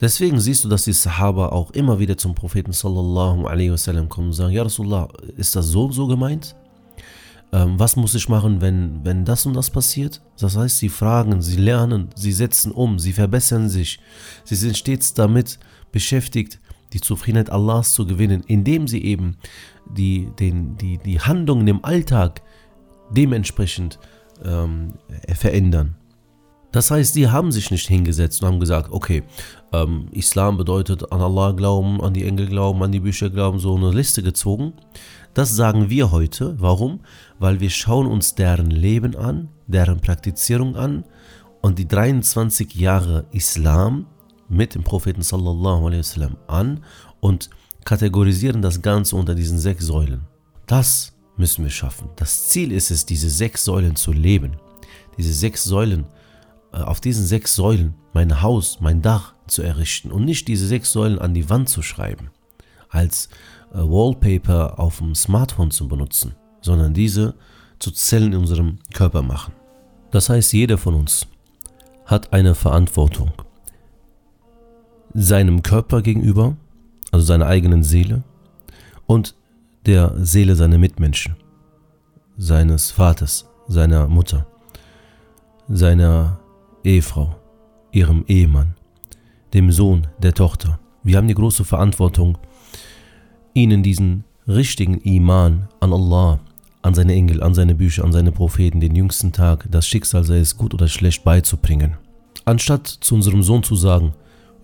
Deswegen 0.00 0.38
siehst 0.40 0.64
du, 0.64 0.68
dass 0.68 0.84
die 0.84 0.92
Sahaba 0.92 1.48
auch 1.48 1.70
immer 1.70 1.98
wieder 1.98 2.16
zum 2.18 2.34
Propheten 2.34 2.72
sallallahu 2.72 3.46
alaihi 3.46 3.72
wasallam 3.72 4.08
kommen 4.08 4.28
und 4.28 4.34
sagen, 4.34 4.52
ja 4.52 4.62
Rasulullah, 4.62 5.08
ist 5.36 5.56
das 5.56 5.66
so 5.66 5.86
und 5.86 5.92
so 5.92 6.06
gemeint? 6.06 6.54
ähm, 7.52 7.78
was 7.78 7.96
muss 7.96 8.14
ich 8.14 8.28
machen, 8.28 8.60
wenn, 8.60 9.04
wenn 9.04 9.24
das 9.24 9.46
und 9.46 9.54
das 9.54 9.70
passiert? 9.70 10.20
Das 10.38 10.56
heißt, 10.56 10.78
sie 10.78 10.88
fragen, 10.88 11.40
sie 11.42 11.56
lernen, 11.56 12.08
sie 12.14 12.32
setzen 12.32 12.72
um, 12.72 12.98
sie 12.98 13.12
verbessern 13.12 13.68
sich. 13.68 14.00
Sie 14.44 14.56
sind 14.56 14.76
stets 14.76 15.14
damit 15.14 15.58
beschäftigt, 15.92 16.60
die 16.92 17.00
Zufriedenheit 17.00 17.50
Allahs 17.50 17.92
zu 17.92 18.06
gewinnen, 18.06 18.42
indem 18.46 18.88
sie 18.88 19.04
eben 19.04 19.36
die, 19.86 20.30
den, 20.38 20.76
die, 20.76 20.98
die 20.98 21.20
Handlungen 21.20 21.66
im 21.68 21.84
Alltag 21.84 22.42
dementsprechend 23.10 23.98
ähm, 24.44 24.94
verändern. 25.34 25.96
Das 26.72 26.90
heißt, 26.90 27.14
sie 27.14 27.30
haben 27.30 27.52
sich 27.52 27.70
nicht 27.70 27.88
hingesetzt 27.88 28.42
und 28.42 28.48
haben 28.48 28.60
gesagt, 28.60 28.90
okay, 28.92 29.22
ähm, 29.72 30.08
Islam 30.12 30.56
bedeutet 30.58 31.10
an 31.10 31.20
Allah 31.20 31.52
glauben, 31.52 32.02
an 32.02 32.12
die 32.12 32.24
Engel 32.24 32.48
glauben, 32.48 32.82
an 32.82 32.92
die 32.92 33.00
Bücher 33.00 33.30
glauben, 33.30 33.58
so 33.58 33.74
eine 33.74 33.90
Liste 33.92 34.22
gezogen. 34.22 34.74
Das 35.32 35.54
sagen 35.54 35.90
wir 35.90 36.10
heute. 36.10 36.54
Warum? 36.58 37.00
Weil 37.38 37.60
wir 37.60 37.70
schauen 37.70 38.06
uns 38.06 38.34
deren 38.34 38.70
Leben 38.70 39.16
an, 39.16 39.48
deren 39.66 40.00
Praktizierung 40.00 40.76
an 40.76 41.04
und 41.62 41.78
die 41.78 41.88
23 41.88 42.74
Jahre 42.74 43.24
Islam 43.32 44.06
mit 44.48 44.74
dem 44.74 44.82
Propheten 44.82 45.22
sallallahu 45.22 45.86
alaihi 45.86 46.00
wasallam 46.00 46.36
an 46.46 46.84
und 47.20 47.50
kategorisieren 47.84 48.62
das 48.62 48.82
Ganze 48.82 49.16
unter 49.16 49.34
diesen 49.34 49.58
sechs 49.58 49.86
Säulen. 49.86 50.22
Das 50.66 51.12
müssen 51.36 51.64
wir 51.64 51.70
schaffen. 51.70 52.08
Das 52.16 52.48
Ziel 52.48 52.72
ist 52.72 52.90
es, 52.90 53.06
diese 53.06 53.30
sechs 53.30 53.64
Säulen 53.64 53.96
zu 53.96 54.12
leben. 54.12 54.56
Diese 55.16 55.32
sechs 55.32 55.64
Säulen, 55.64 56.06
äh, 56.72 56.78
auf 56.78 57.00
diesen 57.00 57.24
sechs 57.24 57.54
Säulen 57.54 57.94
mein 58.12 58.42
Haus, 58.42 58.78
mein 58.80 59.02
Dach 59.02 59.34
zu 59.46 59.62
errichten 59.62 60.10
und 60.10 60.24
nicht 60.24 60.48
diese 60.48 60.66
sechs 60.66 60.92
Säulen 60.92 61.18
an 61.18 61.34
die 61.34 61.48
Wand 61.48 61.68
zu 61.68 61.82
schreiben, 61.82 62.30
als 62.88 63.28
äh, 63.72 63.78
Wallpaper 63.78 64.78
auf 64.78 64.98
dem 64.98 65.14
Smartphone 65.14 65.70
zu 65.70 65.88
benutzen, 65.88 66.34
sondern 66.60 66.94
diese 66.94 67.34
zu 67.78 67.90
Zellen 67.90 68.32
in 68.32 68.40
unserem 68.40 68.78
Körper 68.92 69.22
machen. 69.22 69.52
Das 70.10 70.28
heißt, 70.28 70.52
jeder 70.52 70.78
von 70.78 70.94
uns 70.94 71.26
hat 72.06 72.32
eine 72.32 72.54
Verantwortung 72.54 73.32
seinem 75.16 75.62
Körper 75.62 76.02
gegenüber, 76.02 76.56
also 77.10 77.24
seiner 77.24 77.46
eigenen 77.46 77.82
Seele 77.82 78.22
und 79.06 79.34
der 79.86 80.12
Seele 80.18 80.54
seiner 80.56 80.76
Mitmenschen, 80.76 81.36
seines 82.36 82.90
Vaters, 82.90 83.46
seiner 83.66 84.08
Mutter, 84.08 84.46
seiner 85.68 86.38
Ehefrau, 86.84 87.34
ihrem 87.92 88.24
Ehemann, 88.28 88.74
dem 89.54 89.72
Sohn, 89.72 90.06
der 90.18 90.34
Tochter. 90.34 90.78
Wir 91.02 91.16
haben 91.16 91.28
die 91.28 91.34
große 91.34 91.64
Verantwortung, 91.64 92.36
ihnen 93.54 93.82
diesen 93.82 94.24
richtigen 94.46 95.00
Iman 95.00 95.68
an 95.80 95.94
Allah, 95.94 96.40
an 96.82 96.94
seine 96.94 97.14
Engel, 97.14 97.42
an 97.42 97.54
seine 97.54 97.74
Bücher, 97.74 98.04
an 98.04 98.12
seine 98.12 98.32
Propheten, 98.32 98.80
den 98.80 98.94
jüngsten 98.94 99.32
Tag, 99.32 99.66
das 99.70 99.88
Schicksal 99.88 100.24
sei 100.24 100.40
es 100.40 100.58
gut 100.58 100.74
oder 100.74 100.88
schlecht 100.88 101.24
beizubringen. 101.24 101.96
Anstatt 102.44 102.86
zu 102.86 103.14
unserem 103.14 103.42
Sohn 103.42 103.62
zu 103.62 103.76
sagen, 103.76 104.12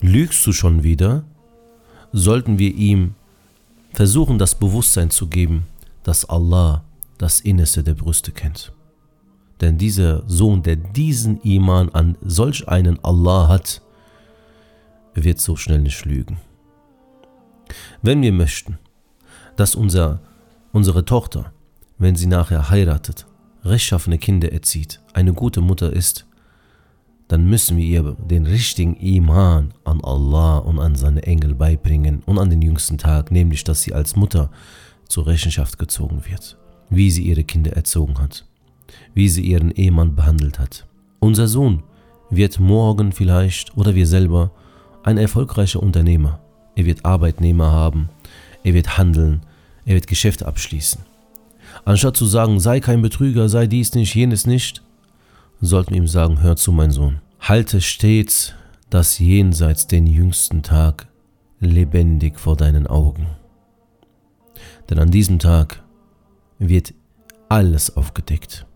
lügst 0.03 0.47
du 0.47 0.53
schon 0.53 0.83
wieder, 0.83 1.25
sollten 2.13 2.59
wir 2.59 2.75
ihm 2.75 3.15
versuchen, 3.95 4.39
das 4.39 4.55
Bewusstsein 4.55 5.11
zu 5.11 5.29
geben, 5.29 5.67
dass 6.03 6.29
Allah 6.29 6.85
das 7.19 7.41
Innerste 7.41 7.83
der 7.83 7.95
Brüste 7.95 8.33
kennt. 8.33 8.73
Denn 9.61 9.79
dieser 9.79 10.29
Sohn, 10.29 10.63
der 10.63 10.77
diesen 10.77 11.41
Iman 11.43 11.89
an 11.91 12.19
solch 12.21 12.69
einen 12.69 13.03
Allah 13.05 13.49
hat, 13.49 13.81
wird 15.15 15.41
so 15.41 15.57
schnell 15.57 15.81
nicht 15.81 16.05
lügen. 16.05 16.39
Wenn 18.03 18.23
wir 18.23 18.33
möchten, 18.33 18.79
dass 19.57 19.75
unser, 19.75 20.21
unsere 20.73 21.05
Tochter, 21.05 21.53
wenn 21.99 22.17
sie 22.17 22.27
nachher 22.27 22.71
heiratet, 22.71 23.27
rechtschaffene 23.65 24.19
Kinder 24.19 24.51
erzieht, 24.51 25.01
eine 25.13 25.33
gute 25.33 25.61
Mutter 25.61 25.93
ist, 25.93 26.27
dann 27.33 27.49
müssen 27.49 27.79
wir 27.79 27.85
ihr 27.87 28.15
den 28.29 28.45
richtigen 28.45 28.95
Iman 28.97 29.73
an 29.85 30.05
Allah 30.05 30.59
und 30.59 30.79
an 30.79 30.97
seine 30.97 31.23
Engel 31.23 31.55
beibringen 31.55 32.23
und 32.27 32.39
an 32.39 32.51
den 32.51 32.61
jüngsten 32.61 32.99
Tag, 32.99 33.31
nämlich 33.31 33.65
dass 33.65 33.81
sie 33.81 33.95
als 33.95 34.17
Mutter 34.17 34.51
zur 35.09 35.27
Rechenschaft 35.27 35.79
gezogen 35.79 36.25
wird, 36.29 36.59
wie 36.91 37.11
sie 37.11 37.23
ihre 37.23 37.43
Kinder 37.43 37.73
erzogen 37.73 38.19
hat, 38.19 38.45
wie 39.15 39.31
sie 39.31 39.41
ihren 39.41 39.71
Ehemann 39.71 40.15
behandelt 40.15 40.59
hat. 40.59 40.87
Unser 41.21 41.49
Sohn 41.49 41.85
wird 42.29 42.61
morgen 42.61 43.13
vielleicht 43.13 43.75
oder 43.79 43.95
wir 43.95 44.07
selber 44.07 44.51
ein 45.03 45.17
erfolgreicher 45.17 45.83
Unternehmer. 45.83 46.39
Er 46.77 46.85
wird 46.85 47.07
Arbeitnehmer 47.07 47.71
haben, 47.71 48.11
er 48.63 48.75
wird 48.75 48.99
handeln, 48.99 49.41
er 49.87 49.95
wird 49.95 50.07
Geschäfte 50.07 50.45
abschließen. 50.45 51.01
Anstatt 51.87 52.15
zu 52.15 52.27
sagen, 52.27 52.61
sei 52.61 52.81
kein 52.81 53.01
Betrüger, 53.01 53.49
sei 53.49 53.67
dies 53.67 53.95
nicht, 53.95 54.15
jenes 54.15 54.47
nicht, 54.47 54.83
sollten 55.63 55.95
ihm 55.95 56.07
sagen, 56.07 56.43
hör 56.43 56.57
zu, 56.57 56.73
mein 56.73 56.91
Sohn, 56.91 57.21
halte 57.41 57.81
stets 57.81 58.53
das 58.91 59.19
Jenseits 59.19 59.87
den 59.87 60.07
jüngsten 60.07 60.63
Tag 60.63 61.07
lebendig 61.61 62.39
vor 62.39 62.57
deinen 62.57 62.87
Augen. 62.87 63.27
Denn 64.91 64.99
an 64.99 65.11
diesem 65.11 65.39
Tag 65.39 65.83
wird 66.59 66.93
alles 67.49 67.97
aufgedeckt. 67.97 68.67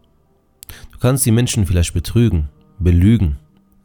Du 0.92 0.98
kannst 0.98 1.26
die 1.26 1.32
Menschen 1.32 1.66
vielleicht 1.66 1.92
betrügen, 1.92 2.48
belügen, 2.78 3.36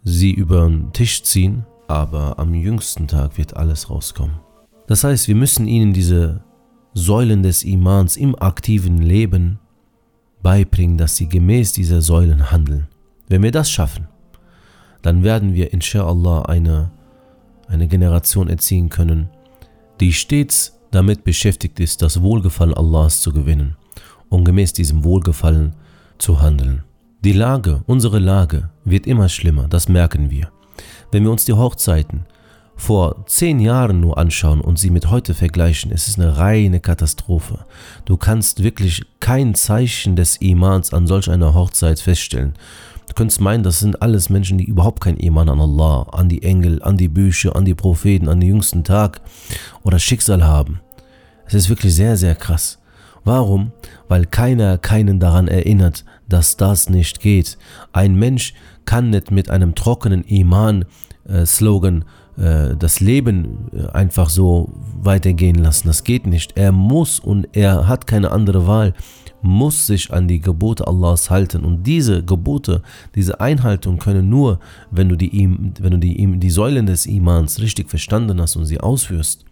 sie 0.04 0.32
über 0.32 0.68
den 0.68 0.94
Tisch 0.94 1.24
ziehen, 1.24 1.66
aber 1.88 2.40
am 2.40 2.54
jüngsten 2.54 3.08
Tag 3.08 3.38
wird 3.38 3.58
alles 3.58 3.90
rauskommen. 3.90 4.40
Das 4.88 5.04
heißt, 5.04 5.28
wir 5.28 5.36
müssen 5.36 5.68
ihnen 5.68 5.94
diese 5.94 6.44
Säulen 6.94 7.44
des 7.44 7.64
Imans 7.64 8.16
im 8.16 8.36
aktiven 8.36 9.02
Leben 9.02 9.60
beibringen, 10.42 10.98
dass 10.98 11.18
sie 11.18 11.28
gemäß 11.28 11.74
dieser 11.74 12.02
Säulen 12.02 12.52
handeln. 12.52 12.88
Wenn 13.32 13.44
wir 13.44 13.52
das 13.52 13.72
schaffen, 13.72 14.10
dann 15.02 15.24
werden 15.24 15.54
wir 15.54 15.72
inshallah 15.72 16.42
eine, 16.42 16.92
eine 17.70 17.88
Generation 17.88 18.50
erziehen 18.50 18.90
können, 18.90 19.30
die 20.02 20.12
stets 20.12 20.78
damit 20.92 21.24
beschäftigt 21.24 21.80
ist, 21.80 22.02
das 22.02 22.22
Wohlgefallen 22.22 22.74
Allahs 22.74 23.22
zu 23.22 23.32
gewinnen 23.32 23.78
und 24.28 24.44
gemäß 24.44 24.74
diesem 24.74 25.06
Wohlgefallen 25.06 25.78
zu 26.18 26.42
handeln. 26.42 26.84
Die 27.24 27.32
Lage, 27.32 27.84
unsere 27.88 28.20
Lage 28.20 28.70
wird 28.84 29.08
immer 29.08 29.30
schlimmer, 29.30 29.70
das 29.70 29.88
merken 29.88 30.30
wir. 30.30 30.52
Wenn 31.14 31.24
wir 31.24 31.32
uns 31.32 31.46
die 31.46 31.54
Hochzeiten 31.54 32.26
vor 32.76 33.26
zehn 33.28 33.60
Jahren 33.60 34.02
nur 34.02 34.18
anschauen 34.18 34.60
und 34.60 34.78
sie 34.78 34.90
mit 34.90 35.10
heute 35.10 35.36
vergleichen, 35.36 35.92
ist 35.92 36.10
es 36.10 36.20
eine 36.20 36.38
reine 36.38 36.82
Katastrophe. 36.82 37.60
Du 38.04 38.18
kannst 38.18 38.62
wirklich 38.62 39.04
kein 39.22 39.56
Zeichen 39.56 40.18
des 40.18 40.38
Imans 40.38 40.92
an 40.92 41.08
solch 41.08 41.30
einer 41.30 41.54
Hochzeit 41.54 42.02
feststellen. 42.02 42.56
Du 43.12 43.16
könntest 43.16 43.42
meinen, 43.42 43.62
das 43.62 43.82
sind 43.82 44.02
alles 44.02 44.30
Menschen, 44.30 44.58
die 44.58 44.64
überhaupt 44.64 45.02
kein 45.04 45.18
Iman 45.18 45.50
an 45.50 45.60
Allah, 45.60 46.04
an 46.14 46.30
die 46.30 46.44
Engel, 46.44 46.82
an 46.82 46.96
die 46.96 47.10
Bücher, 47.10 47.58
an 47.58 47.66
die 47.66 47.76
Propheten, 47.76 48.30
an 48.30 48.40
den 48.40 48.48
jüngsten 48.48 48.86
Tag 48.86 49.20
oder 49.84 50.00
Schicksal 50.00 50.46
haben. 50.46 50.80
Es 51.46 51.54
ist 51.54 51.68
wirklich 51.68 51.94
sehr, 51.94 52.16
sehr 52.16 52.36
krass. 52.36 52.80
Warum? 53.26 53.74
Weil 54.08 54.26
keiner 54.26 54.78
keinen 54.78 55.20
daran 55.20 55.50
erinnert, 55.50 56.06
dass 56.30 56.56
das 56.56 56.90
nicht 56.90 57.20
geht. 57.20 57.58
Ein 57.92 58.16
Mensch 58.16 58.54
kann 58.86 59.10
nicht 59.10 59.30
mit 59.30 59.50
einem 59.50 59.76
trockenen 59.76 60.24
Iman-Slogan 60.24 62.06
äh, 62.38 62.70
äh, 62.70 62.78
das 62.78 63.02
Leben 63.02 63.70
äh, 63.74 63.92
einfach 63.92 64.30
so 64.30 64.72
weitergehen 65.02 65.58
lassen. 65.58 65.90
Das 65.90 66.06
geht 66.06 66.28
nicht. 66.28 66.58
Er 66.58 66.72
muss 66.72 67.20
und 67.20 67.50
er 67.52 67.90
hat 67.90 68.08
keine 68.08 68.32
andere 68.32 68.68
Wahl, 68.68 68.94
muss 69.42 69.88
sich 69.88 70.12
an 70.14 70.28
die 70.28 70.40
Gebote 70.40 70.88
Allahs 70.88 71.30
halten. 71.30 71.64
Und 71.64 71.84
diese 71.84 72.24
Gebote, 72.24 72.82
diese 73.16 73.40
Einhaltung 73.40 73.98
können 73.98 74.30
nur, 74.30 74.60
wenn 74.92 75.10
du 75.10 75.16
die, 75.16 75.32
wenn 75.80 75.92
du 75.92 75.98
die, 75.98 76.40
die 76.40 76.50
Säulen 76.50 76.86
des 76.86 77.06
Imans 77.06 77.60
richtig 77.60 77.90
verstanden 77.90 78.40
hast 78.42 78.56
und 78.56 78.66
sie 78.66 78.80
ausführst. 78.80 79.46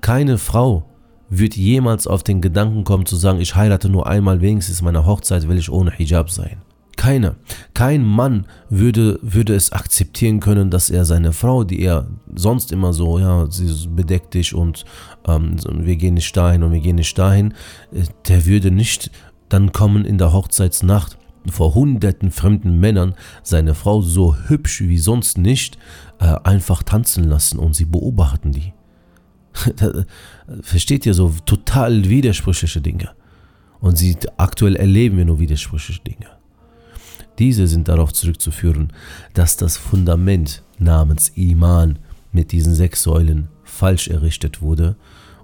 Keine 0.00 0.38
Frau 0.38 0.84
wird 1.28 1.56
jemals 1.56 2.06
auf 2.06 2.22
den 2.22 2.40
Gedanken 2.40 2.84
kommen 2.84 3.06
zu 3.06 3.16
sagen, 3.16 3.40
ich 3.40 3.56
heirate 3.56 3.88
nur 3.88 4.06
einmal 4.06 4.40
wenigstens 4.40 4.82
meiner 4.82 5.06
Hochzeit, 5.06 5.48
will 5.48 5.58
ich 5.58 5.70
ohne 5.70 5.90
Hijab 5.90 6.30
sein. 6.30 6.58
Keiner, 7.06 7.36
kein 7.72 8.04
Mann 8.04 8.46
würde, 8.68 9.20
würde 9.22 9.54
es 9.54 9.70
akzeptieren 9.70 10.40
können, 10.40 10.72
dass 10.72 10.90
er 10.90 11.04
seine 11.04 11.32
Frau, 11.32 11.62
die 11.62 11.80
er 11.82 12.08
sonst 12.34 12.72
immer 12.72 12.92
so, 12.92 13.20
ja, 13.20 13.48
sie 13.48 13.86
bedeckt 13.86 14.34
dich 14.34 14.56
und 14.56 14.84
ähm, 15.24 15.54
wir 15.86 15.94
gehen 15.94 16.14
nicht 16.14 16.36
dahin 16.36 16.64
und 16.64 16.72
wir 16.72 16.80
gehen 16.80 16.96
nicht 16.96 17.16
dahin, 17.16 17.54
äh, 17.92 18.02
der 18.26 18.44
würde 18.44 18.72
nicht 18.72 19.12
dann 19.48 19.70
kommen 19.70 20.04
in 20.04 20.18
der 20.18 20.32
Hochzeitsnacht 20.32 21.16
vor 21.48 21.76
hunderten 21.76 22.32
fremden 22.32 22.80
Männern 22.80 23.14
seine 23.44 23.74
Frau 23.74 24.02
so 24.02 24.34
hübsch 24.48 24.80
wie 24.80 24.98
sonst 24.98 25.38
nicht 25.38 25.78
äh, 26.18 26.34
einfach 26.42 26.82
tanzen 26.82 27.22
lassen 27.22 27.60
und 27.60 27.76
sie 27.76 27.84
beobachten 27.84 28.50
die. 28.50 28.72
Versteht 30.60 31.06
ihr 31.06 31.14
so 31.14 31.32
total 31.44 32.08
widersprüchliche 32.08 32.80
Dinge? 32.80 33.10
Und 33.78 33.96
sie 33.96 34.16
aktuell 34.38 34.74
erleben 34.74 35.18
wir 35.18 35.24
nur 35.24 35.38
widersprüchliche 35.38 36.02
Dinge. 36.02 36.35
Diese 37.38 37.66
sind 37.66 37.88
darauf 37.88 38.12
zurückzuführen, 38.12 38.92
dass 39.34 39.56
das 39.56 39.76
Fundament 39.76 40.62
namens 40.78 41.30
Iman 41.34 41.98
mit 42.32 42.52
diesen 42.52 42.74
sechs 42.74 43.02
Säulen 43.02 43.48
falsch 43.64 44.08
errichtet 44.08 44.62
wurde 44.62 44.96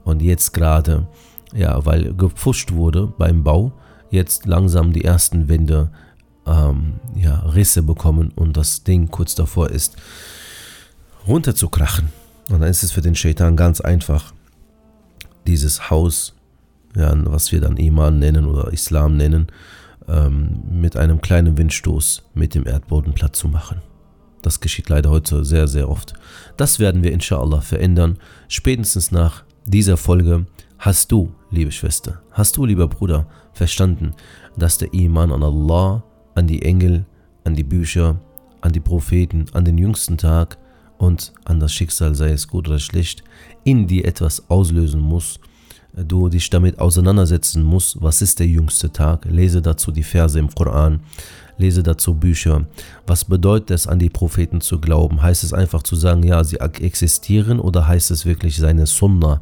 und 0.04 0.22
jetzt 0.22 0.52
gerade, 0.52 1.06
ja, 1.54 1.84
weil 1.84 2.14
gepfuscht 2.14 2.72
wurde 2.72 3.12
beim 3.18 3.42
Bau, 3.42 3.72
jetzt 4.10 4.46
langsam 4.46 4.92
die 4.92 5.04
ersten 5.04 5.48
Wände 5.48 5.90
ähm, 6.46 6.94
ja, 7.14 7.40
Risse 7.40 7.82
bekommen 7.82 8.32
und 8.34 8.56
das 8.56 8.84
Ding 8.84 9.10
kurz 9.10 9.34
davor 9.34 9.70
ist, 9.70 9.96
runterzukrachen. 11.26 12.08
Und 12.50 12.60
dann 12.60 12.68
ist 12.68 12.82
es 12.82 12.92
für 12.92 13.00
den 13.00 13.14
Shaitan 13.14 13.56
ganz 13.56 13.80
einfach, 13.80 14.32
dieses 15.46 15.90
Haus, 15.90 16.34
ja, 16.96 17.12
was 17.24 17.52
wir 17.52 17.60
dann 17.60 17.76
Iman 17.76 18.18
nennen 18.18 18.46
oder 18.46 18.72
Islam 18.72 19.16
nennen, 19.16 19.48
ähm, 20.08 20.62
mit 20.70 20.96
einem 20.96 21.20
kleinen 21.20 21.56
Windstoß 21.58 22.30
mit 22.34 22.54
dem 22.54 22.66
Erdboden 22.66 23.12
platt 23.12 23.36
zu 23.36 23.48
machen. 23.48 23.82
Das 24.42 24.60
geschieht 24.60 24.88
leider 24.88 25.10
heute 25.10 25.44
sehr, 25.44 25.68
sehr 25.68 25.88
oft. 25.88 26.14
Das 26.56 26.78
werden 26.78 27.02
wir 27.02 27.12
inshallah 27.12 27.60
verändern. 27.60 28.18
Spätestens 28.48 29.12
nach 29.12 29.44
dieser 29.64 29.96
Folge 29.96 30.46
hast 30.78 31.12
du, 31.12 31.32
liebe 31.50 31.70
Schwester, 31.70 32.22
hast 32.32 32.56
du, 32.56 32.64
lieber 32.64 32.88
Bruder, 32.88 33.28
verstanden, 33.52 34.14
dass 34.56 34.78
der 34.78 34.92
Iman 34.92 35.30
an 35.30 35.44
Allah, 35.44 36.02
an 36.34 36.48
die 36.48 36.62
Engel, 36.62 37.06
an 37.44 37.54
die 37.54 37.62
Bücher, 37.62 38.20
an 38.60 38.72
die 38.72 38.80
Propheten, 38.80 39.46
an 39.52 39.64
den 39.64 39.78
jüngsten 39.78 40.18
Tag 40.18 40.58
und 40.98 41.32
an 41.44 41.60
das 41.60 41.72
Schicksal, 41.72 42.14
sei 42.14 42.30
es 42.30 42.48
gut 42.48 42.68
oder 42.68 42.78
schlecht, 42.78 43.22
in 43.64 43.86
dir 43.86 44.04
etwas 44.04 44.50
auslösen 44.50 45.00
muss, 45.00 45.38
du 45.94 46.28
dich 46.28 46.48
damit 46.50 46.78
auseinandersetzen 46.78 47.62
musst, 47.62 48.00
was 48.00 48.22
ist 48.22 48.38
der 48.38 48.46
jüngste 48.46 48.92
Tag, 48.92 49.26
lese 49.26 49.62
dazu 49.62 49.90
die 49.90 50.02
Verse 50.02 50.38
im 50.38 50.54
Koran, 50.54 51.00
lese 51.58 51.82
dazu 51.82 52.14
Bücher. 52.14 52.66
Was 53.06 53.24
bedeutet 53.24 53.70
es, 53.70 53.86
an 53.86 53.98
die 53.98 54.10
Propheten 54.10 54.60
zu 54.60 54.80
glauben? 54.80 55.22
Heißt 55.22 55.44
es 55.44 55.52
einfach 55.52 55.82
zu 55.82 55.96
sagen, 55.96 56.22
ja, 56.22 56.42
sie 56.44 56.58
existieren 56.58 57.60
oder 57.60 57.86
heißt 57.86 58.10
es 58.10 58.26
wirklich, 58.26 58.56
seine 58.56 58.86
Sunna 58.86 59.40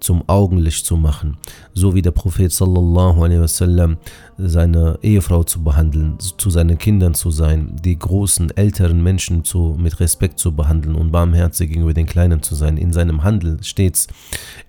zum 0.00 0.22
Augenlicht 0.28 0.84
zu 0.84 0.96
machen? 0.96 1.38
So 1.72 1.94
wie 1.94 2.02
der 2.02 2.10
Prophet 2.10 2.52
sallallahu 2.52 3.24
alaihi 3.24 3.40
wasallam 3.40 3.96
seine 4.36 4.98
Ehefrau 5.02 5.44
zu 5.44 5.62
behandeln, 5.62 6.18
zu 6.18 6.50
seinen 6.50 6.78
Kindern 6.78 7.14
zu 7.14 7.30
sein, 7.30 7.76
die 7.84 7.98
großen, 7.98 8.56
älteren 8.56 9.02
Menschen 9.02 9.44
zu, 9.44 9.76
mit 9.78 10.00
Respekt 10.00 10.38
zu 10.38 10.52
behandeln 10.52 10.96
und 10.96 11.12
barmherzig 11.12 11.68
gegenüber 11.68 11.94
den 11.94 12.06
Kleinen 12.06 12.42
zu 12.42 12.54
sein, 12.54 12.76
in 12.76 12.92
seinem 12.92 13.22
Handel 13.22 13.62
stets 13.62 14.08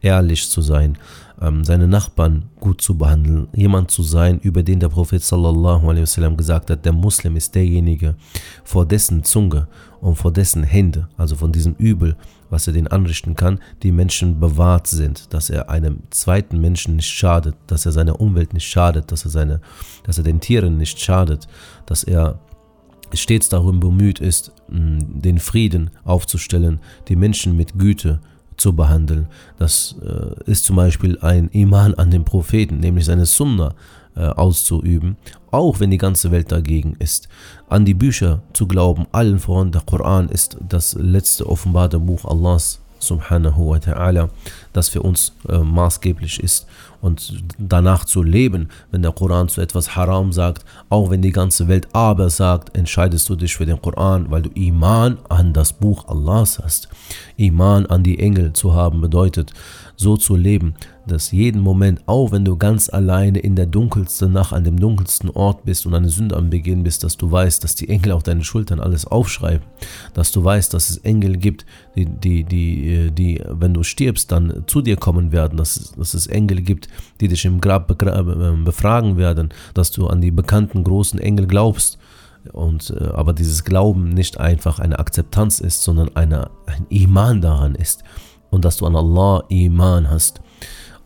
ehrlich 0.01 0.49
zu 0.49 0.61
sein 0.61 0.97
seine 1.38 1.88
Nachbarn 1.88 2.43
gut 2.59 2.81
zu 2.81 2.97
behandeln, 2.97 3.47
jemand 3.53 3.91
zu 3.91 4.03
sein, 4.03 4.39
über 4.39 4.63
den 4.63 4.79
der 4.79 4.89
Prophet 4.89 5.21
sallallahu 5.21 5.88
wasallam 5.88 6.38
gesagt 6.38 6.69
hat, 6.69 6.86
der 6.86 6.93
Muslim 6.93 7.36
ist 7.36 7.53
derjenige, 7.55 8.15
vor 8.63 8.86
dessen 8.86 9.23
Zunge 9.23 9.67
und 9.99 10.15
vor 10.15 10.31
dessen 10.31 10.63
Hände, 10.63 11.09
also 11.17 11.36
von 11.36 11.51
diesem 11.51 11.75
Übel, 11.75 12.15
was 12.49 12.67
er 12.67 12.73
den 12.73 12.88
anrichten 12.88 13.36
kann, 13.36 13.59
die 13.83 13.91
Menschen 13.91 14.39
bewahrt 14.39 14.88
sind, 14.88 15.33
dass 15.33 15.49
er 15.49 15.69
einem 15.69 15.99
zweiten 16.09 16.61
Menschen 16.61 16.95
nicht 16.95 17.09
schadet, 17.09 17.55
dass 17.67 17.86
er 17.86 17.91
seiner 17.91 18.21
Umwelt 18.21 18.53
nicht 18.53 18.67
schadet, 18.67 19.11
dass 19.11 19.25
er, 19.25 19.31
seine, 19.31 19.61
dass 20.03 20.17
er 20.17 20.23
den 20.23 20.39
Tieren 20.39 20.77
nicht 20.77 20.99
schadet, 20.99 21.47
dass 21.86 22.03
er 22.03 22.39
stets 23.13 23.49
darum 23.49 23.79
bemüht 23.79 24.19
ist, 24.19 24.51
den 24.69 25.39
Frieden 25.39 25.91
aufzustellen, 26.03 26.79
die 27.07 27.15
Menschen 27.15 27.55
mit 27.55 27.77
Güte 27.77 28.19
zu 28.58 28.74
behandeln. 28.74 29.28
Das 29.58 29.95
äh, 30.03 30.49
ist 30.49 30.66
zum 30.66 30.76
Beispiel 30.76 31.18
ein 31.22 31.49
Iman 31.49 31.93
an 31.95 32.12
den 32.12 32.26
Propheten, 32.26 32.80
nämlich 32.80 33.06
seine 33.06 33.26
Sunna 33.26 33.74
äh, 34.16 34.26
auszuüben, 34.26 35.18
auch 35.51 35.80
wenn 35.80 35.91
die 35.91 35.97
ganze 35.97 36.32
Welt 36.32 36.51
dagegen 36.51 36.95
ist. 36.99 37.28
An 37.70 37.86
die 37.86 37.93
Bücher 37.93 38.41
zu 38.53 38.68
glauben, 38.68 39.08
allen 39.12 39.39
voran 39.39 39.72
der 39.72 39.82
Koran 39.82 40.30
ist 40.30 40.58
das 40.68 40.93
letzte 40.93 41.47
offenbarte 41.47 41.99
Buch 41.99 42.26
Allahs 42.26 42.82
subhanahu 42.99 43.72
wa 43.72 43.78
ta'ala, 43.78 44.30
das 44.74 44.89
für 44.89 45.01
uns 45.01 45.34
äh, 45.49 45.58
maßgeblich 45.58 46.41
ist 46.41 46.66
und 47.02 47.43
danach 47.58 48.06
zu 48.06 48.24
leben, 48.24 48.70
wenn 48.91 49.02
der 49.02 49.12
Koran 49.12 49.50
zu 49.50 49.62
etwas 49.62 49.96
Haram 49.96 50.32
sagt, 50.32 50.66
auch 50.89 51.10
wenn 51.10 51.22
die 51.22 51.32
ganze 51.32 51.68
Welt 51.68 51.88
aber 51.93 52.30
sagt, 52.30 52.76
entscheidest 52.78 53.30
du 53.30 53.36
dich 53.36 53.56
für 53.56 53.66
den 53.66 53.82
Koran, 53.82 54.32
weil 54.32 54.43
du 54.43 54.50
Iman 54.54 55.18
an 55.30 55.54
das 55.54 55.74
Buch 55.74 56.08
Allahs 56.08 56.60
hast. 56.60 56.89
Iman 57.38 57.86
an 57.86 58.04
die 58.04 58.20
Engel 58.20 58.54
zu 58.54 58.74
haben 58.74 59.02
bedeutet, 59.02 59.54
so 59.96 60.18
zu 60.18 60.36
leben, 60.36 60.76
dass 61.08 61.32
jeden 61.32 61.62
Moment, 61.62 62.01
auch 62.06 62.32
wenn 62.32 62.45
du 62.45 62.58
ganz 62.58 62.89
alleine 62.89 63.39
in 63.39 63.56
der 63.56 63.66
dunkelsten 63.66 64.32
Nacht 64.32 64.53
an 64.53 64.64
dem 64.64 64.80
dunkelsten 64.80 65.30
Ort 65.30 65.66
bist 65.66 65.86
und 65.86 65.93
eine 65.93 66.10
Sünde 66.10 66.36
am 66.36 66.49
Beginn 66.49 66.84
bist, 66.84 67.03
dass 67.03 67.18
du 67.18 67.32
weißt, 67.32 67.64
dass 67.64 67.76
die 67.76 67.89
Engel 67.89 68.12
auf 68.12 68.24
deinen 68.24 68.43
Schultern 68.43 68.80
alles 68.80 69.06
aufschreiben, 69.06 69.66
dass 70.14 70.32
du 70.32 70.43
weißt, 70.43 70.74
dass 70.74 70.89
es 70.89 70.97
Engel 70.99 71.38
gibt, 71.38 71.66
die, 71.95 72.06
die, 72.06 72.43
die, 72.43 73.12
die 73.12 73.41
wenn 73.47 73.74
du 73.74 73.84
stirbst, 73.84 74.32
dann 74.32 74.64
zu 74.68 74.82
dir 74.82 74.97
kommen 74.97 75.32
werden, 75.32 75.58
dass, 75.58 75.93
dass 75.97 76.14
es 76.14 76.28
Engel 76.28 76.62
gibt, 76.62 76.88
die 77.22 77.28
dich 77.28 77.45
im 77.45 77.62
Grab 77.62 77.91
äh, 78.01 78.24
befragen 78.64 79.18
werden, 79.18 79.49
dass 79.74 79.91
du 79.91 80.08
an 80.08 80.22
die 80.22 80.32
bekannten 80.32 80.84
großen 80.84 81.20
Engel 81.20 81.47
glaubst. 81.47 81.97
Und, 82.53 82.91
äh, 82.91 83.06
aber 83.14 83.34
dieses 83.34 83.64
Glauben 83.64 84.10
nicht 84.10 84.39
einfach 84.39 84.80
eine 84.80 84.99
Akzeptanz 84.99 85.60
ist, 85.60 85.84
sondern 85.84 86.16
eine, 86.16 86.51
ein 86.66 86.86
Iman 86.89 87.41
daran 87.41 87.76
ist. 87.76 88.03
Und 88.51 88.66
dass 88.66 88.78
du 88.78 88.86
an 88.86 88.95
Allah 88.95 89.43
Iman 89.49 90.10
hast. 90.10 90.41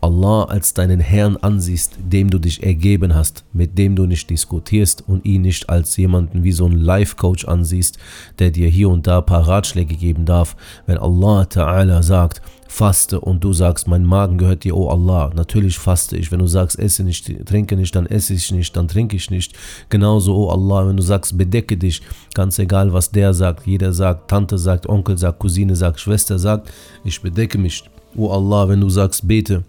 Allah 0.01 0.43
als 0.43 0.73
deinen 0.73 0.99
Herrn 0.99 1.35
ansiehst, 1.37 1.97
dem 1.99 2.29
du 2.29 2.39
dich 2.39 2.63
ergeben 2.63 3.13
hast, 3.15 3.43
mit 3.51 3.77
dem 3.77 3.95
du 3.95 4.05
nicht 4.05 4.29
diskutierst 4.29 5.03
und 5.07 5.25
ihn 5.25 5.41
nicht 5.41 5.69
als 5.69 5.97
jemanden 5.97 6.43
wie 6.43 6.53
so 6.53 6.65
ein 6.65 6.77
Life-Coach 6.77 7.45
ansiehst, 7.45 7.97
der 8.39 8.51
dir 8.51 8.69
hier 8.69 8.89
und 8.89 9.07
da 9.07 9.19
ein 9.19 9.25
paar 9.25 9.47
Ratschläge 9.47 9.95
geben 9.95 10.25
darf. 10.25 10.55
Wenn 10.85 10.97
Allah 10.97 11.43
Ta'ala 11.43 12.01
sagt, 12.01 12.41
faste 12.69 13.19
und 13.19 13.43
du 13.43 13.51
sagst, 13.51 13.87
mein 13.87 14.05
Magen 14.05 14.37
gehört 14.37 14.63
dir, 14.63 14.77
oh 14.77 14.89
Allah, 14.89 15.31
natürlich 15.35 15.77
faste 15.77 16.15
ich. 16.15 16.31
Wenn 16.31 16.39
du 16.39 16.47
sagst, 16.47 16.77
esse 16.79 17.03
nicht, 17.03 17.45
trinke 17.45 17.75
nicht, 17.75 17.95
dann 17.95 18.05
esse 18.05 18.35
ich 18.35 18.51
nicht, 18.51 18.77
dann 18.77 18.87
trinke 18.87 19.17
ich 19.17 19.29
nicht. 19.31 19.53
Genauso, 19.89 20.35
oh 20.35 20.49
Allah, 20.49 20.87
wenn 20.87 20.95
du 20.95 21.03
sagst, 21.03 21.37
bedecke 21.37 21.75
dich, 21.75 22.01
ganz 22.35 22.59
egal, 22.59 22.93
was 22.93 23.11
der 23.11 23.33
sagt, 23.33 23.65
jeder 23.65 23.91
sagt, 23.91 24.29
Tante 24.29 24.57
sagt, 24.57 24.87
Onkel 24.87 25.17
sagt, 25.17 25.39
Cousine 25.39 25.75
sagt, 25.75 25.99
Schwester 25.99 26.39
sagt, 26.39 26.71
ich 27.03 27.21
bedecke 27.21 27.57
mich. 27.57 27.83
Oh 28.15 28.29
Allah, 28.29 28.69
wenn 28.69 28.81
du 28.81 28.89
sagst, 28.89 29.27
bete, 29.27 29.63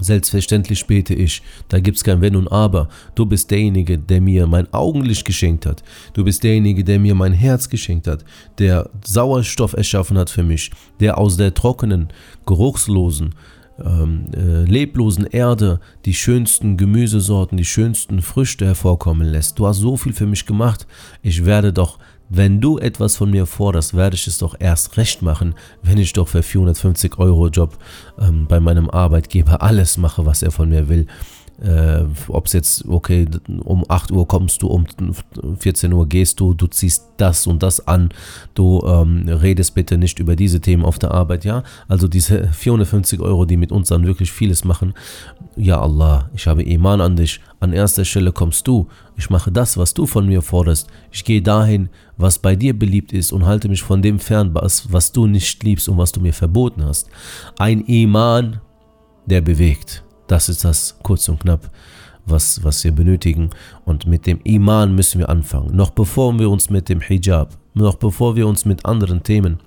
Selbstverständlich 0.00 0.86
bete 0.86 1.14
ich, 1.14 1.42
da 1.68 1.80
gibt 1.80 1.96
es 1.96 2.04
kein 2.04 2.20
Wenn 2.20 2.36
und 2.36 2.48
Aber. 2.48 2.88
Du 3.14 3.26
bist 3.26 3.50
derjenige, 3.50 3.98
der 3.98 4.20
mir 4.20 4.46
mein 4.46 4.72
Augenlicht 4.72 5.24
geschenkt 5.24 5.66
hat. 5.66 5.82
Du 6.14 6.24
bist 6.24 6.42
derjenige, 6.42 6.84
der 6.84 6.98
mir 6.98 7.14
mein 7.14 7.32
Herz 7.32 7.68
geschenkt 7.68 8.06
hat, 8.06 8.24
der 8.58 8.90
Sauerstoff 9.04 9.74
erschaffen 9.74 10.18
hat 10.18 10.30
für 10.30 10.42
mich, 10.42 10.70
der 11.00 11.18
aus 11.18 11.36
der 11.36 11.54
trockenen, 11.54 12.08
geruchslosen, 12.46 13.34
ähm, 13.82 14.26
äh, 14.34 14.64
leblosen 14.64 15.26
Erde 15.26 15.80
die 16.04 16.14
schönsten 16.14 16.76
Gemüsesorten, 16.76 17.56
die 17.56 17.64
schönsten 17.64 18.22
Früchte 18.22 18.66
hervorkommen 18.66 19.26
lässt. 19.26 19.58
Du 19.58 19.66
hast 19.66 19.78
so 19.78 19.96
viel 19.96 20.12
für 20.12 20.26
mich 20.26 20.46
gemacht. 20.46 20.86
Ich 21.22 21.44
werde 21.44 21.72
doch 21.72 21.98
wenn 22.34 22.62
du 22.62 22.78
etwas 22.78 23.16
von 23.16 23.30
mir 23.30 23.44
forderst, 23.44 23.94
werde 23.94 24.16
ich 24.16 24.26
es 24.26 24.38
doch 24.38 24.54
erst 24.58 24.96
recht 24.96 25.20
machen, 25.20 25.54
wenn 25.82 25.98
ich 25.98 26.14
doch 26.14 26.28
für 26.28 26.42
450 26.42 27.18
Euro 27.18 27.48
Job 27.48 27.76
ähm, 28.18 28.46
bei 28.48 28.58
meinem 28.58 28.88
Arbeitgeber 28.88 29.60
alles 29.60 29.98
mache, 29.98 30.24
was 30.24 30.42
er 30.42 30.50
von 30.50 30.70
mir 30.70 30.88
will 30.88 31.06
äh, 31.62 32.04
ob 32.28 32.46
es 32.46 32.52
jetzt, 32.52 32.88
okay, 32.88 33.26
um 33.64 33.84
8 33.88 34.10
Uhr 34.10 34.26
kommst 34.26 34.62
du, 34.62 34.66
um 34.66 34.86
14 35.58 35.92
Uhr 35.92 36.08
gehst 36.08 36.40
du, 36.40 36.54
du 36.54 36.66
ziehst 36.66 37.04
das 37.16 37.46
und 37.46 37.62
das 37.62 37.86
an, 37.86 38.10
du 38.54 38.82
ähm, 38.84 39.28
redest 39.28 39.74
bitte 39.74 39.96
nicht 39.96 40.18
über 40.18 40.34
diese 40.34 40.60
Themen 40.60 40.84
auf 40.84 40.98
der 40.98 41.12
Arbeit, 41.12 41.44
ja. 41.44 41.62
Also 41.86 42.08
diese 42.08 42.48
450 42.52 43.20
Euro, 43.20 43.44
die 43.44 43.56
mit 43.56 43.70
uns 43.70 43.88
dann 43.88 44.06
wirklich 44.06 44.32
vieles 44.32 44.64
machen, 44.64 44.94
ja 45.56 45.80
Allah, 45.80 46.30
ich 46.34 46.46
habe 46.46 46.64
Iman 46.64 47.00
an 47.00 47.16
dich, 47.16 47.40
an 47.60 47.72
erster 47.72 48.04
Stelle 48.04 48.32
kommst 48.32 48.66
du, 48.66 48.88
ich 49.16 49.30
mache 49.30 49.52
das, 49.52 49.76
was 49.76 49.94
du 49.94 50.06
von 50.06 50.26
mir 50.26 50.42
forderst, 50.42 50.88
ich 51.12 51.24
gehe 51.24 51.42
dahin, 51.42 51.90
was 52.16 52.40
bei 52.40 52.56
dir 52.56 52.76
beliebt 52.76 53.12
ist 53.12 53.32
und 53.32 53.46
halte 53.46 53.68
mich 53.68 53.82
von 53.82 54.02
dem 54.02 54.18
fern, 54.18 54.50
was, 54.52 54.92
was 54.92 55.12
du 55.12 55.26
nicht 55.26 55.62
liebst 55.62 55.88
und 55.88 55.98
was 55.98 56.10
du 56.10 56.20
mir 56.20 56.32
verboten 56.32 56.84
hast. 56.84 57.08
Ein 57.58 57.82
Iman, 57.82 58.60
der 59.26 59.40
bewegt. 59.40 60.02
Das 60.32 60.48
ist 60.48 60.64
das 60.64 60.96
kurz 61.02 61.28
und 61.28 61.40
knapp, 61.40 61.68
was, 62.24 62.64
was 62.64 62.82
wir 62.84 62.92
benötigen. 62.92 63.50
Und 63.84 64.06
mit 64.06 64.26
dem 64.26 64.40
Iman 64.44 64.94
müssen 64.94 65.18
wir 65.18 65.28
anfangen. 65.28 65.76
Noch 65.76 65.90
bevor 65.90 66.38
wir 66.38 66.48
uns 66.48 66.70
mit 66.70 66.88
dem 66.88 67.02
Hijab, 67.02 67.58
noch 67.74 67.96
bevor 67.96 68.34
wir 68.34 68.46
uns 68.46 68.64
mit 68.64 68.86
anderen 68.86 69.22
Themen 69.22 69.58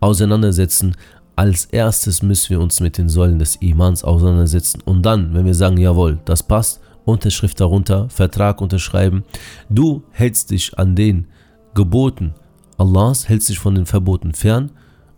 auseinandersetzen, 0.00 0.96
als 1.36 1.66
erstes 1.66 2.22
müssen 2.22 2.50
wir 2.50 2.60
uns 2.60 2.80
mit 2.80 2.98
den 2.98 3.08
Säulen 3.08 3.38
des 3.38 3.54
Imans 3.54 4.02
auseinandersetzen. 4.02 4.80
Und 4.84 5.06
dann, 5.06 5.32
wenn 5.32 5.46
wir 5.46 5.54
sagen, 5.54 5.76
jawohl, 5.76 6.18
das 6.24 6.42
passt, 6.42 6.80
Unterschrift 7.04 7.60
darunter, 7.60 8.08
Vertrag 8.10 8.60
unterschreiben. 8.60 9.22
Du 9.70 10.02
hältst 10.10 10.50
dich 10.50 10.76
an 10.76 10.96
den 10.96 11.28
Geboten 11.74 12.34
Allahs, 12.78 13.28
hältst 13.28 13.48
dich 13.48 13.60
von 13.60 13.76
den 13.76 13.86
Verboten 13.86 14.34
fern 14.34 14.72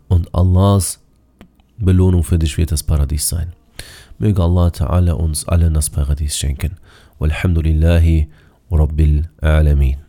und 0.08 0.34
Allahs 0.34 1.00
Belohnung 1.78 2.22
für 2.22 2.38
dich 2.38 2.58
wird 2.58 2.72
das 2.72 2.82
Paradies 2.82 3.26
sein. 3.26 3.54
Möge 4.18 4.42
Allah 4.42 4.70
Ta'ala 4.70 5.14
uns 5.14 5.48
allen 5.48 5.74
das 5.74 5.90
Paradies 5.90 6.36
schenken. 6.36 6.76
Walhamdulillahi 7.18 8.28
Rabbil 8.70 9.28
Alamin. 9.40 10.03